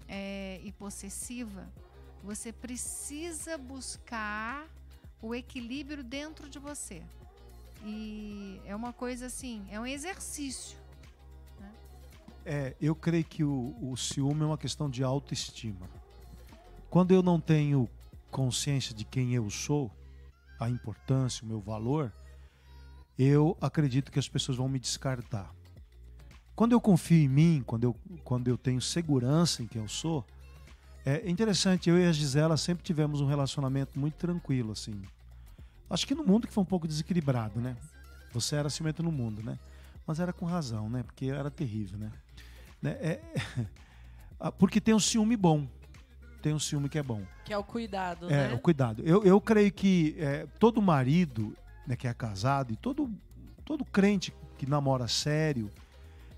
é, 0.07 0.59
e 0.63 0.71
possessiva, 0.71 1.67
você 2.23 2.51
precisa 2.51 3.57
buscar 3.57 4.67
o 5.21 5.33
equilíbrio 5.33 6.03
dentro 6.03 6.49
de 6.49 6.59
você. 6.59 7.03
E 7.85 8.61
é 8.65 8.75
uma 8.75 8.93
coisa 8.93 9.25
assim, 9.25 9.65
é 9.69 9.79
um 9.79 9.85
exercício. 9.85 10.77
Né? 11.59 11.71
É, 12.45 12.75
eu 12.79 12.95
creio 12.95 13.25
que 13.25 13.43
o, 13.43 13.75
o 13.81 13.95
ciúme 13.97 14.41
é 14.41 14.45
uma 14.45 14.57
questão 14.57 14.89
de 14.89 15.03
autoestima. 15.03 15.89
Quando 16.93 17.11
eu 17.11 17.23
não 17.23 17.39
tenho 17.39 17.89
consciência 18.29 18.93
de 18.93 19.03
quem 19.03 19.33
eu 19.33 19.49
sou, 19.49 19.89
a 20.59 20.69
importância, 20.69 21.43
o 21.43 21.47
meu 21.47 21.59
valor, 21.59 22.13
eu 23.17 23.57
acredito 23.59 24.11
que 24.11 24.19
as 24.19 24.29
pessoas 24.29 24.59
vão 24.59 24.69
me 24.69 24.77
descartar. 24.77 25.51
Quando 26.55 26.73
eu 26.73 26.79
confio 26.79 27.17
em 27.17 27.27
mim, 27.27 27.63
quando 27.65 27.85
eu, 27.85 27.95
quando 28.23 28.47
eu 28.47 28.59
tenho 28.59 28.79
segurança 28.79 29.63
em 29.63 29.65
quem 29.65 29.81
eu 29.81 29.87
sou, 29.87 30.23
é 31.03 31.27
interessante, 31.27 31.89
eu 31.89 31.97
e 31.97 32.05
a 32.05 32.11
Gisela 32.11 32.57
sempre 32.57 32.83
tivemos 32.83 33.21
um 33.21 33.25
relacionamento 33.25 33.99
muito 33.99 34.13
tranquilo, 34.13 34.73
assim. 34.73 35.01
Acho 35.89 36.05
que 36.05 36.13
no 36.13 36.23
mundo 36.23 36.45
que 36.45 36.53
foi 36.53 36.61
um 36.61 36.67
pouco 36.67 36.87
desequilibrado, 36.87 37.59
né? 37.59 37.75
Você 38.33 38.55
era 38.55 38.69
ciumento 38.69 39.01
no 39.01 39.11
mundo, 39.11 39.41
né? 39.41 39.57
Mas 40.05 40.19
era 40.19 40.31
com 40.31 40.45
razão, 40.45 40.87
né? 40.91 41.01
Porque 41.01 41.25
era 41.25 41.49
terrível, 41.49 41.97
né? 41.97 42.11
né? 42.79 42.91
É... 43.01 43.21
Porque 44.59 44.79
tem 44.79 44.93
um 44.93 44.99
ciúme 44.99 45.35
bom. 45.35 45.67
Tem 46.43 46.53
um 46.53 46.59
ciúme 46.59 46.89
que 46.89 46.99
é 46.99 47.03
bom. 47.03 47.23
Que 47.45 47.53
é 47.53 47.57
o 47.57 47.63
cuidado, 47.63 48.29
é, 48.29 48.49
né? 48.49 48.53
o 48.53 48.59
cuidado. 48.59 49.01
Eu, 49.05 49.23
eu 49.23 49.39
creio 49.39 49.71
que 49.71 50.13
é, 50.19 50.45
todo 50.59 50.81
marido 50.81 51.55
né, 51.87 51.95
que 51.95 52.05
é 52.05 52.13
casado, 52.13 52.73
e 52.73 52.75
todo, 52.75 53.09
todo 53.63 53.85
crente 53.85 54.33
que 54.57 54.69
namora 54.69 55.07
sério 55.07 55.71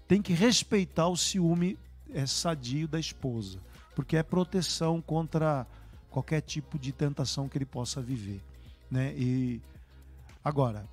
tem 0.08 0.22
que 0.22 0.32
respeitar 0.32 1.08
o 1.08 1.18
ciúme 1.18 1.76
é, 2.14 2.28
sadio 2.28 2.88
da 2.88 3.00
esposa, 3.00 3.60
porque 3.96 4.16
é 4.16 4.22
proteção 4.22 5.02
contra 5.02 5.66
qualquer 6.12 6.42
tipo 6.42 6.78
de 6.78 6.92
tentação 6.92 7.50
que 7.50 7.58
ele 7.58 7.66
possa 7.66 8.00
viver. 8.00 8.44
Né? 8.92 9.12
E 9.18 9.60
agora, 10.44 10.86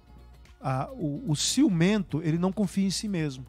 a, 0.59 0.91
o, 0.93 1.31
o 1.31 1.37
ciumento 1.37 2.23
ele 2.23 2.39
não 2.39 2.51
confia 2.51 2.87
em 2.87 2.91
si 2.91 3.09
mesmo, 3.09 3.45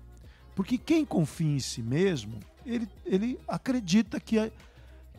porque 0.53 0.77
quem 0.77 1.05
confia 1.05 1.55
em 1.55 1.59
si 1.59 1.81
mesmo 1.81 2.37
ele, 2.65 2.87
ele 3.05 3.39
acredita 3.47 4.19
que, 4.19 4.51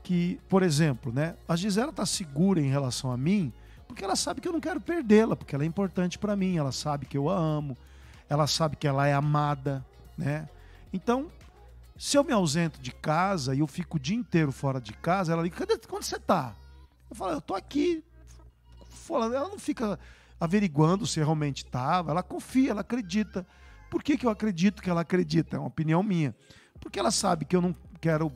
que, 0.05 0.39
por 0.49 0.63
exemplo, 0.63 1.13
né, 1.13 1.35
a 1.49 1.57
Gisela 1.57 1.91
está 1.91 2.07
segura 2.07 2.61
em 2.61 2.71
relação 2.71 3.11
a 3.11 3.17
mim 3.17 3.53
porque 3.89 4.05
ela 4.05 4.17
sabe 4.17 4.41
que 4.41 4.49
eu 4.49 4.53
não 4.53 4.61
quero 4.61 4.81
perdê-la, 4.81 5.37
porque 5.37 5.55
ela 5.55 5.63
é 5.63 5.67
importante 5.67 6.19
para 6.19 6.35
mim, 6.35 6.57
ela 6.57 6.73
sabe 6.73 7.07
que 7.07 7.17
eu 7.17 7.29
a 7.29 7.39
amo, 7.39 7.77
ela 8.29 8.47
sabe 8.47 8.77
que 8.77 8.89
ela 8.89 9.07
é 9.07 9.13
amada, 9.13 9.85
né? 10.17 10.49
Então, 10.93 11.31
se 11.97 12.17
eu 12.17 12.25
me 12.25 12.33
ausento 12.33 12.81
de 12.81 12.93
casa 12.93 13.55
e 13.55 13.61
eu 13.61 13.67
fico 13.67 13.97
o 13.97 14.01
dia 14.01 14.17
inteiro 14.17 14.51
fora 14.51 14.81
de 14.81 14.93
casa, 14.93 15.33
ela 15.33 15.43
liga, 15.43 15.57
cadê 15.57 15.79
quando 15.87 16.03
você 16.03 16.19
tá? 16.19 16.55
Eu 17.09 17.15
falo, 17.15 17.33
eu 17.33 17.41
tô 17.41 17.55
aqui. 17.55 18.03
Ela 19.09 19.49
não 19.49 19.59
fica 19.59 19.99
averiguando 20.41 21.07
se 21.07 21.21
realmente 21.21 21.59
estava, 21.65 22.11
ela 22.11 22.23
confia, 22.23 22.71
ela 22.71 22.81
acredita. 22.81 23.47
Por 23.91 24.03
que, 24.03 24.17
que 24.17 24.27
eu 24.27 24.31
acredito 24.31 24.83
que 24.83 24.91
ela 24.91 25.03
acredita? 25.03 25.57
É 25.57 25.59
uma 25.59 25.69
opinião 25.69 26.03
minha. 26.03 26.35
Porque 26.81 26.99
ela 26.99 27.11
sabe 27.11 27.45
que 27.45 27.55
eu 27.55 27.61
não 27.61 27.77
quero, 28.01 28.33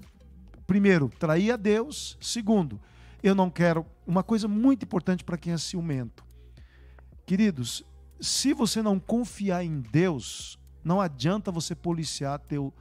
primeiro, 0.68 1.10
trair 1.18 1.50
a 1.50 1.56
Deus, 1.56 2.18
segundo, 2.20 2.78
eu 3.22 3.34
não 3.34 3.48
quero. 3.48 3.86
Uma 4.06 4.22
coisa 4.22 4.46
muito 4.46 4.84
importante 4.84 5.24
para 5.24 5.38
quem 5.38 5.54
é 5.54 5.58
ciumento. 5.58 6.22
Queridos, 7.24 7.82
se 8.20 8.52
você 8.52 8.82
não 8.82 9.00
confiar 9.00 9.64
em 9.64 9.80
Deus, 9.80 10.58
não 10.84 11.00
adianta 11.00 11.50
você 11.50 11.74
policiar 11.74 12.38
teu, 12.40 12.72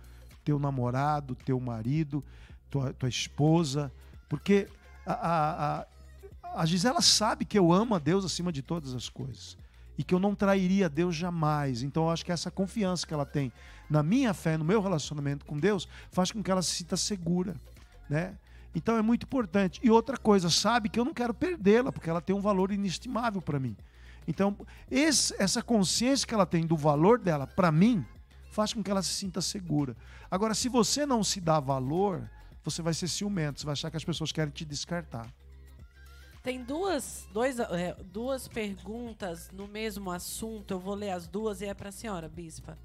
teu 0.43 0.59
namorado, 0.59 1.33
teu 1.33 1.57
marido, 1.61 2.21
tua, 2.69 2.93
tua 2.93 3.07
esposa, 3.07 3.89
porque 4.27 4.67
a, 5.05 5.13
a, 5.13 5.79
a, 5.79 6.61
a 6.61 6.65
Gisela 6.65 7.01
sabe 7.01 7.45
que 7.45 7.57
eu 7.57 7.71
amo 7.71 7.95
a 7.95 7.99
Deus 7.99 8.25
acima 8.25 8.51
de 8.51 8.61
todas 8.61 8.93
as 8.93 9.07
coisas 9.07 9.57
e 9.97 10.03
que 10.03 10.13
eu 10.13 10.19
não 10.19 10.35
trairia 10.35 10.89
Deus 10.89 11.15
jamais. 11.15 11.83
Então 11.83 12.03
eu 12.03 12.09
acho 12.09 12.25
que 12.25 12.33
essa 12.33 12.51
confiança 12.51 13.07
que 13.07 13.13
ela 13.13 13.25
tem 13.25 13.51
na 13.89 14.03
minha 14.03 14.33
fé, 14.33 14.57
no 14.57 14.65
meu 14.65 14.81
relacionamento 14.81 15.45
com 15.45 15.57
Deus, 15.57 15.87
faz 16.11 16.33
com 16.33 16.43
que 16.43 16.51
ela 16.51 16.61
se 16.61 16.71
sinta 16.71 16.97
segura, 16.97 17.55
né? 18.09 18.37
Então 18.73 18.97
é 18.97 19.01
muito 19.01 19.23
importante. 19.23 19.79
E 19.83 19.89
outra 19.89 20.17
coisa, 20.17 20.49
sabe 20.49 20.89
que 20.89 20.99
eu 20.99 21.05
não 21.05 21.13
quero 21.13 21.33
perdê-la, 21.33 21.91
porque 21.91 22.09
ela 22.09 22.21
tem 22.21 22.35
um 22.35 22.41
valor 22.41 22.71
inestimável 22.71 23.41
para 23.41 23.59
mim. 23.59 23.75
Então, 24.27 24.55
esse, 24.91 25.33
essa 25.41 25.63
consciência 25.63 26.27
que 26.27 26.33
ela 26.33 26.45
tem 26.45 26.65
do 26.65 26.75
valor 26.75 27.17
dela 27.17 27.47
para 27.47 27.71
mim, 27.71 28.05
faz 28.51 28.73
com 28.73 28.83
que 28.83 28.91
ela 28.91 29.01
se 29.01 29.13
sinta 29.13 29.41
segura. 29.41 29.95
Agora, 30.29 30.53
se 30.53 30.67
você 30.67 31.05
não 31.05 31.23
se 31.23 31.39
dá 31.39 31.59
valor, 31.59 32.29
você 32.63 32.81
vai 32.81 32.93
ser 32.93 33.07
ciumento, 33.07 33.59
você 33.59 33.65
vai 33.65 33.73
achar 33.73 33.89
que 33.89 33.97
as 33.97 34.03
pessoas 34.03 34.31
querem 34.31 34.51
te 34.51 34.65
descartar. 34.65 35.27
Tem 36.43 36.63
duas, 36.63 37.27
dois, 37.31 37.59
é, 37.59 37.95
duas 38.11 38.47
perguntas 38.47 39.49
no 39.51 39.67
mesmo 39.67 40.11
assunto. 40.11 40.71
Eu 40.71 40.79
vou 40.79 40.95
ler 40.95 41.11
as 41.11 41.27
duas 41.27 41.61
e 41.61 41.65
é 41.65 41.73
para 41.73 41.89
a 41.89 41.91
senhora, 41.91 42.29
bispa. 42.29 42.77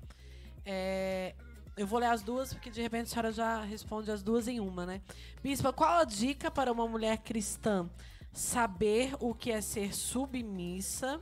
É, 0.65 1.35
eu 1.77 1.87
vou 1.87 1.99
ler 1.99 2.07
as 2.07 2.23
duas, 2.23 2.53
porque 2.53 2.71
de 2.71 2.83
repente 2.83 3.07
a 3.07 3.11
senhora 3.11 3.33
já 3.33 3.63
responde 3.63 4.11
as 4.11 4.23
duas 4.23 4.47
em 4.47 4.61
uma, 4.61 4.85
né? 4.85 5.01
Bispa, 5.43 5.73
qual 5.73 6.01
a 6.01 6.05
dica 6.05 6.51
para 6.51 6.71
uma 6.71 6.87
mulher 6.87 7.19
cristã 7.19 7.89
saber 8.33 9.15
o 9.21 9.35
que 9.35 9.51
é 9.51 9.61
ser 9.61 9.95
submissa? 9.95 11.21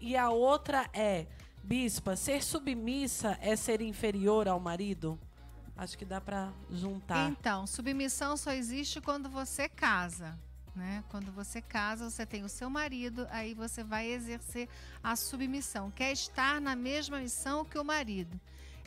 E 0.00 0.16
a 0.16 0.30
outra 0.30 0.88
é, 0.94 1.26
Bispa, 1.62 2.16
ser 2.16 2.42
submissa 2.42 3.38
é 3.40 3.54
ser 3.54 3.82
inferior 3.82 4.48
ao 4.48 4.58
marido? 4.58 5.18
Acho 5.76 5.96
que 5.96 6.04
dá 6.04 6.20
para 6.20 6.52
juntar. 6.70 7.30
Então, 7.30 7.66
submissão 7.66 8.36
só 8.36 8.52
existe 8.52 9.00
quando 9.00 9.28
você 9.28 9.68
casa. 9.68 10.38
Né? 10.74 11.04
Quando 11.10 11.32
você 11.32 11.60
casa, 11.60 12.08
você 12.08 12.24
tem 12.24 12.44
o 12.44 12.48
seu 12.48 12.70
marido, 12.70 13.26
aí 13.30 13.54
você 13.54 13.82
vai 13.82 14.06
exercer 14.06 14.68
a 15.02 15.16
submissão, 15.16 15.90
quer 15.90 16.12
estar 16.12 16.60
na 16.60 16.76
mesma 16.76 17.18
missão 17.18 17.64
que 17.64 17.76
o 17.76 17.84
marido 17.84 18.40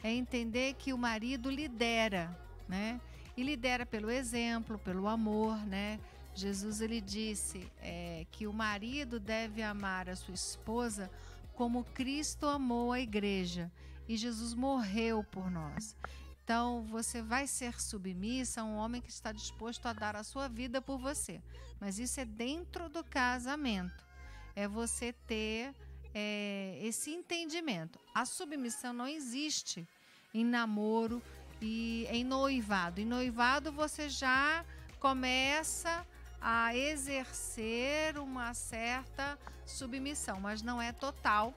é 0.03 0.11
entender 0.11 0.73
que 0.75 0.93
o 0.93 0.97
marido 0.97 1.49
lidera, 1.49 2.37
né? 2.67 2.99
E 3.35 3.41
lidera 3.41 3.85
pelo 3.85 4.11
exemplo, 4.11 4.77
pelo 4.77 5.07
amor, 5.07 5.57
né? 5.65 5.99
Jesus 6.35 6.81
ele 6.81 6.99
disse 6.99 7.71
é, 7.81 8.25
que 8.31 8.45
o 8.45 8.53
marido 8.53 9.19
deve 9.19 9.63
amar 9.63 10.09
a 10.09 10.15
sua 10.15 10.33
esposa 10.33 11.09
como 11.53 11.83
Cristo 11.83 12.47
amou 12.47 12.91
a 12.91 12.99
igreja 12.99 13.71
e 14.07 14.17
Jesus 14.17 14.53
morreu 14.53 15.23
por 15.23 15.49
nós. 15.49 15.95
Então, 16.43 16.83
você 16.89 17.21
vai 17.21 17.47
ser 17.47 17.79
submissa 17.79 18.61
a 18.61 18.63
um 18.65 18.75
homem 18.75 19.01
que 19.01 19.09
está 19.09 19.31
disposto 19.31 19.85
a 19.85 19.93
dar 19.93 20.15
a 20.15 20.23
sua 20.23 20.49
vida 20.49 20.81
por 20.81 20.97
você. 20.97 21.41
Mas 21.79 21.99
isso 21.99 22.19
é 22.19 22.25
dentro 22.25 22.89
do 22.89 23.01
casamento. 23.03 24.05
É 24.53 24.67
você 24.67 25.13
ter 25.13 25.73
é, 26.13 26.77
esse 26.81 27.11
entendimento. 27.11 27.99
A 28.13 28.25
submissão 28.25 28.93
não 28.93 29.07
existe 29.07 29.87
em 30.33 30.45
namoro 30.45 31.21
e 31.61 32.05
em 32.09 32.23
noivado. 32.23 33.01
Em 33.01 33.05
noivado 33.05 33.71
você 33.71 34.09
já 34.09 34.65
começa 34.99 36.05
a 36.41 36.75
exercer 36.75 38.17
uma 38.17 38.53
certa 38.53 39.39
submissão, 39.65 40.39
mas 40.39 40.61
não 40.61 40.81
é 40.81 40.91
total, 40.91 41.53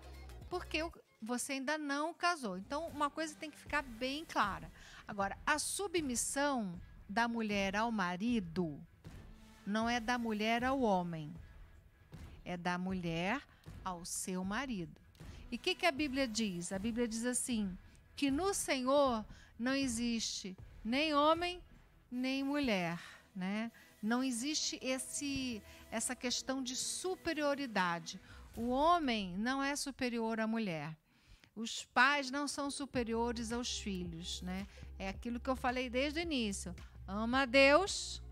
porque 0.49 0.83
você 1.21 1.55
ainda 1.55 1.77
não 1.77 2.15
casou. 2.15 2.57
Então, 2.57 2.87
uma 2.89 3.11
coisa 3.11 3.35
tem 3.35 3.51
que 3.51 3.59
ficar 3.59 3.83
bem 3.83 4.25
clara. 4.25 4.71
Agora, 5.07 5.37
a 5.45 5.59
submissão 5.59 6.81
da 7.09 7.27
mulher 7.27 7.75
ao 7.75 7.91
marido 7.91 8.81
não 9.67 9.89
é 9.89 9.99
da 9.99 10.17
mulher 10.17 10.63
ao 10.63 10.81
homem, 10.81 11.35
é 12.47 12.57
da 12.57 12.79
mulher 12.79 13.43
ao 13.85 14.05
seu 14.05 14.45
marido. 14.45 14.99
E 15.51 15.57
o 15.57 15.59
que, 15.59 15.75
que 15.75 15.85
a 15.85 15.93
Bíblia 15.93 16.27
diz? 16.27 16.73
A 16.73 16.79
Bíblia 16.79 17.07
diz 17.07 17.27
assim: 17.27 17.77
que 18.15 18.31
no 18.31 18.55
Senhor 18.55 19.25
não 19.59 19.75
existe 19.75 20.57
nem 20.85 21.15
homem 21.15 21.61
nem 22.11 22.45
mulher, 22.45 22.99
né? 23.35 23.71
Não 24.03 24.23
existe 24.23 24.79
esse 24.81 25.61
essa 25.91 26.15
questão 26.15 26.63
de 26.63 26.77
superioridade. 26.77 28.21
O 28.57 28.69
homem 28.69 29.37
não 29.37 29.63
é 29.63 29.75
superior 29.77 30.41
à 30.41 30.47
mulher. 30.47 30.97
Os 31.55 31.85
pais 31.85 32.31
não 32.31 32.47
são 32.47 32.71
superiores 32.71 33.53
aos 33.53 33.79
filhos, 33.79 34.43
né? 34.43 34.67
É 34.99 35.09
aquilo 35.09 35.41
que 35.41 35.51
eu 35.51 35.57
falei 35.57 35.91
desde 35.91 36.21
o 36.21 36.23
início. 36.23 36.75
Ama 37.07 37.43
a 37.43 37.47
Deus 37.47 38.23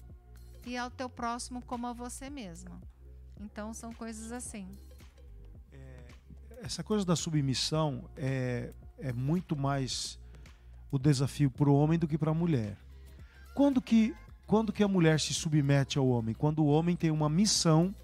e 0.67 0.77
ao 0.77 0.91
teu 0.91 1.09
próximo 1.09 1.63
como 1.63 1.87
a 1.87 1.93
você 1.93 2.31
mesmo. 2.31 2.81
Então 3.41 3.73
são 3.75 3.93
coisas 3.93 4.33
assim. 4.33 4.67
Essa 6.63 6.83
coisa 6.83 7.05
da 7.05 7.15
submissão 7.15 8.09
é, 8.17 8.73
é 8.99 9.13
muito 9.13 9.55
mais 9.55 10.19
o 10.91 10.99
desafio 10.99 11.51
para 11.51 11.69
o 11.69 11.75
homem 11.75 11.99
do 11.99 12.09
que 12.09 12.17
para 12.17 12.31
a 12.31 12.35
mulher. 12.35 12.79
Quando 13.55 13.83
que, 13.83 14.15
quando 14.47 14.73
que 14.73 14.83
a 14.83 14.89
mulher 14.89 15.21
se 15.21 15.35
submete 15.35 15.99
ao 15.99 16.09
homem? 16.09 16.35
Quando 16.35 16.61
o 16.61 16.67
homem 16.67 16.97
tem 16.97 17.11
uma 17.11 17.29
missão 17.29 17.95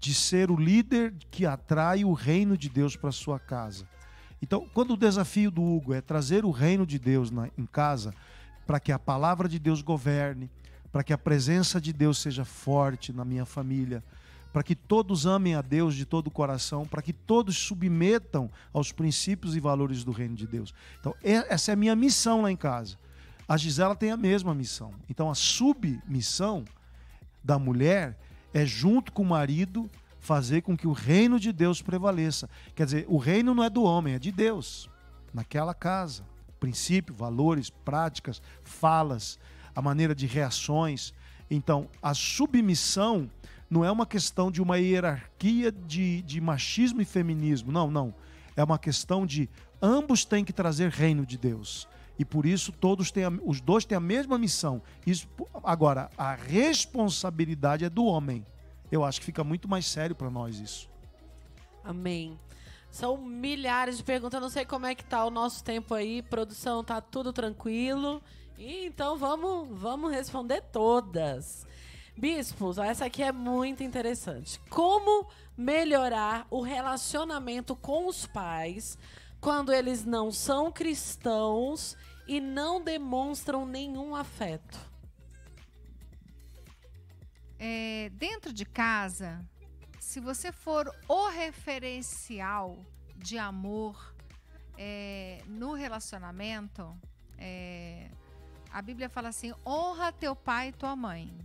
de 0.00 0.12
ser 0.12 0.50
o 0.50 0.56
líder 0.56 1.14
que 1.30 1.46
atrai 1.46 2.04
o 2.04 2.12
reino 2.12 2.58
de 2.58 2.68
Deus 2.68 2.96
para 2.96 3.12
sua 3.12 3.38
casa. 3.38 3.88
Então, 4.42 4.68
quando 4.74 4.92
o 4.92 4.96
desafio 4.96 5.50
do 5.50 5.62
Hugo 5.62 5.94
é 5.94 6.00
trazer 6.00 6.44
o 6.44 6.50
reino 6.50 6.86
de 6.86 6.98
Deus 6.98 7.30
na, 7.30 7.48
em 7.56 7.64
casa, 7.64 8.12
para 8.66 8.78
que 8.78 8.92
a 8.92 8.98
palavra 8.98 9.48
de 9.48 9.58
Deus 9.58 9.80
governe, 9.80 10.50
para 10.92 11.02
que 11.02 11.12
a 11.12 11.18
presença 11.18 11.80
de 11.80 11.92
Deus 11.92 12.18
seja 12.18 12.44
forte 12.44 13.12
na 13.12 13.24
minha 13.24 13.46
família, 13.46 14.04
para 14.54 14.62
que 14.62 14.76
todos 14.76 15.26
amem 15.26 15.56
a 15.56 15.60
Deus 15.60 15.96
de 15.96 16.04
todo 16.04 16.28
o 16.28 16.30
coração, 16.30 16.86
para 16.86 17.02
que 17.02 17.12
todos 17.12 17.58
submetam 17.58 18.48
aos 18.72 18.92
princípios 18.92 19.56
e 19.56 19.60
valores 19.60 20.04
do 20.04 20.12
reino 20.12 20.36
de 20.36 20.46
Deus. 20.46 20.72
Então, 21.00 21.12
essa 21.24 21.72
é 21.72 21.74
a 21.74 21.76
minha 21.76 21.96
missão 21.96 22.42
lá 22.42 22.52
em 22.52 22.56
casa. 22.56 22.96
A 23.48 23.56
Gisela 23.56 23.96
tem 23.96 24.12
a 24.12 24.16
mesma 24.16 24.54
missão. 24.54 24.94
Então, 25.10 25.28
a 25.28 25.34
submissão 25.34 26.64
da 27.42 27.58
mulher 27.58 28.16
é, 28.52 28.64
junto 28.64 29.10
com 29.10 29.22
o 29.24 29.26
marido, 29.26 29.90
fazer 30.20 30.62
com 30.62 30.76
que 30.76 30.86
o 30.86 30.92
reino 30.92 31.40
de 31.40 31.52
Deus 31.52 31.82
prevaleça. 31.82 32.48
Quer 32.76 32.84
dizer, 32.84 33.06
o 33.08 33.18
reino 33.18 33.56
não 33.56 33.64
é 33.64 33.68
do 33.68 33.82
homem, 33.82 34.14
é 34.14 34.20
de 34.20 34.30
Deus, 34.30 34.88
naquela 35.32 35.74
casa. 35.74 36.24
Princípio, 36.60 37.12
valores, 37.12 37.70
práticas, 37.70 38.40
falas, 38.62 39.36
a 39.74 39.82
maneira 39.82 40.14
de 40.14 40.26
reações. 40.26 41.12
Então, 41.50 41.88
a 42.00 42.14
submissão 42.14 43.28
não 43.74 43.84
é 43.84 43.90
uma 43.90 44.06
questão 44.06 44.52
de 44.52 44.62
uma 44.62 44.78
hierarquia 44.78 45.72
de, 45.72 46.22
de 46.22 46.40
machismo 46.40 47.02
e 47.02 47.04
feminismo. 47.04 47.72
Não, 47.72 47.90
não. 47.90 48.14
É 48.54 48.62
uma 48.62 48.78
questão 48.78 49.26
de 49.26 49.50
ambos 49.82 50.24
têm 50.24 50.44
que 50.44 50.52
trazer 50.52 50.90
reino 50.90 51.26
de 51.26 51.36
Deus. 51.36 51.88
E 52.16 52.24
por 52.24 52.46
isso 52.46 52.70
todos 52.70 53.10
têm 53.10 53.24
a, 53.24 53.32
os 53.44 53.60
dois 53.60 53.84
têm 53.84 53.96
a 53.96 54.00
mesma 54.00 54.38
missão. 54.38 54.80
Isso, 55.04 55.28
agora, 55.64 56.08
a 56.16 56.36
responsabilidade 56.36 57.84
é 57.84 57.90
do 57.90 58.04
homem. 58.04 58.46
Eu 58.92 59.04
acho 59.04 59.18
que 59.18 59.26
fica 59.26 59.42
muito 59.42 59.68
mais 59.68 59.86
sério 59.86 60.14
para 60.14 60.30
nós 60.30 60.60
isso. 60.60 60.88
Amém. 61.82 62.38
São 62.92 63.16
milhares 63.16 63.96
de 63.96 64.04
perguntas. 64.04 64.34
Eu 64.34 64.40
não 64.40 64.50
sei 64.50 64.64
como 64.64 64.86
é 64.86 64.94
que 64.94 65.04
tá 65.04 65.24
o 65.24 65.30
nosso 65.30 65.64
tempo 65.64 65.94
aí. 65.94 66.22
Produção, 66.22 66.84
tá 66.84 67.00
tudo 67.00 67.32
tranquilo. 67.32 68.22
Então 68.56 69.18
vamos, 69.18 69.68
vamos 69.68 70.12
responder 70.12 70.62
todas. 70.70 71.66
Bispos, 72.16 72.78
essa 72.78 73.06
aqui 73.06 73.22
é 73.22 73.32
muito 73.32 73.82
interessante. 73.82 74.60
Como 74.70 75.28
melhorar 75.56 76.46
o 76.50 76.60
relacionamento 76.60 77.74
com 77.74 78.06
os 78.06 78.26
pais 78.26 78.96
quando 79.40 79.72
eles 79.72 80.04
não 80.04 80.30
são 80.30 80.70
cristãos 80.70 81.96
e 82.26 82.40
não 82.40 82.82
demonstram 82.82 83.66
nenhum 83.66 84.14
afeto? 84.14 84.78
É, 87.58 88.10
dentro 88.14 88.52
de 88.52 88.64
casa, 88.64 89.44
se 90.00 90.20
você 90.20 90.52
for 90.52 90.94
o 91.08 91.28
referencial 91.28 92.78
de 93.16 93.38
amor 93.38 94.14
é, 94.78 95.42
no 95.46 95.72
relacionamento, 95.72 96.96
é, 97.38 98.08
a 98.70 98.80
Bíblia 98.82 99.08
fala 99.08 99.28
assim: 99.28 99.52
honra 99.66 100.12
teu 100.12 100.36
pai 100.36 100.68
e 100.68 100.72
tua 100.72 100.94
mãe. 100.94 101.36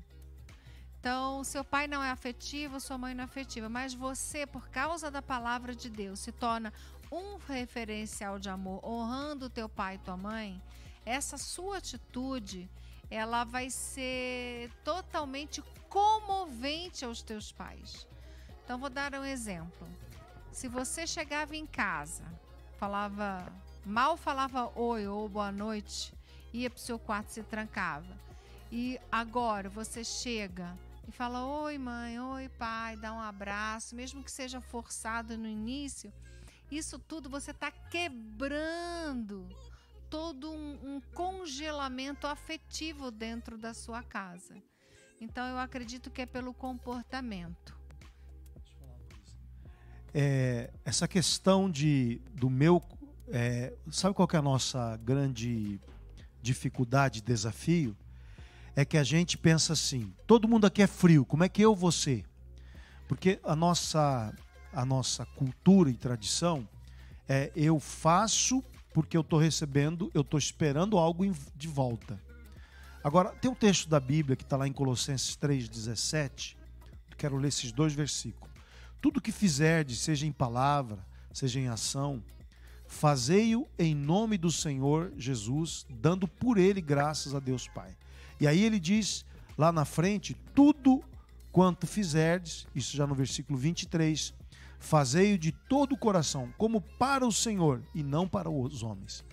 Então, 1.00 1.46
seu 1.46 1.64
pai 1.64 1.88
não 1.88 2.04
é 2.04 2.10
afetivo, 2.10 2.78
sua 2.80 2.98
mãe 2.98 3.14
não 3.14 3.22
é 3.22 3.26
afetiva, 3.26 3.70
mas 3.70 3.94
você, 3.94 4.46
por 4.46 4.68
causa 4.68 5.10
da 5.10 5.22
palavra 5.22 5.74
de 5.74 5.90
Deus, 5.90 6.20
se 6.20 6.32
torna 6.32 6.74
um 7.10 7.38
referencial 7.38 8.38
de 8.38 8.50
amor, 8.50 8.84
honrando 8.84 9.50
teu 9.50 9.70
pai 9.70 9.96
e 9.96 10.00
tua 10.00 10.18
mãe. 10.18 10.62
Essa 11.06 11.38
sua 11.38 11.78
atitude, 11.78 12.70
ela 13.10 13.46
vai 13.46 13.70
ser 13.70 14.70
totalmente 14.84 15.62
comovente 15.88 17.06
aos 17.06 17.22
teus 17.22 17.50
pais. 17.50 18.06
Então, 18.66 18.78
vou 18.78 18.90
dar 18.90 19.14
um 19.16 19.24
exemplo. 19.24 19.88
Se 20.52 20.68
você 20.68 21.08
chegava 21.08 21.56
em 21.56 21.66
casa, 21.66 22.26
falava 22.78 23.50
mal 23.86 24.18
falava 24.18 24.70
oi 24.76 25.08
ou 25.08 25.30
boa 25.30 25.52
noite, 25.52 26.14
ia 26.54 26.70
para 26.70 26.78
o 26.78 26.82
seu 26.82 27.00
quarto 27.00 27.30
se 27.30 27.42
trancava. 27.42 28.20
E 28.70 29.00
agora 29.12 29.70
você 29.70 30.04
chega 30.04 30.78
e 31.10 31.12
fala: 31.12 31.46
Oi, 31.46 31.78
mãe, 31.78 32.20
oi, 32.20 32.50
pai, 32.50 32.96
dá 32.96 33.14
um 33.14 33.20
abraço, 33.20 33.96
mesmo 33.96 34.24
que 34.24 34.32
seja 34.32 34.62
forçado 34.62 35.38
no 35.38 35.48
início, 35.48 36.14
isso 36.72 37.00
tudo 37.00 37.30
você 37.30 37.52
está 37.52 37.72
quebrando 37.72 39.48
todo 40.10 40.52
um, 40.52 40.96
um, 40.96 41.02
congelamento 41.14 42.26
afetivo 42.26 43.12
dentro 43.12 43.58
da 43.58 43.74
sua 43.74 44.02
casa. 44.02 44.56
Então, 45.22 45.46
eu 45.48 45.58
acredito 45.58 46.10
que 46.10 46.22
é 46.22 46.26
pelo 46.26 46.54
comportamento. 46.54 47.78
É, 50.14 50.72
essa 50.84 51.08
questão 51.08 51.70
de 51.70 52.22
do 52.34 52.50
meu. 52.50 52.82
É, 53.32 53.78
sabe 53.92 54.16
qual 54.16 54.28
é 54.34 54.38
a 54.38 54.42
nossa 54.42 54.98
grande 54.98 55.80
dificuldade, 56.42 57.22
desafio? 57.22 57.96
É 58.80 58.86
que 58.86 58.98
a 58.98 59.04
gente 59.04 59.38
pensa 59.38 59.74
assim: 59.74 60.14
todo 60.26 60.48
mundo 60.48 60.66
aqui 60.66 60.82
é 60.82 60.88
frio, 60.88 61.26
como 61.26 61.44
é 61.44 61.50
que 61.50 61.62
eu 61.62 61.76
vou 61.76 61.92
ser? 61.92 62.24
Porque 63.10 63.38
a 63.44 63.54
nossa, 63.54 64.34
a 64.72 64.86
nossa 64.86 65.26
cultura 65.26 65.90
e 65.90 65.96
tradição 65.96 66.68
é 67.28 67.52
eu 67.56 67.78
faço 67.78 68.64
porque 68.94 69.18
eu 69.18 69.22
estou 69.22 69.38
recebendo, 69.38 70.10
eu 70.14 70.22
estou 70.22 70.38
esperando 70.38 70.98
algo 70.98 71.30
de 71.56 71.68
volta. 71.68 72.20
Agora, 73.04 73.32
tem 73.32 73.52
um 73.52 73.56
texto 73.56 73.90
da 73.90 74.00
Bíblia 74.00 74.36
que 74.36 74.44
está 74.44 74.56
lá 74.56 74.68
em 74.68 74.74
Colossenses 74.74 75.36
3,17. 75.36 76.56
Quero 77.18 77.38
ler 77.38 77.50
esses 77.50 77.74
dois 77.74 77.94
versículos. 77.94 78.54
Tudo 79.02 79.22
que 79.22 79.32
fizerdes, 79.32 80.00
seja 80.00 80.26
em 80.26 80.32
palavra, 80.32 81.06
seja 81.34 81.60
em 81.60 81.68
ação, 81.68 82.24
fazei-o 82.88 83.68
em 83.78 83.94
nome 83.94 84.38
do 84.38 84.52
Senhor 84.52 85.12
Jesus, 85.18 85.86
dando 85.90 86.28
por 86.28 86.58
ele 86.58 86.80
graças 86.80 87.36
a 87.36 87.40
Deus 87.40 87.68
Pai. 87.68 87.96
E 88.40 88.48
aí 88.48 88.64
ele 88.64 88.80
diz 88.80 89.26
lá 89.58 89.72
na 89.72 89.86
frente: 89.86 90.36
tudo 90.56 91.04
quanto 91.52 91.86
fizerdes, 91.86 92.68
isso 92.74 92.96
já 92.96 93.06
no 93.06 93.16
versículo 93.16 93.58
23, 93.58 94.34
fazei-o 94.80 95.38
de 95.38 95.52
todo 95.52 95.94
o 95.94 95.98
coração, 95.98 96.54
como 96.58 96.82
para 96.82 97.26
o 97.26 97.32
Senhor 97.32 97.84
e 97.94 98.04
não 98.04 98.28
para 98.28 98.50
os 98.50 98.84
homens. 98.84 99.24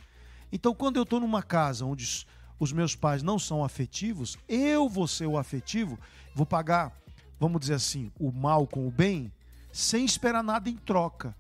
Então, 0.50 0.74
quando 0.74 0.96
eu 0.96 1.02
estou 1.02 1.20
numa 1.20 1.42
casa 1.42 1.84
onde 1.84 2.26
os 2.58 2.72
meus 2.72 2.96
pais 2.96 3.22
não 3.22 3.38
são 3.38 3.64
afetivos, 3.64 4.38
eu 4.48 4.88
vou 4.88 5.06
ser 5.06 5.26
o 5.26 5.36
afetivo, 5.36 5.98
vou 6.34 6.46
pagar, 6.46 6.92
vamos 7.38 7.60
dizer 7.60 7.74
assim, 7.74 8.10
o 8.18 8.32
mal 8.32 8.66
com 8.66 8.86
o 8.86 8.90
bem, 8.90 9.30
sem 9.72 10.04
esperar 10.04 10.42
nada 10.42 10.70
em 10.70 10.76
troca. 10.76 11.36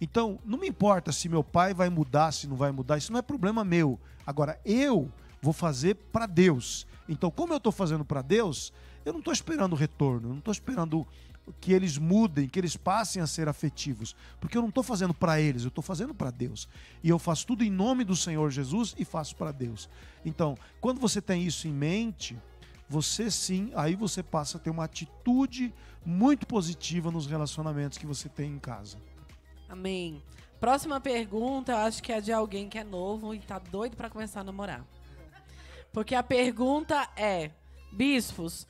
Então, 0.00 0.40
não 0.44 0.58
me 0.58 0.68
importa 0.68 1.12
se 1.12 1.28
meu 1.28 1.44
pai 1.44 1.72
vai 1.72 1.88
mudar, 1.88 2.32
se 2.32 2.48
não 2.48 2.56
vai 2.56 2.72
mudar, 2.72 2.98
isso 2.98 3.12
não 3.12 3.20
é 3.20 3.22
problema 3.22 3.64
meu. 3.64 4.00
Agora, 4.26 4.60
eu 4.64 5.12
vou 5.42 5.52
fazer 5.52 5.96
para 6.12 6.24
Deus. 6.24 6.86
Então, 7.08 7.30
como 7.30 7.52
eu 7.52 7.58
estou 7.58 7.72
fazendo 7.72 8.04
para 8.04 8.22
Deus, 8.22 8.72
eu 9.04 9.12
não 9.12 9.18
estou 9.18 9.34
esperando 9.34 9.74
retorno, 9.74 10.28
eu 10.28 10.30
não 10.30 10.38
estou 10.38 10.52
esperando 10.52 11.06
que 11.60 11.72
eles 11.72 11.98
mudem, 11.98 12.48
que 12.48 12.58
eles 12.58 12.76
passem 12.76 13.20
a 13.20 13.26
ser 13.26 13.48
afetivos, 13.48 14.14
porque 14.40 14.56
eu 14.56 14.62
não 14.62 14.68
estou 14.68 14.84
fazendo 14.84 15.12
para 15.12 15.40
eles, 15.40 15.62
eu 15.64 15.68
estou 15.68 15.82
fazendo 15.82 16.14
para 16.14 16.30
Deus. 16.30 16.68
E 17.02 17.08
eu 17.08 17.18
faço 17.18 17.44
tudo 17.46 17.64
em 17.64 17.70
nome 17.70 18.04
do 18.04 18.14
Senhor 18.14 18.48
Jesus 18.50 18.94
e 18.96 19.04
faço 19.04 19.34
para 19.34 19.50
Deus. 19.50 19.90
Então, 20.24 20.56
quando 20.80 21.00
você 21.00 21.20
tem 21.20 21.44
isso 21.44 21.66
em 21.66 21.72
mente, 21.72 22.38
você 22.88 23.28
sim, 23.30 23.72
aí 23.74 23.96
você 23.96 24.22
passa 24.22 24.56
a 24.56 24.60
ter 24.60 24.70
uma 24.70 24.84
atitude 24.84 25.74
muito 26.06 26.46
positiva 26.46 27.10
nos 27.10 27.26
relacionamentos 27.26 27.98
que 27.98 28.06
você 28.06 28.28
tem 28.28 28.52
em 28.52 28.58
casa. 28.58 28.98
Amém. 29.68 30.22
Próxima 30.60 31.00
pergunta, 31.00 31.72
eu 31.72 31.78
acho 31.78 32.00
que 32.00 32.12
é 32.12 32.20
de 32.20 32.32
alguém 32.32 32.68
que 32.68 32.78
é 32.78 32.84
novo 32.84 33.34
e 33.34 33.38
está 33.38 33.58
doido 33.58 33.96
para 33.96 34.08
começar 34.08 34.40
a 34.40 34.44
namorar. 34.44 34.86
Porque 35.92 36.14
a 36.14 36.22
pergunta 36.22 37.08
é: 37.16 37.50
bispos, 37.92 38.66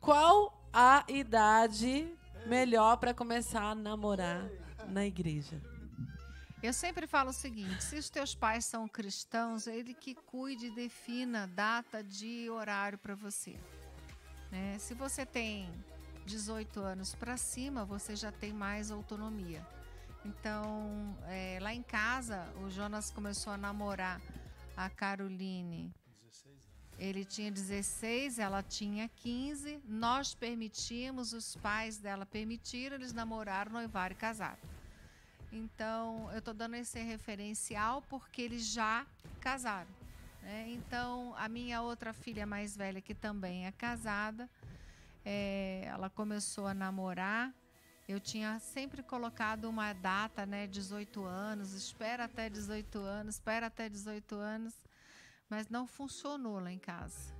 qual 0.00 0.66
a 0.72 1.04
idade 1.08 2.08
melhor 2.46 2.96
para 2.96 3.12
começar 3.12 3.62
a 3.62 3.74
namorar 3.74 4.48
na 4.88 5.04
igreja? 5.04 5.60
Eu 6.62 6.72
sempre 6.72 7.06
falo 7.06 7.30
o 7.30 7.34
seguinte: 7.34 7.82
se 7.82 7.96
os 7.96 8.08
teus 8.08 8.34
pais 8.34 8.64
são 8.64 8.88
cristãos, 8.88 9.66
ele 9.66 9.92
que 9.92 10.14
cuide 10.14 10.66
e 10.66 10.74
defina 10.74 11.46
data 11.46 12.02
de 12.02 12.48
horário 12.48 12.98
para 12.98 13.14
você. 13.14 13.58
Né? 14.50 14.76
Se 14.78 14.94
você 14.94 15.26
tem 15.26 15.68
18 16.24 16.80
anos 16.80 17.14
para 17.14 17.36
cima, 17.36 17.84
você 17.84 18.14
já 18.14 18.30
tem 18.30 18.52
mais 18.52 18.90
autonomia. 18.90 19.66
Então, 20.24 21.16
é, 21.26 21.58
lá 21.60 21.74
em 21.74 21.82
casa, 21.82 22.46
o 22.64 22.70
Jonas 22.70 23.10
começou 23.10 23.52
a 23.52 23.56
namorar 23.56 24.20
a 24.76 24.88
Caroline. 24.88 25.92
Ele 27.02 27.24
tinha 27.24 27.50
16, 27.50 28.38
ela 28.38 28.62
tinha 28.62 29.08
15. 29.08 29.80
Nós 29.88 30.34
permitimos, 30.34 31.32
os 31.32 31.56
pais 31.56 31.98
dela 31.98 32.24
permitiram, 32.24 32.94
eles 32.94 33.12
namoraram, 33.12 33.72
noivaram 33.72 34.12
e 34.12 34.16
casaram. 34.16 34.62
Então, 35.52 36.30
eu 36.30 36.38
estou 36.38 36.54
dando 36.54 36.76
esse 36.76 37.00
referencial 37.00 38.02
porque 38.08 38.40
eles 38.40 38.64
já 38.64 39.04
casaram. 39.40 39.90
Né? 40.42 40.66
Então, 40.68 41.34
a 41.36 41.48
minha 41.48 41.82
outra 41.82 42.12
filha 42.12 42.46
mais 42.46 42.76
velha, 42.76 43.00
que 43.00 43.16
também 43.16 43.66
é 43.66 43.72
casada, 43.72 44.48
é, 45.24 45.82
ela 45.86 46.08
começou 46.08 46.68
a 46.68 46.72
namorar. 46.72 47.52
Eu 48.08 48.20
tinha 48.20 48.60
sempre 48.60 49.02
colocado 49.02 49.64
uma 49.64 49.92
data, 49.92 50.46
né, 50.46 50.68
18 50.68 51.24
anos, 51.24 51.72
espera 51.72 52.26
até 52.26 52.48
18 52.48 52.98
anos, 52.98 53.34
espera 53.34 53.66
até 53.66 53.88
18 53.88 54.36
anos, 54.36 54.72
mas 55.52 55.68
não 55.68 55.86
funcionou 55.86 56.58
lá 56.58 56.72
em 56.72 56.78
casa. 56.78 57.30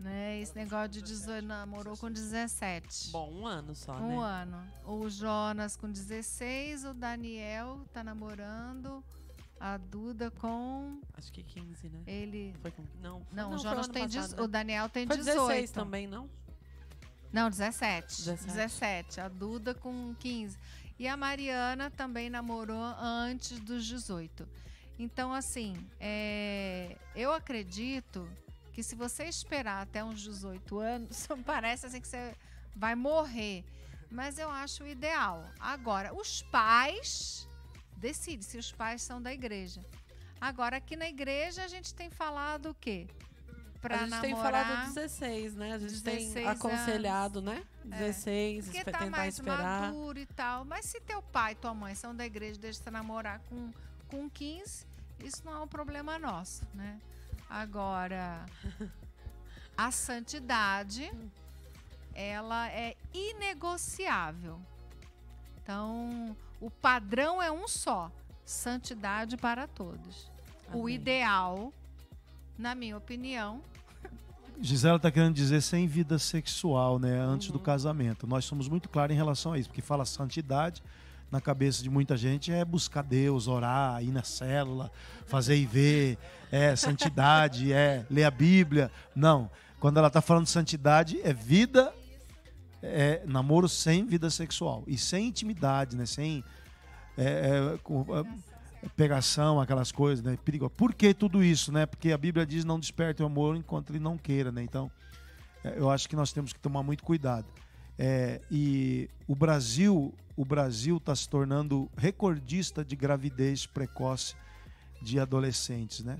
Né? 0.00 0.40
Esse 0.40 0.56
negócio 0.56 0.88
de 0.88 1.02
18, 1.02 1.46
namorou 1.46 1.96
com 1.96 2.10
17. 2.10 3.12
Bom, 3.12 3.32
um 3.32 3.46
ano 3.46 3.76
só, 3.76 3.92
um 3.92 4.20
né? 4.20 4.26
ano. 4.26 4.66
O 4.84 5.08
Jonas 5.08 5.76
com 5.76 5.88
16, 5.88 6.84
o 6.84 6.92
Daniel 6.92 7.86
tá 7.92 8.02
namorando, 8.02 9.04
a 9.60 9.76
Duda 9.76 10.32
com 10.32 11.00
Acho 11.16 11.32
que 11.32 11.44
15, 11.44 11.90
né? 11.90 12.02
ele. 12.08 12.52
Foi 12.60 12.72
com... 12.72 12.82
Não, 13.00 13.20
foi- 13.20 13.36
Não, 13.36 13.50
o 13.50 13.52
foi 13.52 13.58
Jonas 13.60 13.86
tem 13.86 14.02
passado, 14.02 14.22
18, 14.22 14.36
né? 14.36 14.42
o 14.42 14.48
Daniel 14.48 14.88
tem 14.88 15.06
Foi 15.06 15.16
18. 15.16 15.38
16 15.46 15.70
também, 15.70 16.08
não? 16.08 16.28
Não, 17.32 17.48
17. 17.48 18.16
17. 18.16 18.46
17. 18.46 19.20
A 19.20 19.28
Duda 19.28 19.74
com 19.76 20.12
15. 20.18 20.58
E 20.98 21.06
a 21.06 21.16
Mariana 21.16 21.88
também 21.88 22.28
namorou 22.28 22.82
antes 22.98 23.60
dos 23.60 23.86
18. 23.86 24.44
Então, 24.98 25.32
assim, 25.32 25.74
é, 26.00 26.96
eu 27.16 27.32
acredito 27.32 28.28
que 28.72 28.82
se 28.82 28.94
você 28.94 29.24
esperar 29.24 29.82
até 29.82 30.04
uns 30.04 30.20
18 30.20 30.78
anos, 30.78 31.26
parece 31.44 31.86
assim 31.86 32.00
que 32.00 32.08
você 32.08 32.34
vai 32.76 32.94
morrer. 32.94 33.64
Mas 34.10 34.38
eu 34.38 34.48
acho 34.50 34.84
o 34.84 34.86
ideal. 34.86 35.44
Agora, 35.58 36.14
os 36.14 36.42
pais 36.42 37.48
decidem 37.96 38.42
se 38.42 38.56
os 38.58 38.70
pais 38.70 39.02
são 39.02 39.20
da 39.20 39.32
igreja. 39.32 39.84
Agora, 40.40 40.76
aqui 40.76 40.94
na 40.94 41.08
igreja, 41.08 41.64
a 41.64 41.68
gente 41.68 41.92
tem 41.94 42.10
falado 42.10 42.70
o 42.70 42.74
quê? 42.74 43.08
Pra 43.80 43.96
a 43.96 44.06
gente 44.06 44.20
tem 44.20 44.30
namorar. 44.32 44.64
falado 44.66 44.94
16, 44.94 45.54
né? 45.56 45.72
A 45.74 45.78
gente 45.78 45.90
16 46.00 46.32
tem 46.32 46.46
aconselhado, 46.46 47.42
né? 47.42 47.64
16, 47.84 48.64
Porque 48.64 48.78
espe- 48.78 48.92
tá 48.92 48.98
tentar 49.00 49.10
mais 49.16 49.34
esperar. 49.34 49.80
maduro 49.82 50.18
e 50.18 50.26
tal. 50.26 50.64
Mas 50.64 50.86
se 50.86 51.00
teu 51.00 51.20
pai 51.20 51.52
e 51.52 51.56
tua 51.56 51.74
mãe 51.74 51.94
são 51.94 52.14
da 52.14 52.24
igreja, 52.24 52.58
deixa 52.58 52.82
você 52.82 52.90
namorar 52.90 53.40
com, 53.48 53.72
com 54.14 54.30
15, 54.30 54.86
isso 55.24 55.42
não 55.44 55.52
é 55.54 55.58
um 55.60 55.66
problema 55.68 56.18
nosso, 56.20 56.64
né? 56.72 57.00
Agora, 57.50 58.46
a 59.76 59.90
santidade, 59.90 61.10
ela 62.14 62.68
é 62.70 62.96
inegociável. 63.12 64.60
Então, 65.62 66.36
o 66.60 66.70
padrão 66.70 67.42
é 67.42 67.50
um 67.50 67.66
só: 67.66 68.10
santidade 68.44 69.36
para 69.36 69.66
todos. 69.66 70.30
O 70.72 70.82
Amém. 70.82 70.94
ideal, 70.94 71.72
na 72.56 72.74
minha 72.74 72.96
opinião, 72.96 73.60
Gisela 74.60 74.96
está 74.96 75.10
querendo 75.10 75.34
dizer 75.34 75.60
sem 75.60 75.86
vida 75.88 76.18
sexual, 76.20 76.98
né? 77.00 77.18
Antes 77.18 77.50
do 77.50 77.58
Uhum. 77.58 77.64
casamento. 77.64 78.26
Nós 78.26 78.44
somos 78.44 78.68
muito 78.68 78.88
claros 78.88 79.12
em 79.12 79.16
relação 79.16 79.52
a 79.52 79.58
isso, 79.58 79.68
porque 79.68 79.82
fala 79.82 80.04
santidade 80.04 80.82
na 81.34 81.40
cabeça 81.40 81.82
de 81.82 81.90
muita 81.90 82.16
gente 82.16 82.52
é 82.52 82.64
buscar 82.64 83.02
Deus, 83.02 83.48
orar, 83.48 84.00
ir 84.00 84.12
na 84.12 84.22
célula, 84.22 84.88
fazer 85.26 85.56
e 85.56 85.66
ver, 85.66 86.16
é 86.52 86.76
santidade, 86.76 87.72
é 87.74 88.06
ler 88.08 88.22
a 88.22 88.30
Bíblia. 88.30 88.88
Não. 89.16 89.50
Quando 89.80 89.96
ela 89.98 90.06
está 90.06 90.20
falando 90.20 90.44
de 90.44 90.50
santidade, 90.50 91.20
é 91.24 91.32
vida, 91.32 91.92
é 92.80 93.20
namoro 93.26 93.68
sem 93.68 94.06
vida 94.06 94.30
sexual 94.30 94.84
e 94.86 94.96
sem 94.96 95.26
intimidade, 95.26 95.96
né? 95.96 96.06
Sem 96.06 96.44
é, 97.18 97.24
é, 97.74 97.78
com- 97.82 98.06
é, 98.16 98.88
pegação, 98.96 99.60
aquelas 99.60 99.90
coisas, 99.90 100.24
né? 100.24 100.38
Perigo. 100.44 100.70
Por 100.70 100.94
que 100.94 101.12
tudo 101.12 101.42
isso, 101.42 101.72
né? 101.72 101.84
Porque 101.84 102.12
a 102.12 102.16
Bíblia 102.16 102.46
diz 102.46 102.64
não 102.64 102.78
desperte 102.78 103.24
o 103.24 103.26
amor 103.26 103.56
enquanto 103.56 103.90
ele 103.90 103.98
não 103.98 104.16
queira, 104.16 104.52
né? 104.52 104.62
Então, 104.62 104.88
é, 105.64 105.74
eu 105.76 105.90
acho 105.90 106.08
que 106.08 106.14
nós 106.14 106.32
temos 106.32 106.52
que 106.52 106.60
tomar 106.60 106.84
muito 106.84 107.02
cuidado. 107.02 107.46
É, 107.98 108.40
e 108.50 109.08
o 109.26 109.34
Brasil, 109.34 110.12
o 110.36 110.44
Brasil 110.44 110.96
está 110.96 111.14
se 111.14 111.28
tornando 111.28 111.88
recordista 111.96 112.84
de 112.84 112.96
gravidez 112.96 113.66
precoce 113.66 114.34
de 115.00 115.20
adolescentes, 115.20 116.04
né? 116.04 116.18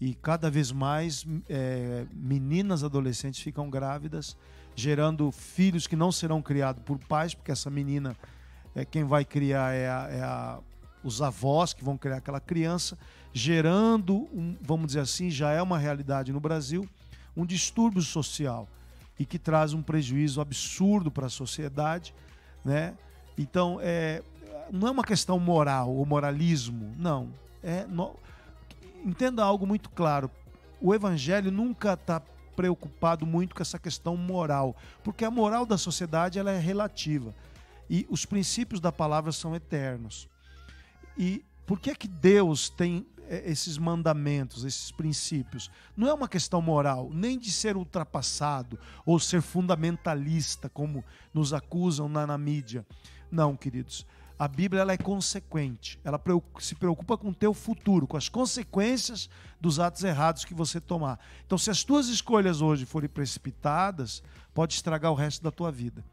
E 0.00 0.14
cada 0.14 0.50
vez 0.50 0.72
mais 0.72 1.24
é, 1.48 2.06
meninas 2.12 2.82
adolescentes 2.82 3.40
ficam 3.40 3.70
grávidas, 3.70 4.36
gerando 4.74 5.30
filhos 5.30 5.86
que 5.86 5.94
não 5.96 6.10
serão 6.10 6.42
criados 6.42 6.82
por 6.84 6.98
pais, 6.98 7.34
porque 7.34 7.52
essa 7.52 7.70
menina, 7.70 8.16
é, 8.74 8.84
quem 8.84 9.04
vai 9.04 9.24
criar 9.24 9.72
é, 9.74 9.88
a- 9.88 10.08
é 10.10 10.22
a- 10.22 10.58
os 11.04 11.20
avós 11.22 11.72
que 11.72 11.84
vão 11.84 11.96
criar 11.98 12.16
aquela 12.16 12.40
criança, 12.40 12.96
gerando, 13.32 14.28
um, 14.32 14.56
vamos 14.60 14.86
dizer 14.86 15.00
assim, 15.00 15.30
já 15.30 15.50
é 15.50 15.60
uma 15.62 15.78
realidade 15.78 16.32
no 16.32 16.40
Brasil, 16.40 16.88
um 17.36 17.44
distúrbio 17.46 18.02
social 18.02 18.68
e 19.18 19.24
que 19.24 19.38
traz 19.38 19.72
um 19.72 19.82
prejuízo 19.82 20.40
absurdo 20.40 21.10
para 21.10 21.26
a 21.26 21.30
sociedade, 21.30 22.14
né? 22.64 22.94
Então, 23.36 23.78
é, 23.80 24.22
não 24.70 24.88
é 24.88 24.90
uma 24.90 25.04
questão 25.04 25.38
moral 25.38 25.90
ou 25.90 26.04
moralismo, 26.04 26.92
não. 26.98 27.28
É, 27.62 27.84
no- 27.86 28.16
entenda 29.04 29.42
algo 29.44 29.66
muito 29.66 29.90
claro. 29.90 30.30
O 30.80 30.94
evangelho 30.94 31.50
nunca 31.50 31.94
está 31.94 32.20
preocupado 32.56 33.24
muito 33.26 33.54
com 33.54 33.62
essa 33.62 33.78
questão 33.78 34.16
moral, 34.16 34.76
porque 35.02 35.24
a 35.24 35.30
moral 35.30 35.64
da 35.64 35.78
sociedade 35.78 36.38
ela 36.38 36.50
é 36.50 36.58
relativa 36.58 37.34
e 37.88 38.06
os 38.10 38.26
princípios 38.26 38.80
da 38.80 38.92
palavra 38.92 39.32
são 39.32 39.54
eternos. 39.54 40.28
E 41.16 41.44
por 41.66 41.80
que 41.80 41.90
é 41.90 41.94
que 41.94 42.08
Deus 42.08 42.68
tem 42.68 43.06
esses 43.28 43.78
mandamentos, 43.78 44.64
esses 44.64 44.90
princípios? 44.90 45.70
Não 45.96 46.08
é 46.08 46.14
uma 46.14 46.28
questão 46.28 46.60
moral, 46.60 47.10
nem 47.12 47.38
de 47.38 47.50
ser 47.50 47.76
ultrapassado 47.76 48.78
ou 49.04 49.18
ser 49.18 49.40
fundamentalista, 49.42 50.68
como 50.68 51.04
nos 51.32 51.52
acusam 51.52 52.08
na, 52.08 52.26
na 52.26 52.38
mídia. 52.38 52.86
Não, 53.30 53.56
queridos. 53.56 54.06
A 54.38 54.48
Bíblia 54.48 54.82
ela 54.82 54.92
é 54.92 54.96
consequente. 54.96 56.00
Ela 56.02 56.20
se 56.58 56.74
preocupa 56.74 57.16
com 57.16 57.28
o 57.28 57.34
teu 57.34 57.54
futuro, 57.54 58.06
com 58.08 58.16
as 58.16 58.28
consequências 58.28 59.30
dos 59.60 59.78
atos 59.78 60.02
errados 60.02 60.44
que 60.44 60.52
você 60.52 60.80
tomar. 60.80 61.20
Então, 61.46 61.56
se 61.56 61.70
as 61.70 61.84
tuas 61.84 62.08
escolhas 62.08 62.60
hoje 62.60 62.84
forem 62.84 63.08
precipitadas, 63.08 64.22
pode 64.52 64.74
estragar 64.74 65.12
o 65.12 65.14
resto 65.14 65.42
da 65.44 65.50
tua 65.50 65.70
vida. 65.70 66.04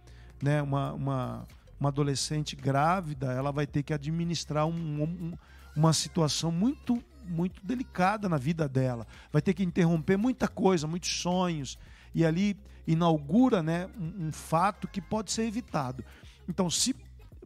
Né? 0.43 0.61
Uma, 0.61 0.93
uma, 0.93 1.47
uma 1.79 1.89
adolescente 1.89 2.55
grávida, 2.55 3.31
ela 3.33 3.51
vai 3.51 3.65
ter 3.65 3.81
que 3.81 3.93
administrar 3.93 4.67
um- 4.67 5.03
um- 5.03 5.33
uma 5.75 5.93
situação 5.93 6.51
muito 6.51 7.03
muito 7.25 7.63
delicada 7.63 8.27
na 8.27 8.37
vida 8.37 8.67
dela. 8.67 9.05
Vai 9.31 9.39
ter 9.39 9.53
que 9.53 9.63
interromper 9.63 10.17
muita 10.17 10.47
coisa, 10.47 10.87
muitos 10.87 11.21
sonhos 11.21 11.77
e 12.13 12.25
ali 12.25 12.57
inaugura, 12.87 13.61
né, 13.61 13.87
um, 13.99 14.27
um 14.27 14.31
fato 14.31 14.87
que 14.87 14.99
pode 14.99 15.31
ser 15.31 15.43
evitado. 15.43 16.03
Então, 16.47 16.71
se 16.71 16.95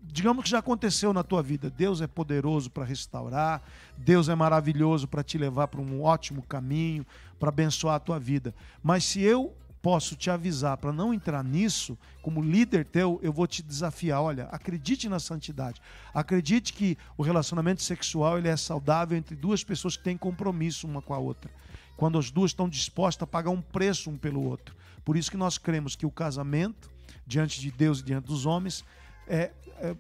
digamos 0.02 0.44
que 0.44 0.50
já 0.50 0.60
aconteceu 0.60 1.14
na 1.14 1.24
tua 1.24 1.42
vida, 1.42 1.70
Deus 1.70 2.02
é 2.02 2.08
poderoso 2.08 2.70
para 2.70 2.84
restaurar, 2.84 3.62
Deus 3.98 4.30
é 4.30 4.36
maravilhoso 4.36 5.08
para 5.08 5.24
te 5.24 5.38
levar 5.38 5.68
para 5.68 5.82
um 5.82 6.02
ótimo 6.02 6.44
caminho, 6.44 7.06
para 7.40 7.50
abençoar 7.50 7.96
a 7.96 8.00
tua 8.00 8.20
vida. 8.20 8.54
Mas 8.82 9.04
se 9.04 9.22
eu 9.22 9.54
posso 9.84 10.16
te 10.16 10.30
avisar 10.30 10.78
para 10.78 10.94
não 10.94 11.14
entrar 11.14 11.44
nisso, 11.44 11.98
como 12.22 12.42
líder 12.42 12.86
teu, 12.86 13.20
eu 13.22 13.34
vou 13.34 13.46
te 13.46 13.62
desafiar. 13.62 14.22
Olha, 14.22 14.46
acredite 14.46 15.10
na 15.10 15.20
santidade. 15.20 15.82
Acredite 16.14 16.72
que 16.72 16.98
o 17.18 17.22
relacionamento 17.22 17.84
sexual 17.84 18.38
ele 18.38 18.48
é 18.48 18.56
saudável 18.56 19.18
entre 19.18 19.36
duas 19.36 19.62
pessoas 19.62 19.98
que 19.98 20.04
têm 20.04 20.18
compromisso 20.18 20.88
uma 20.88 21.02
com 21.02 21.14
a 21.14 21.18
outra. 21.18 21.52
Quando 21.98 22.18
as 22.18 22.32
duas 22.32 22.52
estão 22.52 22.70
dispostas 22.70 23.24
a 23.24 23.28
pagar 23.28 23.50
um 23.50 23.62
preço 23.62 24.10
um 24.10 24.18
pelo 24.18 24.42
outro. 24.48 24.74
Por 25.04 25.18
isso 25.18 25.30
que 25.30 25.36
nós 25.36 25.58
cremos 25.58 25.98
que 25.98 26.06
o 26.06 26.12
casamento, 26.12 26.90
diante 27.28 27.60
de 27.60 27.70
Deus 27.70 28.00
e 28.00 28.04
diante 28.04 28.26
dos 28.26 28.46
homens, 28.46 28.86
é, 29.28 29.52
é 29.80 29.94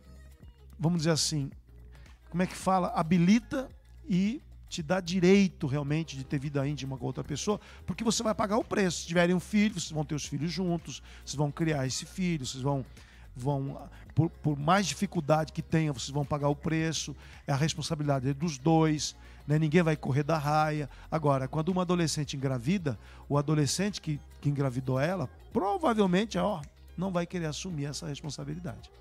vamos 0.80 1.00
dizer 1.00 1.12
assim, 1.12 1.52
como 2.30 2.42
é 2.42 2.48
que 2.48 2.56
fala? 2.56 2.88
Habilita 2.96 3.70
e 4.08 4.42
te 4.74 4.82
dá 4.82 5.00
direito 5.00 5.68
realmente 5.68 6.18
de 6.18 6.24
ter 6.24 6.40
vida 6.40 6.68
íntima 6.68 6.98
com 6.98 7.06
outra 7.06 7.24
pessoa, 7.24 7.62
porque 7.86 8.04
você 8.04 8.24
vai 8.24 8.34
pagar 8.34 8.58
o 8.58 8.64
preço. 8.64 9.02
Se 9.02 9.08
tiverem 9.08 9.36
um 9.36 9.40
filho, 9.40 9.80
vocês 9.80 9.92
vão 9.92 10.04
ter 10.04 10.16
os 10.16 10.26
filhos 10.26 10.52
juntos, 10.52 11.04
vocês 11.24 11.36
vão 11.36 11.52
criar 11.52 11.86
esse 11.86 12.06
filho, 12.06 12.46
vocês 12.46 12.64
vão 12.64 12.84
vão, 13.36 13.82
por, 14.14 14.30
por 14.30 14.58
mais 14.58 14.86
dificuldade 14.86 15.54
que 15.54 15.62
tenha, 15.62 15.92
vocês 15.92 16.10
vão 16.10 16.26
pagar 16.26 16.50
o 16.50 16.56
preço, 16.56 17.16
é 17.48 17.52
a 17.52 17.56
responsabilidade 17.56 18.34
dos 18.34 18.58
dois, 18.58 19.16
né? 19.48 19.58
ninguém 19.60 19.82
vai 19.84 19.96
correr 19.96 20.24
da 20.24 20.38
raia. 20.38 20.90
Agora, 21.12 21.48
quando 21.48 21.70
uma 21.70 21.82
adolescente 21.84 22.36
engravida, 22.36 22.98
o 23.30 23.38
adolescente 23.38 24.02
que, 24.02 24.20
que 24.42 24.50
engravidou 24.50 25.00
ela, 25.00 25.30
provavelmente, 25.52 26.38
ó, 26.38 26.62
não 26.98 27.12
vai 27.12 27.26
querer 27.26 27.48
assumir 27.48 27.86
essa 27.86 28.08
responsabilidade. 28.08 28.92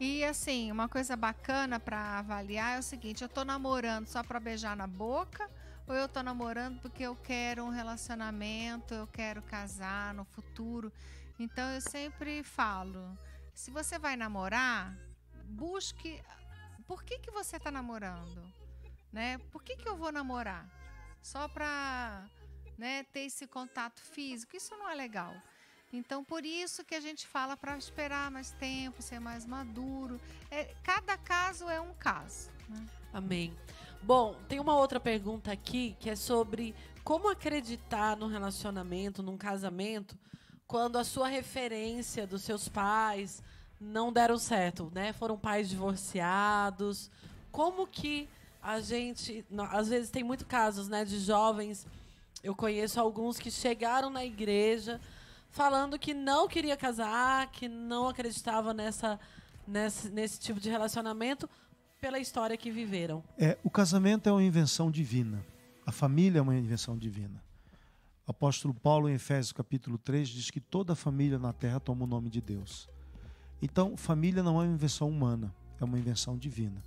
E 0.00 0.24
assim, 0.24 0.70
uma 0.70 0.88
coisa 0.88 1.16
bacana 1.16 1.80
para 1.80 2.18
avaliar 2.18 2.76
é 2.76 2.78
o 2.78 2.82
seguinte: 2.82 3.22
eu 3.22 3.28
tô 3.28 3.44
namorando 3.44 4.06
só 4.06 4.22
para 4.22 4.38
beijar 4.38 4.76
na 4.76 4.86
boca 4.86 5.50
ou 5.88 5.94
eu 5.94 6.08
tô 6.08 6.22
namorando 6.22 6.80
porque 6.80 7.02
eu 7.02 7.16
quero 7.16 7.64
um 7.64 7.70
relacionamento, 7.70 8.94
eu 8.94 9.06
quero 9.08 9.42
casar 9.42 10.14
no 10.14 10.24
futuro. 10.24 10.92
Então 11.38 11.68
eu 11.70 11.80
sempre 11.80 12.42
falo, 12.42 13.16
se 13.54 13.70
você 13.70 13.98
vai 13.98 14.16
namorar, 14.16 14.94
busque 15.44 16.22
por 16.86 17.02
que 17.02 17.18
que 17.18 17.30
você 17.30 17.56
está 17.56 17.70
namorando, 17.70 18.42
né? 19.12 19.38
Por 19.50 19.62
que 19.62 19.76
que 19.76 19.88
eu 19.88 19.96
vou 19.96 20.12
namorar? 20.12 20.66
Só 21.22 21.48
para, 21.48 22.24
né, 22.76 23.02
ter 23.04 23.20
esse 23.20 23.46
contato 23.46 24.00
físico, 24.00 24.56
isso 24.56 24.76
não 24.76 24.88
é 24.88 24.94
legal. 24.94 25.34
Então, 25.92 26.22
por 26.22 26.44
isso 26.44 26.84
que 26.84 26.94
a 26.94 27.00
gente 27.00 27.26
fala 27.26 27.56
para 27.56 27.76
esperar 27.78 28.30
mais 28.30 28.50
tempo, 28.52 29.00
ser 29.00 29.18
mais 29.20 29.46
maduro. 29.46 30.20
É, 30.50 30.74
cada 30.82 31.16
caso 31.16 31.68
é 31.68 31.80
um 31.80 31.94
caso. 31.94 32.50
Né? 32.68 32.86
Amém. 33.12 33.56
Bom, 34.02 34.36
tem 34.48 34.60
uma 34.60 34.76
outra 34.76 35.00
pergunta 35.00 35.50
aqui 35.50 35.96
que 35.98 36.10
é 36.10 36.16
sobre 36.16 36.74
como 37.02 37.30
acreditar 37.30 38.16
no 38.16 38.26
relacionamento, 38.26 39.22
num 39.22 39.38
casamento, 39.38 40.16
quando 40.66 40.98
a 40.98 41.04
sua 41.04 41.26
referência 41.26 42.26
dos 42.26 42.42
seus 42.42 42.68
pais 42.68 43.42
não 43.80 44.12
deram 44.12 44.36
certo, 44.36 44.92
né? 44.94 45.12
Foram 45.14 45.38
pais 45.38 45.70
divorciados. 45.70 47.10
Como 47.50 47.86
que 47.86 48.28
a 48.62 48.80
gente, 48.80 49.44
às 49.70 49.88
vezes 49.88 50.10
tem 50.10 50.22
muitos 50.22 50.46
casos, 50.46 50.88
né, 50.88 51.04
de 51.04 51.18
jovens. 51.18 51.86
Eu 52.42 52.54
conheço 52.54 53.00
alguns 53.00 53.38
que 53.38 53.50
chegaram 53.50 54.10
na 54.10 54.24
igreja 54.24 55.00
falando 55.58 55.98
que 55.98 56.14
não 56.14 56.46
queria 56.46 56.76
casar, 56.76 57.50
que 57.50 57.68
não 57.68 58.06
acreditava 58.08 58.72
nessa, 58.72 59.18
nesse, 59.66 60.08
nesse 60.08 60.38
tipo 60.38 60.60
de 60.60 60.70
relacionamento 60.70 61.50
pela 62.00 62.20
história 62.20 62.56
que 62.56 62.70
viveram. 62.70 63.24
É, 63.36 63.58
o 63.64 63.68
casamento 63.68 64.28
é 64.28 64.32
uma 64.32 64.44
invenção 64.44 64.88
divina. 64.88 65.44
A 65.84 65.90
família 65.90 66.38
é 66.38 66.42
uma 66.42 66.54
invenção 66.54 66.96
divina. 66.96 67.42
O 68.24 68.30
apóstolo 68.30 68.72
Paulo, 68.72 69.08
em 69.08 69.14
Efésios 69.14 69.50
capítulo 69.50 69.98
3, 69.98 70.28
diz 70.28 70.48
que 70.48 70.60
toda 70.60 70.94
família 70.94 71.40
na 71.40 71.52
terra 71.52 71.80
toma 71.80 72.04
o 72.04 72.06
nome 72.06 72.30
de 72.30 72.40
Deus. 72.40 72.88
Então, 73.60 73.96
família 73.96 74.44
não 74.44 74.62
é 74.62 74.64
uma 74.64 74.74
invenção 74.74 75.08
humana, 75.08 75.52
é 75.80 75.84
uma 75.84 75.98
invenção 75.98 76.38
divina. 76.38 76.84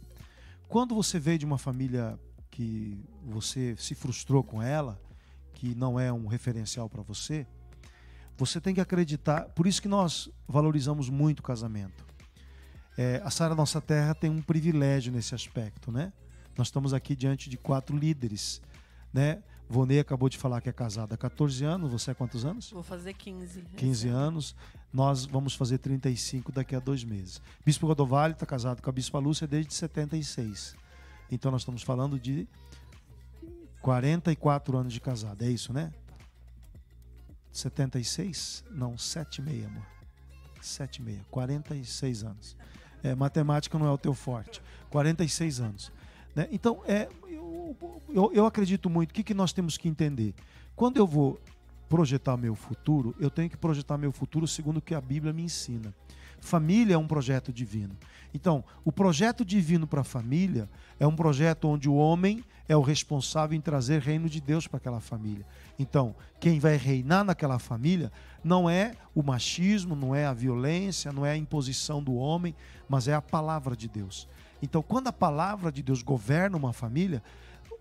Quando 0.69 0.95
você 0.95 1.19
veio 1.19 1.37
de 1.37 1.45
uma 1.45 1.57
família 1.57 2.17
que 2.49 2.97
você 3.25 3.75
se 3.75 3.95
frustrou 3.95 4.41
com 4.45 4.61
ela, 4.61 4.97
que 5.55 5.75
não 5.75 5.99
é 5.99 6.13
um 6.13 6.25
referencial 6.25 6.89
para 6.89 7.01
você, 7.01 7.45
você 8.41 8.59
tem 8.59 8.73
que 8.73 8.81
acreditar. 8.81 9.43
Por 9.49 9.67
isso 9.67 9.79
que 9.79 9.87
nós 9.87 10.27
valorizamos 10.47 11.09
muito 11.09 11.41
o 11.41 11.43
casamento. 11.43 12.03
É, 12.97 13.21
a 13.23 13.29
Sara 13.29 13.53
Nossa 13.53 13.79
Terra 13.79 14.15
tem 14.15 14.31
um 14.31 14.41
privilégio 14.41 15.13
nesse 15.13 15.35
aspecto, 15.35 15.91
né? 15.91 16.11
Nós 16.57 16.67
estamos 16.67 16.91
aqui 16.91 17.15
diante 17.15 17.51
de 17.51 17.55
quatro 17.55 17.95
líderes, 17.95 18.59
né? 19.13 19.43
Vonei 19.69 19.99
acabou 19.99 20.27
de 20.27 20.39
falar 20.39 20.59
que 20.59 20.67
é 20.67 20.73
casada 20.73 21.13
há 21.13 21.17
14 21.19 21.63
anos. 21.63 21.91
Você 21.91 22.09
há 22.09 22.15
quantos 22.15 22.43
anos? 22.43 22.71
Vou 22.71 22.81
fazer 22.81 23.13
15. 23.13 23.61
15 23.77 24.07
anos. 24.09 24.55
Nós 24.91 25.23
vamos 25.23 25.53
fazer 25.53 25.77
35 25.77 26.51
daqui 26.51 26.75
a 26.75 26.79
dois 26.79 27.03
meses. 27.03 27.39
Bispo 27.63 27.85
Rodovalho 27.85 28.33
está 28.33 28.47
casado 28.47 28.81
com 28.81 28.89
a 28.89 28.93
Bispa 28.93 29.19
Lúcia 29.19 29.45
desde 29.45 29.71
76. 29.75 30.75
Então 31.31 31.51
nós 31.51 31.61
estamos 31.61 31.83
falando 31.83 32.19
de 32.19 32.47
44 33.83 34.77
anos 34.77 34.91
de 34.91 34.99
casado. 34.99 35.43
É 35.43 35.49
isso, 35.49 35.71
né? 35.71 35.93
76? 37.51 38.63
Não, 38.71 38.97
76, 38.97 39.65
amor. 39.65 39.85
76, 40.61 41.21
46 41.29 42.23
anos. 42.23 42.57
É, 43.03 43.15
matemática 43.15 43.77
não 43.77 43.87
é 43.87 43.91
o 43.91 43.97
teu 43.97 44.13
forte. 44.13 44.61
46 44.89 45.59
anos. 45.59 45.91
Né? 46.35 46.47
Então, 46.51 46.81
é, 46.85 47.09
eu, 47.27 47.75
eu, 48.09 48.31
eu 48.33 48.45
acredito 48.45 48.89
muito. 48.89 49.11
O 49.11 49.13
que, 49.13 49.23
que 49.23 49.33
nós 49.33 49.51
temos 49.51 49.77
que 49.77 49.87
entender? 49.87 50.33
Quando 50.75 50.97
eu 50.97 51.07
vou 51.07 51.39
projetar 51.89 52.37
meu 52.37 52.55
futuro, 52.55 53.15
eu 53.19 53.29
tenho 53.29 53.49
que 53.49 53.57
projetar 53.57 53.97
meu 53.97 54.11
futuro 54.11 54.47
segundo 54.47 54.77
o 54.77 54.81
que 54.81 54.95
a 54.95 55.01
Bíblia 55.01 55.33
me 55.33 55.43
ensina. 55.43 55.93
Família 56.41 56.95
é 56.95 56.97
um 56.97 57.07
projeto 57.07 57.53
divino. 57.53 57.95
Então, 58.33 58.63
o 58.83 58.91
projeto 58.91 59.45
divino 59.45 59.85
para 59.85 60.01
a 60.01 60.03
família 60.03 60.67
é 60.99 61.05
um 61.05 61.15
projeto 61.15 61.67
onde 61.67 61.87
o 61.87 61.95
homem 61.95 62.43
é 62.67 62.75
o 62.75 62.81
responsável 62.81 63.55
em 63.55 63.61
trazer 63.61 64.01
reino 64.01 64.27
de 64.27 64.41
Deus 64.41 64.67
para 64.67 64.77
aquela 64.77 64.99
família. 64.99 65.45
Então, 65.77 66.15
quem 66.39 66.59
vai 66.59 66.77
reinar 66.77 67.23
naquela 67.23 67.59
família 67.59 68.11
não 68.43 68.69
é 68.69 68.95
o 69.13 69.21
machismo, 69.21 69.95
não 69.95 70.15
é 70.15 70.25
a 70.25 70.33
violência, 70.33 71.11
não 71.11 71.25
é 71.25 71.31
a 71.31 71.37
imposição 71.37 72.01
do 72.01 72.15
homem, 72.15 72.55
mas 72.89 73.07
é 73.07 73.13
a 73.13 73.21
palavra 73.21 73.75
de 73.75 73.87
Deus. 73.87 74.27
Então, 74.61 74.81
quando 74.81 75.07
a 75.07 75.13
palavra 75.13 75.71
de 75.71 75.83
Deus 75.83 76.01
governa 76.01 76.57
uma 76.57 76.73
família, 76.73 77.21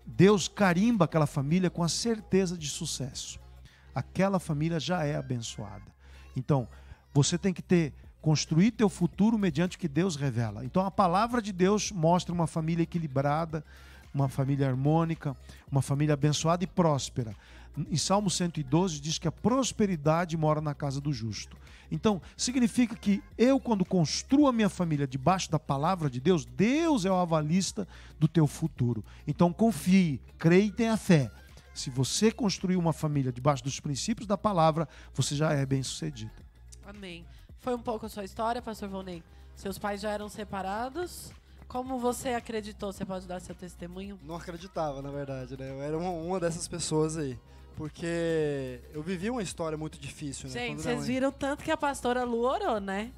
Deus 0.05 0.47
carimba 0.47 1.05
aquela 1.05 1.27
família 1.27 1.69
com 1.69 1.83
a 1.83 1.89
certeza 1.89 2.57
de 2.57 2.67
sucesso. 2.67 3.39
Aquela 3.95 4.39
família 4.39 4.79
já 4.79 5.03
é 5.03 5.15
abençoada. 5.15 5.91
Então, 6.35 6.67
você 7.13 7.37
tem 7.37 7.53
que 7.53 7.61
ter 7.61 7.93
construir 8.21 8.71
teu 8.71 8.87
futuro 8.87 9.37
mediante 9.37 9.75
o 9.75 9.79
que 9.79 9.87
Deus 9.87 10.15
revela. 10.15 10.63
Então 10.63 10.85
a 10.85 10.91
palavra 10.91 11.41
de 11.41 11.51
Deus 11.51 11.91
mostra 11.91 12.33
uma 12.33 12.47
família 12.47 12.83
equilibrada, 12.83 13.63
uma 14.13 14.29
família 14.29 14.67
harmônica, 14.67 15.35
uma 15.71 15.81
família 15.81 16.13
abençoada 16.13 16.63
e 16.63 16.67
próspera. 16.67 17.35
Em 17.89 17.97
Salmo 17.97 18.29
112 18.29 18.99
diz 18.99 19.17
que 19.17 19.27
a 19.27 19.31
prosperidade 19.31 20.35
mora 20.35 20.59
na 20.59 20.75
casa 20.75 20.99
do 20.99 21.13
justo. 21.13 21.55
Então, 21.89 22.21
significa 22.35 22.95
que 22.95 23.23
eu, 23.37 23.59
quando 23.59 23.85
construo 23.85 24.47
a 24.47 24.53
minha 24.53 24.69
família 24.69 25.07
debaixo 25.07 25.49
da 25.49 25.59
palavra 25.59 26.09
de 26.09 26.19
Deus, 26.19 26.45
Deus 26.45 27.05
é 27.05 27.11
o 27.11 27.15
avalista 27.15 27.87
do 28.19 28.27
teu 28.27 28.45
futuro. 28.45 29.03
Então, 29.25 29.53
confie, 29.53 30.19
creia 30.37 30.65
e 30.65 30.71
tenha 30.71 30.97
fé. 30.97 31.31
Se 31.73 31.89
você 31.89 32.31
construir 32.31 32.75
uma 32.75 32.91
família 32.91 33.31
debaixo 33.31 33.63
dos 33.63 33.79
princípios 33.79 34.27
da 34.27 34.37
palavra, 34.37 34.87
você 35.13 35.35
já 35.35 35.53
é 35.53 35.65
bem 35.65 35.81
sucedido. 35.81 36.31
Amém. 36.85 37.25
Foi 37.61 37.75
um 37.75 37.79
pouco 37.79 38.07
a 38.07 38.09
sua 38.09 38.23
história, 38.23 38.59
pastor 38.59 38.89
Volney? 38.89 39.23
Seus 39.55 39.77
pais 39.77 40.01
já 40.01 40.09
eram 40.09 40.27
separados? 40.27 41.31
Como 41.67 41.99
você 41.99 42.29
acreditou? 42.29 42.91
Você 42.91 43.05
pode 43.05 43.27
dar 43.27 43.39
seu 43.39 43.53
testemunho? 43.53 44.19
Não 44.23 44.35
acreditava, 44.35 44.99
na 44.99 45.11
verdade, 45.11 45.55
né? 45.55 45.69
Eu 45.69 45.81
era 45.81 45.97
uma, 45.97 46.39
dessas 46.39 46.67
pessoas 46.67 47.17
aí. 47.17 47.39
Porque 47.77 48.81
eu 48.91 49.03
vivi 49.03 49.29
uma 49.29 49.43
história 49.43 49.77
muito 49.77 49.99
difícil, 49.99 50.49
né? 50.49 50.53
Gente, 50.53 50.81
vocês 50.81 51.05
viram 51.05 51.31
tanto 51.31 51.63
que 51.63 51.69
a 51.69 51.77
pastora 51.77 52.23
Lu 52.23 52.41
orou, 52.41 52.79
né? 52.79 53.11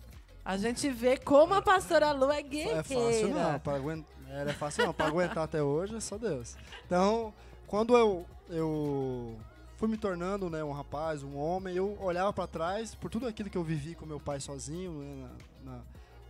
A 0.43 0.57
gente 0.57 0.89
vê 0.89 1.15
como 1.15 1.53
a 1.53 1.61
pastora 1.61 2.11
Lu 2.11 2.29
é 2.29 2.41
guerreira. 2.41 2.79
É 2.79 2.83
fácil 2.83 3.29
não, 3.29 3.59
pra 3.59 3.75
aguentar, 3.75 4.13
era 4.27 4.53
fácil 4.53 4.85
não, 4.85 4.93
pra 4.93 5.07
aguentar 5.07 5.43
até 5.45 5.63
hoje 5.63 5.95
é 5.95 5.99
só 6.01 6.17
Deus. 6.17 6.57
Então, 6.85 7.33
quando 7.65 7.97
eu, 7.97 8.25
eu 8.49 9.37
fui 9.83 9.89
me 9.89 9.97
tornando 9.97 10.49
né, 10.49 10.63
um 10.63 10.71
rapaz, 10.71 11.23
um 11.23 11.35
homem, 11.35 11.75
eu 11.75 12.01
olhava 12.01 12.31
para 12.31 12.47
trás 12.47 12.95
por 12.95 13.11
tudo 13.11 13.27
aquilo 13.27 13.49
que 13.49 13.57
eu 13.57 13.65
vivi 13.65 13.95
com 13.95 14.05
meu 14.05 14.17
pai 14.17 14.39
sozinho, 14.39 14.93
né, 14.93 15.29
na, 15.61 15.71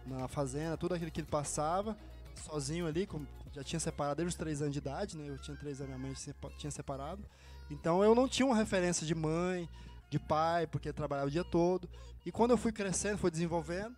na, 0.07 0.21
na, 0.21 0.27
fazenda, 0.27 0.75
tudo 0.75 0.95
aquilo 0.95 1.11
que 1.11 1.21
ele 1.21 1.27
passava, 1.27 1.95
sozinho 2.33 2.87
ali, 2.87 3.07
já 3.53 3.63
tinha 3.63 3.79
separado 3.79 4.15
desde 4.15 4.29
os 4.29 4.35
três 4.35 4.59
anos 4.59 4.73
de 4.73 4.79
idade, 4.79 5.15
né, 5.15 5.29
eu 5.29 5.37
tinha 5.37 5.55
três 5.55 5.79
anos, 5.79 5.95
minha 5.95 6.07
mãe 6.07 6.15
tinha 6.57 6.71
separado. 6.71 7.23
Então 7.69 8.03
eu 8.03 8.15
não 8.15 8.27
tinha 8.27 8.43
uma 8.43 8.55
referência 8.55 9.05
de 9.05 9.13
mãe, 9.13 9.69
de 10.09 10.17
pai, 10.17 10.65
porque 10.65 10.91
trabalhava 10.91 11.27
o 11.27 11.31
dia 11.31 11.43
todo. 11.43 11.87
E 12.25 12.31
quando 12.31 12.51
eu 12.51 12.57
fui 12.57 12.71
crescendo, 12.71 13.19
fui 13.19 13.29
desenvolvendo, 13.29 13.95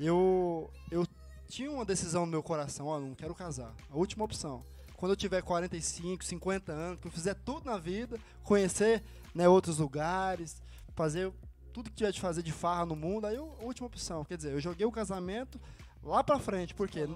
eu, 0.00 0.68
eu 0.90 1.06
tinha 1.48 1.70
uma 1.70 1.84
decisão 1.84 2.26
no 2.26 2.32
meu 2.32 2.42
coração, 2.42 2.88
ó, 2.88 2.98
não 2.98 3.14
quero 3.14 3.36
casar. 3.36 3.72
A 3.88 3.96
última 3.96 4.24
opção 4.24 4.64
quando 4.96 5.12
eu 5.12 5.16
tiver 5.16 5.42
45, 5.42 6.24
50 6.24 6.72
anos, 6.72 7.00
que 7.00 7.06
eu 7.06 7.12
fizer 7.12 7.34
tudo 7.34 7.66
na 7.66 7.76
vida, 7.76 8.18
conhecer 8.42 9.02
né, 9.34 9.48
outros 9.48 9.78
lugares, 9.78 10.60
fazer 10.94 11.30
tudo 11.72 11.90
que 11.90 11.96
tiver 11.96 12.10
de 12.10 12.20
fazer 12.20 12.42
de 12.42 12.52
farra 12.52 12.86
no 12.86 12.96
mundo, 12.96 13.26
aí 13.26 13.36
eu, 13.36 13.54
a 13.60 13.64
última 13.64 13.86
opção. 13.86 14.24
Quer 14.24 14.38
dizer, 14.38 14.52
eu 14.52 14.60
joguei 14.60 14.86
o 14.86 14.90
casamento 14.90 15.60
lá 16.02 16.24
pra 16.24 16.38
frente, 16.38 16.74
porque 16.74 17.06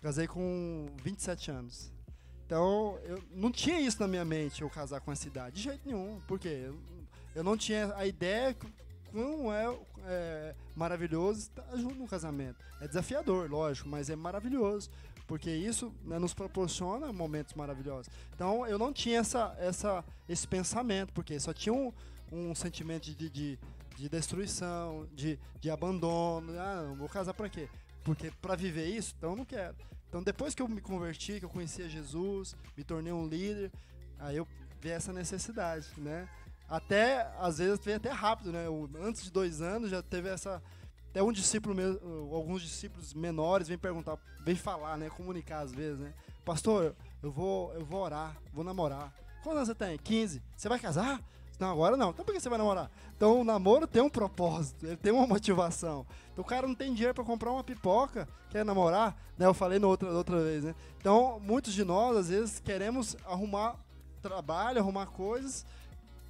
casei 0.00 0.26
com 0.26 0.86
27 1.02 1.50
anos. 1.50 1.92
Então, 2.46 2.98
eu 3.04 3.22
não 3.30 3.52
tinha 3.52 3.78
isso 3.78 4.00
na 4.00 4.08
minha 4.08 4.24
mente, 4.24 4.62
eu 4.62 4.70
casar 4.70 5.02
com 5.02 5.12
essa 5.12 5.26
idade, 5.26 5.56
de 5.56 5.62
jeito 5.64 5.82
nenhum. 5.84 6.18
Porque 6.26 6.48
eu, 6.48 6.80
eu 7.34 7.44
não 7.44 7.58
tinha 7.58 7.94
a 7.94 8.06
ideia 8.06 8.56
como 9.12 9.52
é, 9.52 9.76
é 10.06 10.54
maravilhoso 10.76 11.40
estar 11.40 11.76
junto 11.76 11.96
no 11.96 12.06
casamento. 12.06 12.56
É 12.80 12.86
desafiador, 12.86 13.50
lógico, 13.50 13.88
mas 13.88 14.08
é 14.08 14.16
maravilhoso 14.16 14.90
porque 15.28 15.50
isso 15.50 15.92
né, 16.04 16.18
nos 16.18 16.32
proporciona 16.32 17.12
momentos 17.12 17.52
maravilhosos. 17.52 18.10
Então 18.34 18.66
eu 18.66 18.78
não 18.78 18.92
tinha 18.92 19.20
essa, 19.20 19.54
essa, 19.60 20.02
esse 20.26 20.48
pensamento, 20.48 21.12
porque 21.12 21.38
só 21.38 21.52
tinha 21.52 21.72
um, 21.72 21.92
um 22.32 22.54
sentimento 22.54 23.04
de, 23.04 23.28
de, 23.28 23.58
de 23.94 24.08
destruição, 24.08 25.06
de, 25.14 25.38
de 25.60 25.70
abandono. 25.70 26.58
Ah, 26.58 26.82
não 26.88 26.96
vou 26.96 27.10
casar 27.10 27.34
pra 27.34 27.48
quê? 27.48 27.68
Porque 28.02 28.32
pra 28.40 28.56
viver 28.56 28.86
isso, 28.86 29.14
então 29.18 29.30
eu 29.30 29.36
não 29.36 29.44
quero. 29.44 29.76
Então 30.08 30.22
depois 30.22 30.54
que 30.54 30.62
eu 30.62 30.68
me 30.68 30.80
converti, 30.80 31.38
que 31.38 31.44
eu 31.44 31.50
conhecia 31.50 31.90
Jesus, 31.90 32.56
me 32.74 32.82
tornei 32.82 33.12
um 33.12 33.28
líder, 33.28 33.70
aí 34.18 34.38
eu 34.38 34.48
vi 34.80 34.88
essa 34.88 35.12
necessidade, 35.12 35.88
né? 35.98 36.26
Até, 36.68 37.26
às 37.38 37.58
vezes, 37.58 37.82
veio 37.82 37.96
até 37.96 38.10
rápido, 38.10 38.52
né? 38.52 38.66
Antes 39.00 39.24
de 39.24 39.30
dois 39.30 39.62
anos 39.62 39.90
já 39.90 40.02
teve 40.02 40.28
essa. 40.28 40.62
Até 41.10 41.22
um 41.22 41.32
discípulo, 41.32 41.74
alguns 42.34 42.60
discípulos 42.60 43.14
menores 43.14 43.66
vêm 43.66 43.78
perguntar, 43.78 44.18
vêm 44.44 44.54
falar, 44.54 44.98
né? 44.98 45.08
Comunicar 45.08 45.60
às 45.60 45.72
vezes, 45.72 45.98
né? 45.98 46.12
Pastor, 46.44 46.94
eu 47.22 47.32
vou, 47.32 47.72
eu 47.72 47.84
vou 47.84 48.02
orar, 48.02 48.36
vou 48.52 48.62
namorar. 48.62 49.12
Quantos 49.42 49.56
anos 49.56 49.68
você 49.68 49.74
tem? 49.74 49.96
15. 49.96 50.42
Você 50.54 50.68
vai 50.68 50.78
casar? 50.78 51.22
Não, 51.58 51.70
agora 51.70 51.96
não. 51.96 52.10
Então 52.10 52.24
por 52.24 52.32
que 52.32 52.40
você 52.40 52.48
vai 52.48 52.58
namorar? 52.58 52.90
Então 53.16 53.40
o 53.40 53.44
namoro 53.44 53.86
tem 53.86 54.00
um 54.00 54.10
propósito, 54.10 54.86
ele 54.86 54.96
tem 54.96 55.12
uma 55.12 55.26
motivação. 55.26 56.06
Então 56.32 56.44
o 56.44 56.46
cara 56.46 56.66
não 56.66 56.74
tem 56.74 56.92
dinheiro 56.92 57.14
para 57.14 57.24
comprar 57.24 57.50
uma 57.50 57.64
pipoca, 57.64 58.28
quer 58.50 58.64
namorar, 58.64 59.16
né? 59.36 59.46
Eu 59.46 59.54
falei 59.54 59.78
na 59.78 59.88
outra, 59.88 60.10
outra 60.10 60.40
vez, 60.42 60.62
né? 60.62 60.74
Então 61.00 61.40
muitos 61.40 61.72
de 61.72 61.84
nós, 61.84 62.16
às 62.16 62.28
vezes, 62.28 62.60
queremos 62.60 63.16
arrumar 63.26 63.76
trabalho, 64.22 64.78
arrumar 64.78 65.06
coisas 65.06 65.64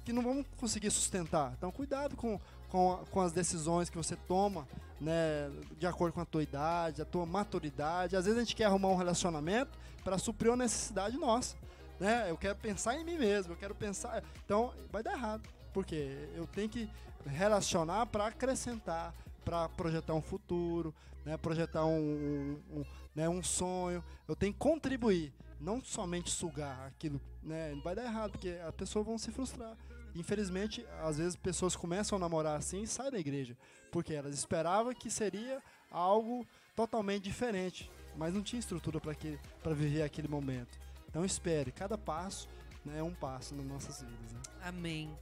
que 0.03 0.13
não 0.13 0.21
vamos 0.21 0.45
conseguir 0.57 0.91
sustentar. 0.91 1.53
Então 1.57 1.71
cuidado 1.71 2.15
com, 2.15 2.39
com, 2.69 3.03
com 3.11 3.21
as 3.21 3.31
decisões 3.31 3.89
que 3.89 3.97
você 3.97 4.15
toma, 4.15 4.67
né? 4.99 5.49
De 5.77 5.87
acordo 5.87 6.13
com 6.13 6.21
a 6.21 6.25
tua 6.25 6.43
idade, 6.43 7.01
a 7.01 7.05
tua 7.05 7.25
maturidade. 7.25 8.15
Às 8.15 8.25
vezes 8.25 8.37
a 8.37 8.43
gente 8.43 8.55
quer 8.55 8.65
arrumar 8.65 8.89
um 8.89 8.95
relacionamento 8.95 9.77
para 10.03 10.17
suprir 10.17 10.49
uma 10.51 10.57
necessidade 10.57 11.17
nossa 11.17 11.55
né? 11.99 12.29
Eu 12.29 12.37
quero 12.37 12.55
pensar 12.55 12.95
em 12.95 13.03
mim 13.03 13.17
mesmo, 13.17 13.53
eu 13.53 13.57
quero 13.57 13.75
pensar. 13.75 14.23
Então, 14.45 14.73
vai 14.91 15.03
dar 15.03 15.13
errado. 15.13 15.47
Porque 15.73 16.29
eu 16.33 16.47
tenho 16.47 16.69
que 16.69 16.89
relacionar 17.25 18.05
para 18.05 18.27
acrescentar, 18.27 19.13
para 19.43 19.67
projetar 19.69 20.13
um 20.13 20.21
futuro, 20.21 20.95
né? 21.25 21.37
projetar 21.37 21.85
um, 21.85 21.99
um, 21.99 22.79
um, 22.79 22.85
né? 23.13 23.27
um 23.27 23.43
sonho. 23.43 24.03
Eu 24.27 24.35
tenho 24.35 24.53
que 24.53 24.59
contribuir, 24.59 25.33
não 25.59 25.83
somente 25.83 26.31
sugar 26.31 26.87
aquilo. 26.87 27.21
Né? 27.43 27.79
Vai 27.83 27.93
dar 27.93 28.05
errado, 28.05 28.31
porque 28.31 28.49
as 28.65 28.73
pessoas 28.73 29.05
vão 29.05 29.17
se 29.17 29.31
frustrar. 29.31 29.75
Infelizmente, 30.15 30.85
às 31.01 31.17
vezes 31.17 31.35
pessoas 31.35 31.75
começam 31.75 32.17
a 32.17 32.19
namorar 32.19 32.57
assim 32.57 32.81
e 32.83 32.87
saem 32.87 33.11
da 33.11 33.19
igreja, 33.19 33.55
porque 33.91 34.13
elas 34.13 34.33
esperavam 34.33 34.93
que 34.93 35.09
seria 35.09 35.61
algo 35.91 36.45
totalmente 36.75 37.23
diferente, 37.23 37.91
mas 38.15 38.33
não 38.33 38.41
tinha 38.41 38.59
estrutura 38.59 38.99
para 38.99 39.73
viver 39.73 40.01
aquele 40.03 40.27
momento. 40.27 40.79
Então 41.07 41.25
espere, 41.25 41.71
cada 41.71 41.97
passo 41.97 42.47
né, 42.85 42.99
é 42.99 43.03
um 43.03 43.13
passo 43.13 43.55
nas 43.55 43.65
nossas 43.65 44.01
vidas. 44.01 44.31
Né? 44.31 44.39
Amém. 44.63 45.17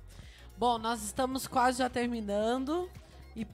Bom, 0.57 0.77
nós 0.77 1.03
estamos 1.03 1.47
quase 1.47 1.79
já 1.79 1.89
terminando. 1.89 2.89
E 3.35 3.45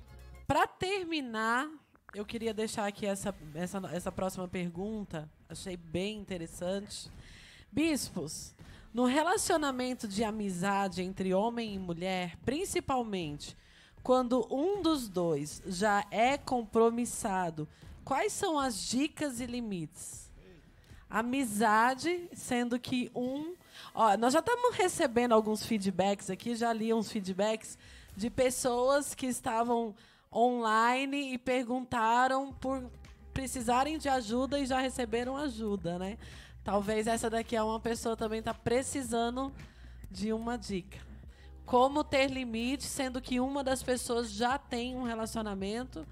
para 0.47 0.65
terminar, 0.65 1.69
eu 2.13 2.25
queria 2.25 2.53
deixar 2.53 2.87
aqui 2.87 3.05
essa, 3.05 3.35
essa, 3.53 3.81
essa 3.91 4.11
próxima 4.11 4.47
pergunta. 4.47 5.29
Achei 5.49 5.75
bem 5.75 6.17
interessante. 6.17 7.11
Bispos, 7.71 8.55
no 8.93 9.05
relacionamento 9.05 10.07
de 10.07 10.23
amizade 10.23 11.01
entre 11.01 11.33
homem 11.33 11.73
e 11.73 11.79
mulher, 11.79 12.37
principalmente 12.45 13.57
quando 14.03 14.47
um 14.53 14.81
dos 14.81 15.07
dois 15.07 15.61
já 15.65 16.05
é 16.11 16.37
compromissado, 16.37 17.67
quais 18.03 18.33
são 18.33 18.59
as 18.59 18.87
dicas 18.87 19.39
e 19.39 19.45
limites? 19.45 20.23
amizade, 21.13 22.27
sendo 22.33 22.79
que 22.79 23.11
um. 23.13 23.53
Ó, 23.93 24.17
nós 24.17 24.33
já 24.33 24.39
estamos 24.39 24.75
recebendo 24.75 25.33
alguns 25.33 25.63
feedbacks 25.63 26.31
aqui, 26.31 26.55
já 26.55 26.73
li 26.73 26.91
uns 26.91 27.11
feedbacks 27.11 27.77
de 28.17 28.31
pessoas 28.31 29.13
que 29.13 29.27
estavam 29.27 29.93
online 30.33 31.33
e 31.33 31.37
perguntaram 31.37 32.51
por 32.53 32.89
precisarem 33.31 33.99
de 33.99 34.09
ajuda 34.09 34.59
e 34.59 34.65
já 34.65 34.79
receberam 34.79 35.37
ajuda, 35.37 35.99
né? 35.99 36.17
Talvez 36.63 37.07
essa 37.07 37.29
daqui 37.29 37.55
é 37.55 37.63
uma 37.63 37.79
pessoa 37.79 38.15
também 38.15 38.39
está 38.39 38.53
precisando 38.53 39.53
de 40.09 40.31
uma 40.31 40.57
dica. 40.57 40.99
Como 41.65 42.03
ter 42.03 42.29
limite, 42.29 42.83
sendo 42.83 43.21
que 43.21 43.39
uma 43.39 43.63
das 43.63 43.83
pessoas 43.83 44.31
já 44.31 44.57
tem 44.57 44.95
um 44.95 45.03
relacionamento 45.03 46.05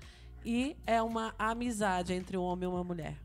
e 0.43 0.75
é 0.85 1.01
uma 1.01 1.33
amizade 1.37 2.13
entre 2.13 2.37
um 2.37 2.41
homem 2.41 2.67
e 2.67 2.71
uma 2.71 2.83
mulher. 2.83 3.17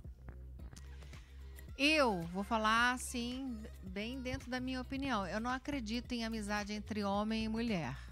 Eu 1.78 2.22
vou 2.32 2.42
falar 2.42 2.92
assim, 2.92 3.60
bem 3.82 4.20
dentro 4.20 4.50
da 4.50 4.58
minha 4.58 4.80
opinião. 4.80 5.26
Eu 5.26 5.40
não 5.40 5.50
acredito 5.50 6.12
em 6.12 6.24
amizade 6.24 6.72
entre 6.72 7.04
homem 7.04 7.44
e 7.44 7.48
mulher. 7.48 8.05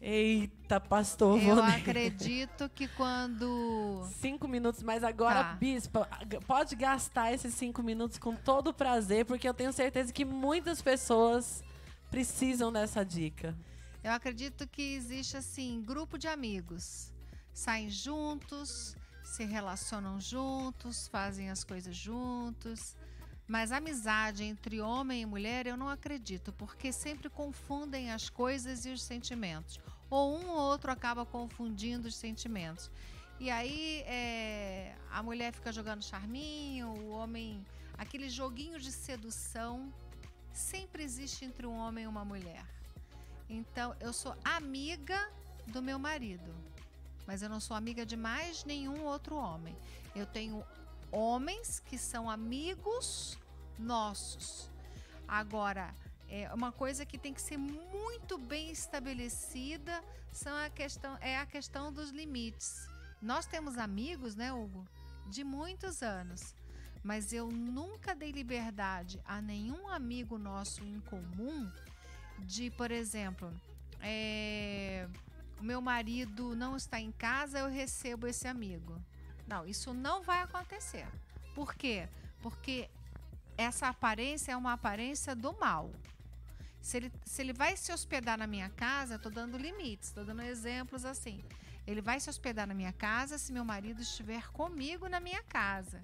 Eita, 0.00 0.78
pastor. 0.78 1.42
Eu 1.42 1.62
acredito 1.62 2.68
que 2.68 2.86
quando. 2.88 4.06
Cinco 4.20 4.46
minutos, 4.46 4.82
mas 4.82 5.02
agora, 5.02 5.42
tá. 5.42 5.52
bispa, 5.54 6.08
pode 6.46 6.76
gastar 6.76 7.32
esses 7.32 7.54
cinco 7.54 7.82
minutos 7.82 8.18
com 8.18 8.34
todo 8.34 8.74
prazer, 8.74 9.24
porque 9.24 9.48
eu 9.48 9.54
tenho 9.54 9.72
certeza 9.72 10.12
que 10.12 10.24
muitas 10.24 10.82
pessoas 10.82 11.64
precisam 12.10 12.72
dessa 12.72 13.04
dica. 13.04 13.56
Eu 14.04 14.12
acredito 14.12 14.68
que 14.68 14.94
existe, 14.94 15.36
assim, 15.36 15.82
grupo 15.84 16.18
de 16.18 16.28
amigos. 16.28 17.12
Saem 17.52 17.90
juntos, 17.90 18.94
se 19.24 19.44
relacionam 19.44 20.20
juntos, 20.20 21.08
fazem 21.08 21.50
as 21.50 21.64
coisas 21.64 21.96
juntos. 21.96 22.94
Mas 23.46 23.70
amizade 23.70 24.42
entre 24.42 24.80
homem 24.80 25.22
e 25.22 25.26
mulher 25.26 25.66
eu 25.66 25.76
não 25.76 25.88
acredito, 25.88 26.52
porque 26.52 26.92
sempre 26.92 27.28
confundem 27.28 28.10
as 28.10 28.28
coisas 28.28 28.84
e 28.84 28.90
os 28.90 29.02
sentimentos. 29.02 29.78
Ou 30.10 30.38
um 30.38 30.48
ou 30.48 30.58
outro 30.58 30.90
acaba 30.90 31.24
confundindo 31.24 32.08
os 32.08 32.16
sentimentos. 32.16 32.90
E 33.38 33.50
aí 33.50 34.02
é, 34.06 34.94
a 35.10 35.22
mulher 35.22 35.52
fica 35.52 35.72
jogando 35.72 36.02
charminho, 36.02 36.88
o 36.88 37.10
homem. 37.10 37.64
Aquele 37.96 38.28
joguinho 38.28 38.78
de 38.78 38.90
sedução 38.92 39.92
sempre 40.52 41.02
existe 41.02 41.44
entre 41.44 41.66
um 41.66 41.76
homem 41.76 42.04
e 42.04 42.06
uma 42.06 42.24
mulher. 42.24 42.66
Então 43.48 43.94
eu 44.00 44.12
sou 44.12 44.36
amiga 44.44 45.30
do 45.68 45.80
meu 45.80 45.98
marido 45.98 46.52
mas 47.26 47.42
eu 47.42 47.48
não 47.48 47.60
sou 47.60 47.76
amiga 47.76 48.06
de 48.06 48.16
mais 48.16 48.64
nenhum 48.64 49.04
outro 49.04 49.34
homem. 49.34 49.76
Eu 50.14 50.24
tenho 50.24 50.64
homens 51.16 51.80
que 51.80 51.96
são 51.96 52.28
amigos 52.28 53.38
nossos. 53.78 54.70
Agora, 55.26 55.94
é 56.28 56.52
uma 56.52 56.70
coisa 56.70 57.06
que 57.06 57.16
tem 57.16 57.32
que 57.32 57.40
ser 57.40 57.56
muito 57.56 58.36
bem 58.36 58.70
estabelecida 58.70 60.04
são 60.30 60.54
a 60.54 60.68
questão, 60.68 61.16
é 61.20 61.38
a 61.38 61.46
questão 61.46 61.90
dos 61.90 62.10
limites. 62.10 62.86
Nós 63.22 63.46
temos 63.46 63.78
amigos, 63.78 64.36
né, 64.36 64.52
Hugo, 64.52 64.86
de 65.26 65.42
muitos 65.42 66.02
anos, 66.02 66.54
mas 67.02 67.32
eu 67.32 67.50
nunca 67.50 68.14
dei 68.14 68.30
liberdade 68.30 69.18
a 69.24 69.40
nenhum 69.40 69.88
amigo 69.88 70.36
nosso 70.36 70.84
em 70.84 71.00
comum 71.00 71.70
de, 72.40 72.70
por 72.72 72.90
exemplo, 72.90 73.50
é, 74.02 75.08
meu 75.62 75.80
marido 75.80 76.54
não 76.54 76.76
está 76.76 77.00
em 77.00 77.10
casa, 77.12 77.60
eu 77.60 77.70
recebo 77.70 78.26
esse 78.26 78.46
amigo. 78.46 79.00
Não, 79.46 79.66
isso 79.66 79.94
não 79.94 80.22
vai 80.22 80.42
acontecer. 80.42 81.06
Por 81.54 81.74
quê? 81.74 82.08
Porque 82.42 82.88
essa 83.56 83.88
aparência 83.88 84.52
é 84.52 84.56
uma 84.56 84.72
aparência 84.72 85.34
do 85.34 85.52
mal. 85.58 85.90
Se 86.80 86.98
ele, 86.98 87.12
se 87.24 87.42
ele 87.42 87.52
vai 87.52 87.76
se 87.76 87.92
hospedar 87.92 88.38
na 88.38 88.46
minha 88.46 88.68
casa, 88.70 89.16
estou 89.16 89.32
dando 89.32 89.56
limites, 89.56 90.08
estou 90.08 90.24
dando 90.24 90.42
exemplos 90.42 91.04
assim. 91.04 91.42
Ele 91.86 92.00
vai 92.00 92.18
se 92.20 92.28
hospedar 92.28 92.66
na 92.66 92.74
minha 92.74 92.92
casa 92.92 93.38
se 93.38 93.52
meu 93.52 93.64
marido 93.64 94.02
estiver 94.02 94.48
comigo 94.48 95.08
na 95.08 95.20
minha 95.20 95.42
casa. 95.44 96.00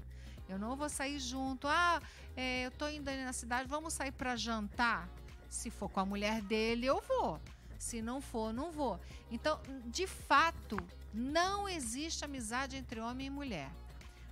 Eu 0.48 0.58
não 0.58 0.76
vou 0.76 0.88
sair 0.88 1.18
junto. 1.18 1.66
Ah, 1.66 2.00
é, 2.36 2.64
eu 2.64 2.68
estou 2.68 2.90
indo 2.90 3.08
ali 3.08 3.24
na 3.24 3.32
cidade, 3.32 3.68
vamos 3.68 3.92
sair 3.92 4.12
para 4.12 4.36
jantar. 4.36 5.08
Se 5.48 5.70
for 5.70 5.88
com 5.88 6.00
a 6.00 6.06
mulher 6.06 6.40
dele, 6.42 6.86
eu 6.86 7.00
vou. 7.00 7.40
Se 7.82 8.00
não 8.00 8.20
for, 8.20 8.52
não 8.52 8.70
vou. 8.70 8.98
Então, 9.28 9.60
de 9.86 10.06
fato, 10.06 10.76
não 11.12 11.68
existe 11.68 12.24
amizade 12.24 12.76
entre 12.76 13.00
homem 13.00 13.26
e 13.26 13.30
mulher. 13.30 13.68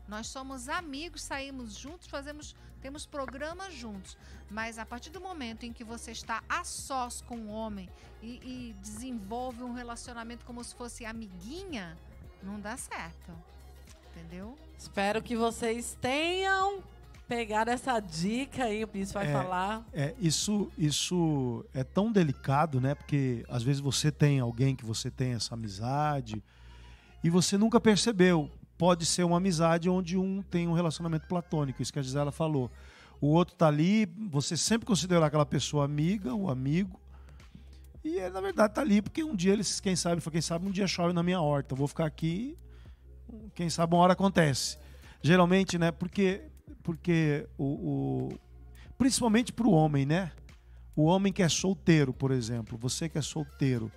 Nós 0.07 0.29
somos 0.29 0.69
amigos, 0.69 1.21
saímos 1.23 1.75
juntos, 1.75 2.07
fazemos, 2.07 2.55
temos 2.81 3.07
programas 3.07 3.75
juntos. 3.75 4.17
Mas 4.49 4.79
a 4.79 4.87
partir 4.87 5.11
do 5.11 5.21
momento 5.21 5.65
em 5.67 5.73
que 5.73 5.83
você 5.83 6.13
está 6.13 6.45
a 6.49 6.63
sós 6.63 7.23
com 7.23 7.37
um 7.37 7.51
homem 7.51 7.91
e, 8.23 8.37
e 8.37 8.73
desenvolve 8.81 9.65
um 9.65 9.73
relacionamento 9.73 10.47
como 10.47 10.63
se 10.63 10.73
fosse 10.73 11.05
amiguinha, 11.05 11.99
não 12.45 12.61
dá 12.61 12.77
certo. 12.77 13.33
Entendeu? 14.13 14.57
Espero 14.79 15.21
que 15.21 15.35
vocês 15.37 15.99
tenham 16.01 16.85
pegar 17.31 17.69
essa 17.69 18.01
dica 18.01 18.65
aí, 18.65 18.83
o 18.83 18.89
Bispo 18.89 19.15
vai 19.15 19.29
é, 19.29 19.33
falar. 19.33 19.87
É, 19.93 20.15
isso, 20.19 20.69
isso 20.77 21.65
é 21.73 21.85
tão 21.85 22.11
delicado, 22.11 22.81
né? 22.81 22.97
Porque 22.97 23.45
às 23.49 23.63
vezes 23.63 23.81
você 23.81 24.11
tem 24.11 24.41
alguém 24.41 24.75
que 24.75 24.85
você 24.85 25.13
tem 25.13 25.35
essa 25.35 25.55
amizade 25.55 26.43
e 27.23 27.31
você 27.31 27.57
nunca 27.57 27.81
percebeu. 27.81 28.51
Pode 28.77 29.07
ser 29.07 29.23
uma 29.23 29.37
amizade 29.37 29.89
onde 29.89 30.17
um 30.17 30.43
tem 30.43 30.67
um 30.67 30.73
relacionamento 30.73 31.29
platônico, 31.29 31.81
isso 31.81 31.93
que 31.93 32.01
a 32.01 32.03
Gisela 32.03 32.33
falou. 32.33 32.69
O 33.21 33.29
outro 33.29 33.55
tá 33.55 33.69
ali, 33.69 34.07
você 34.29 34.57
sempre 34.57 34.85
considerou 34.85 35.23
aquela 35.23 35.47
pessoa 35.47 35.85
amiga 35.85 36.35
ou 36.35 36.51
amigo, 36.51 36.99
E 38.03 38.17
ele, 38.17 38.31
na 38.31 38.41
verdade, 38.41 38.75
tá 38.75 38.81
ali 38.81 39.01
porque 39.01 39.23
um 39.23 39.37
dia 39.37 39.53
eles, 39.53 39.79
quem 39.79 39.95
sabe, 39.95 40.21
quem 40.23 40.41
sabe, 40.41 40.67
um 40.67 40.71
dia 40.71 40.87
chove 40.87 41.13
na 41.13 41.23
minha 41.23 41.41
horta. 41.41 41.75
Eu 41.75 41.77
vou 41.77 41.87
ficar 41.87 42.07
aqui, 42.07 42.57
quem 43.55 43.71
sabe 43.71 43.95
uma 43.95 44.03
hora 44.03 44.15
acontece. 44.15 44.79
Geralmente, 45.23 45.79
né? 45.79 45.93
Porque, 45.93 46.50
porque 46.83 47.47
o, 47.59 47.65
o 47.65 48.39
principalmente 48.99 49.53
para 49.53 49.67
o 49.67 49.73
homem, 49.73 50.05
né? 50.05 50.33
O 50.95 51.05
homem 51.05 51.33
que 51.33 51.43
é 51.43 51.49
solteiro, 51.49 52.13
por 52.13 52.31
exemplo, 52.31 52.77
você 52.77 53.09
que 53.09 53.17
é 53.17 53.23
solteiro, 53.23 53.91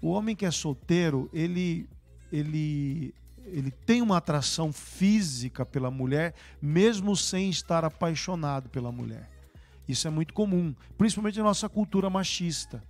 o 0.00 0.10
homem 0.10 0.34
que 0.34 0.44
é 0.44 0.50
solteiro, 0.50 1.30
ele, 1.32 1.88
ele, 2.32 3.14
ele 3.44 3.70
tem 3.70 4.02
uma 4.02 4.16
atração 4.16 4.72
física 4.72 5.64
pela 5.64 5.90
mulher, 5.90 6.34
mesmo 6.60 7.16
sem 7.16 7.48
estar 7.48 7.84
apaixonado 7.84 8.68
pela 8.68 8.90
mulher. 8.90 9.30
Isso 9.86 10.08
é 10.08 10.10
muito 10.10 10.34
comum, 10.34 10.74
principalmente 10.98 11.38
na 11.38 11.44
nossa 11.44 11.68
cultura 11.68 12.10
machista, 12.10 12.82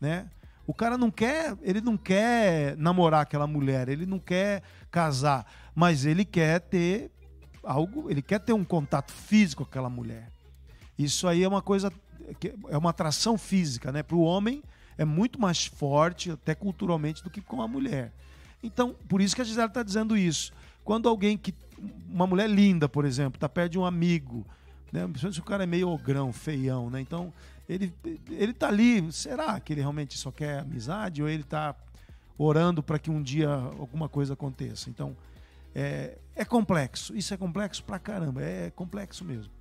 né? 0.00 0.30
O 0.66 0.72
cara 0.72 0.96
não 0.96 1.10
quer, 1.10 1.56
ele 1.62 1.80
não 1.80 1.96
quer 1.96 2.76
namorar 2.76 3.22
aquela 3.22 3.46
mulher, 3.46 3.88
ele 3.88 4.06
não 4.06 4.18
quer 4.18 4.62
casar, 4.90 5.44
mas 5.74 6.06
ele 6.06 6.24
quer 6.24 6.60
ter 6.60 7.10
algo, 7.64 8.10
ele 8.10 8.22
quer 8.22 8.40
ter 8.40 8.52
um 8.52 8.64
contato 8.64 9.12
físico 9.12 9.64
com 9.64 9.68
aquela 9.68 9.90
mulher. 9.90 10.30
Isso 10.98 11.26
aí 11.26 11.42
é 11.42 11.48
uma 11.48 11.62
coisa 11.62 11.92
é 12.68 12.78
uma 12.78 12.90
atração 12.90 13.36
física, 13.36 13.92
né? 13.92 14.02
Para 14.02 14.16
o 14.16 14.22
homem 14.22 14.62
é 14.96 15.04
muito 15.04 15.40
mais 15.40 15.66
forte, 15.66 16.30
até 16.30 16.54
culturalmente, 16.54 17.22
do 17.22 17.30
que 17.30 17.40
com 17.40 17.60
a 17.60 17.68
mulher. 17.68 18.12
Então, 18.62 18.94
por 19.08 19.20
isso 19.20 19.34
que 19.34 19.42
a 19.42 19.44
Gisele 19.44 19.68
está 19.68 19.82
dizendo 19.82 20.16
isso. 20.16 20.52
Quando 20.84 21.08
alguém 21.08 21.36
que. 21.36 21.54
Uma 22.08 22.26
mulher 22.26 22.48
linda, 22.48 22.88
por 22.88 23.04
exemplo, 23.04 23.36
está 23.36 23.48
perto 23.48 23.72
de 23.72 23.78
um 23.78 23.84
amigo, 23.84 24.46
né? 24.92 25.02
Principalmente 25.02 25.34
se 25.34 25.40
o 25.40 25.44
cara 25.44 25.64
é 25.64 25.66
meio 25.66 25.88
ogrão, 25.88 26.32
feião, 26.32 26.88
né? 26.88 27.00
Então, 27.00 27.32
ele, 27.68 27.92
ele 28.30 28.54
tá 28.54 28.68
ali. 28.68 29.12
Será 29.12 29.58
que 29.60 29.72
ele 29.72 29.80
realmente 29.80 30.16
só 30.16 30.30
quer 30.30 30.60
amizade? 30.60 31.22
Ou 31.22 31.28
ele 31.28 31.42
está 31.42 31.74
orando 32.38 32.82
para 32.82 32.98
que 32.98 33.10
um 33.10 33.22
dia 33.22 33.50
alguma 33.50 34.08
coisa 34.08 34.32
aconteça? 34.32 34.88
Então, 34.88 35.14
é, 35.74 36.16
é 36.36 36.44
complexo. 36.44 37.16
Isso 37.16 37.32
é 37.32 37.36
complexo 37.36 37.82
pra 37.84 37.98
caramba. 37.98 38.42
É 38.42 38.70
complexo 38.70 39.24
mesmo. 39.24 39.52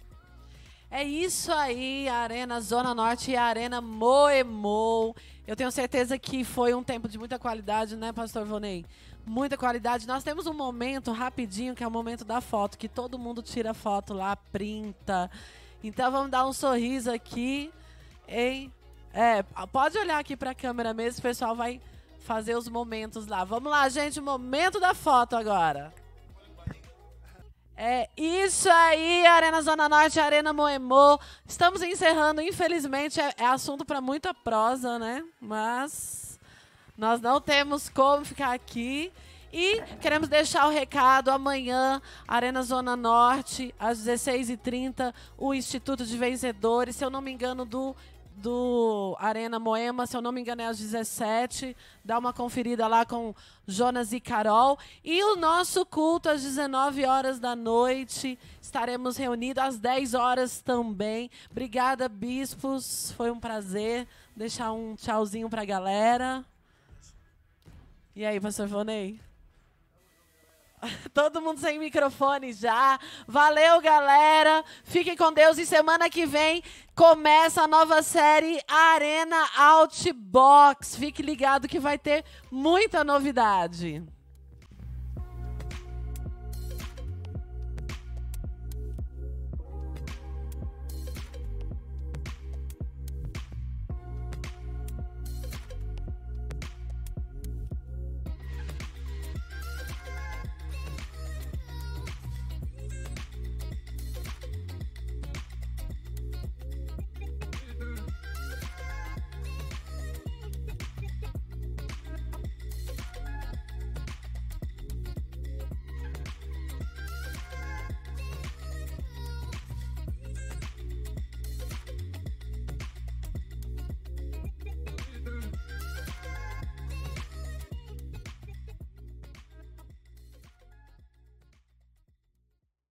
É 0.90 1.04
isso 1.04 1.52
aí, 1.52 2.08
Arena 2.08 2.62
Zona 2.62 2.94
Norte 2.94 3.32
e 3.32 3.36
Arena 3.36 3.82
Moemou. 3.82 5.16
Eu 5.48 5.56
tenho 5.56 5.72
certeza 5.72 6.20
que 6.20 6.44
foi 6.44 6.74
um 6.76 6.84
tempo 6.84 7.08
de 7.08 7.18
muita 7.18 7.40
qualidade, 7.40 7.96
né, 7.96 8.14
Pastor 8.14 8.46
Vonei? 8.46 8.86
Muita 9.26 9.58
qualidade. 9.58 10.06
Nós 10.06 10.24
temos 10.24 10.46
um 10.46 10.54
momento 10.54 11.12
rapidinho, 11.12 11.74
que 11.74 11.84
é 11.84 11.88
o 11.88 11.92
momento 11.92 12.24
da 12.24 12.40
foto, 12.42 12.78
que 12.78 12.88
todo 12.88 13.18
mundo 13.18 13.42
tira 13.42 13.74
foto 13.74 14.14
lá, 14.14 14.36
printa. 14.36 15.32
Então 15.84 16.12
vamos 16.12 16.30
dar 16.30 16.46
um 16.46 16.54
sorriso 16.54 17.12
aqui, 17.12 17.72
hein? 18.28 18.72
É, 19.12 19.42
pode 19.72 19.98
olhar 19.98 20.20
aqui 20.20 20.38
para 20.38 20.52
a 20.52 20.56
câmera 20.56 20.94
mesmo, 20.94 21.20
o 21.20 21.24
pessoal 21.24 21.56
vai 21.56 21.82
fazer 22.20 22.56
os 22.56 22.68
momentos 22.70 23.26
lá. 23.26 23.44
Vamos 23.44 23.72
lá, 23.72 23.90
gente, 23.90 24.22
momento 24.22 24.80
da 24.80 24.94
foto 24.94 25.36
agora. 25.36 25.92
É 27.76 28.08
isso 28.16 28.70
aí, 28.70 29.26
Arena 29.26 29.62
Zona 29.62 29.90
Norte, 29.90 30.20
Arena 30.20 30.54
Moemô. 30.54 31.20
Estamos 31.48 31.82
encerrando, 31.82 32.40
infelizmente, 32.40 33.20
é, 33.20 33.34
é 33.36 33.46
assunto 33.46 33.84
para 33.84 34.00
muita 34.00 34.32
prosa, 34.32 35.00
né? 35.00 35.24
Mas 35.42 36.40
nós 36.96 37.20
não 37.20 37.42
temos 37.42 37.90
como 37.90 38.24
ficar 38.24 38.54
aqui. 38.54 39.12
E 39.52 39.82
queremos 40.02 40.28
deixar 40.30 40.68
o 40.68 40.72
recado 40.72 41.30
amanhã, 41.30 42.02
Arena 42.28 42.64
Zona 42.64 42.96
Norte, 42.96 43.74
às 43.80 44.00
16h30, 44.00 45.14
o 45.38 45.54
Instituto 45.54 46.06
de 46.06 46.18
Vencedores, 46.18 46.96
se 46.96 47.06
eu 47.06 47.10
não 47.12 47.22
me 47.22 47.32
engano, 47.32 47.64
do 47.64 47.96
do 48.44 49.16
Arena 49.20 49.58
Moema, 49.58 50.06
se 50.06 50.18
eu 50.18 50.22
não 50.22 50.34
me 50.34 50.42
engano, 50.42 50.62
é 50.62 50.66
às 50.66 50.78
17. 50.78 51.76
Dá 52.04 52.20
uma 52.20 52.34
conferida 52.34 52.86
lá 52.88 53.06
com 53.06 53.34
Jonas 53.66 54.12
e 54.12 54.20
Carol. 54.20 54.78
E 55.02 55.24
o 55.24 55.38
nosso 55.38 55.86
culto 55.86 56.28
às 56.28 56.44
19 56.44 57.06
horas 57.06 57.40
da 57.40 57.56
noite. 57.56 58.38
Estaremos 58.62 59.16
reunidos 59.16 59.64
às 59.64 59.80
10 59.80 60.14
horas 60.14 60.60
também. 60.60 61.32
Obrigada, 61.50 62.10
bispos. 62.10 63.14
Foi 63.16 63.32
um 63.32 63.40
prazer. 63.40 64.06
Deixar 64.36 64.74
um 64.74 64.94
tchauzinho 64.96 65.50
para 65.50 65.62
a 65.62 65.66
galera. 65.66 66.44
E 68.14 68.26
aí, 68.26 68.42
pastor 68.42 68.68
Vonei? 68.68 69.22
Todo 71.14 71.42
mundo 71.42 71.60
sem 71.60 71.80
microfone 71.80 72.54
já. 72.54 73.00
Valeu, 73.28 73.82
galera. 73.82 74.64
Fiquem 74.84 75.16
com 75.16 75.32
Deus. 75.32 75.58
E 75.58 75.66
semana 75.66 76.10
que 76.10 76.26
vem 76.26 76.64
começa 76.96 77.64
a 77.64 77.68
nova 77.68 78.02
série 78.02 78.62
Arena 78.68 79.48
Outbox. 79.58 80.96
Fique 80.96 81.22
ligado 81.22 81.68
que 81.68 81.80
vai 81.80 81.98
ter 81.98 82.24
muita 82.52 83.04
novidade. 83.04 84.04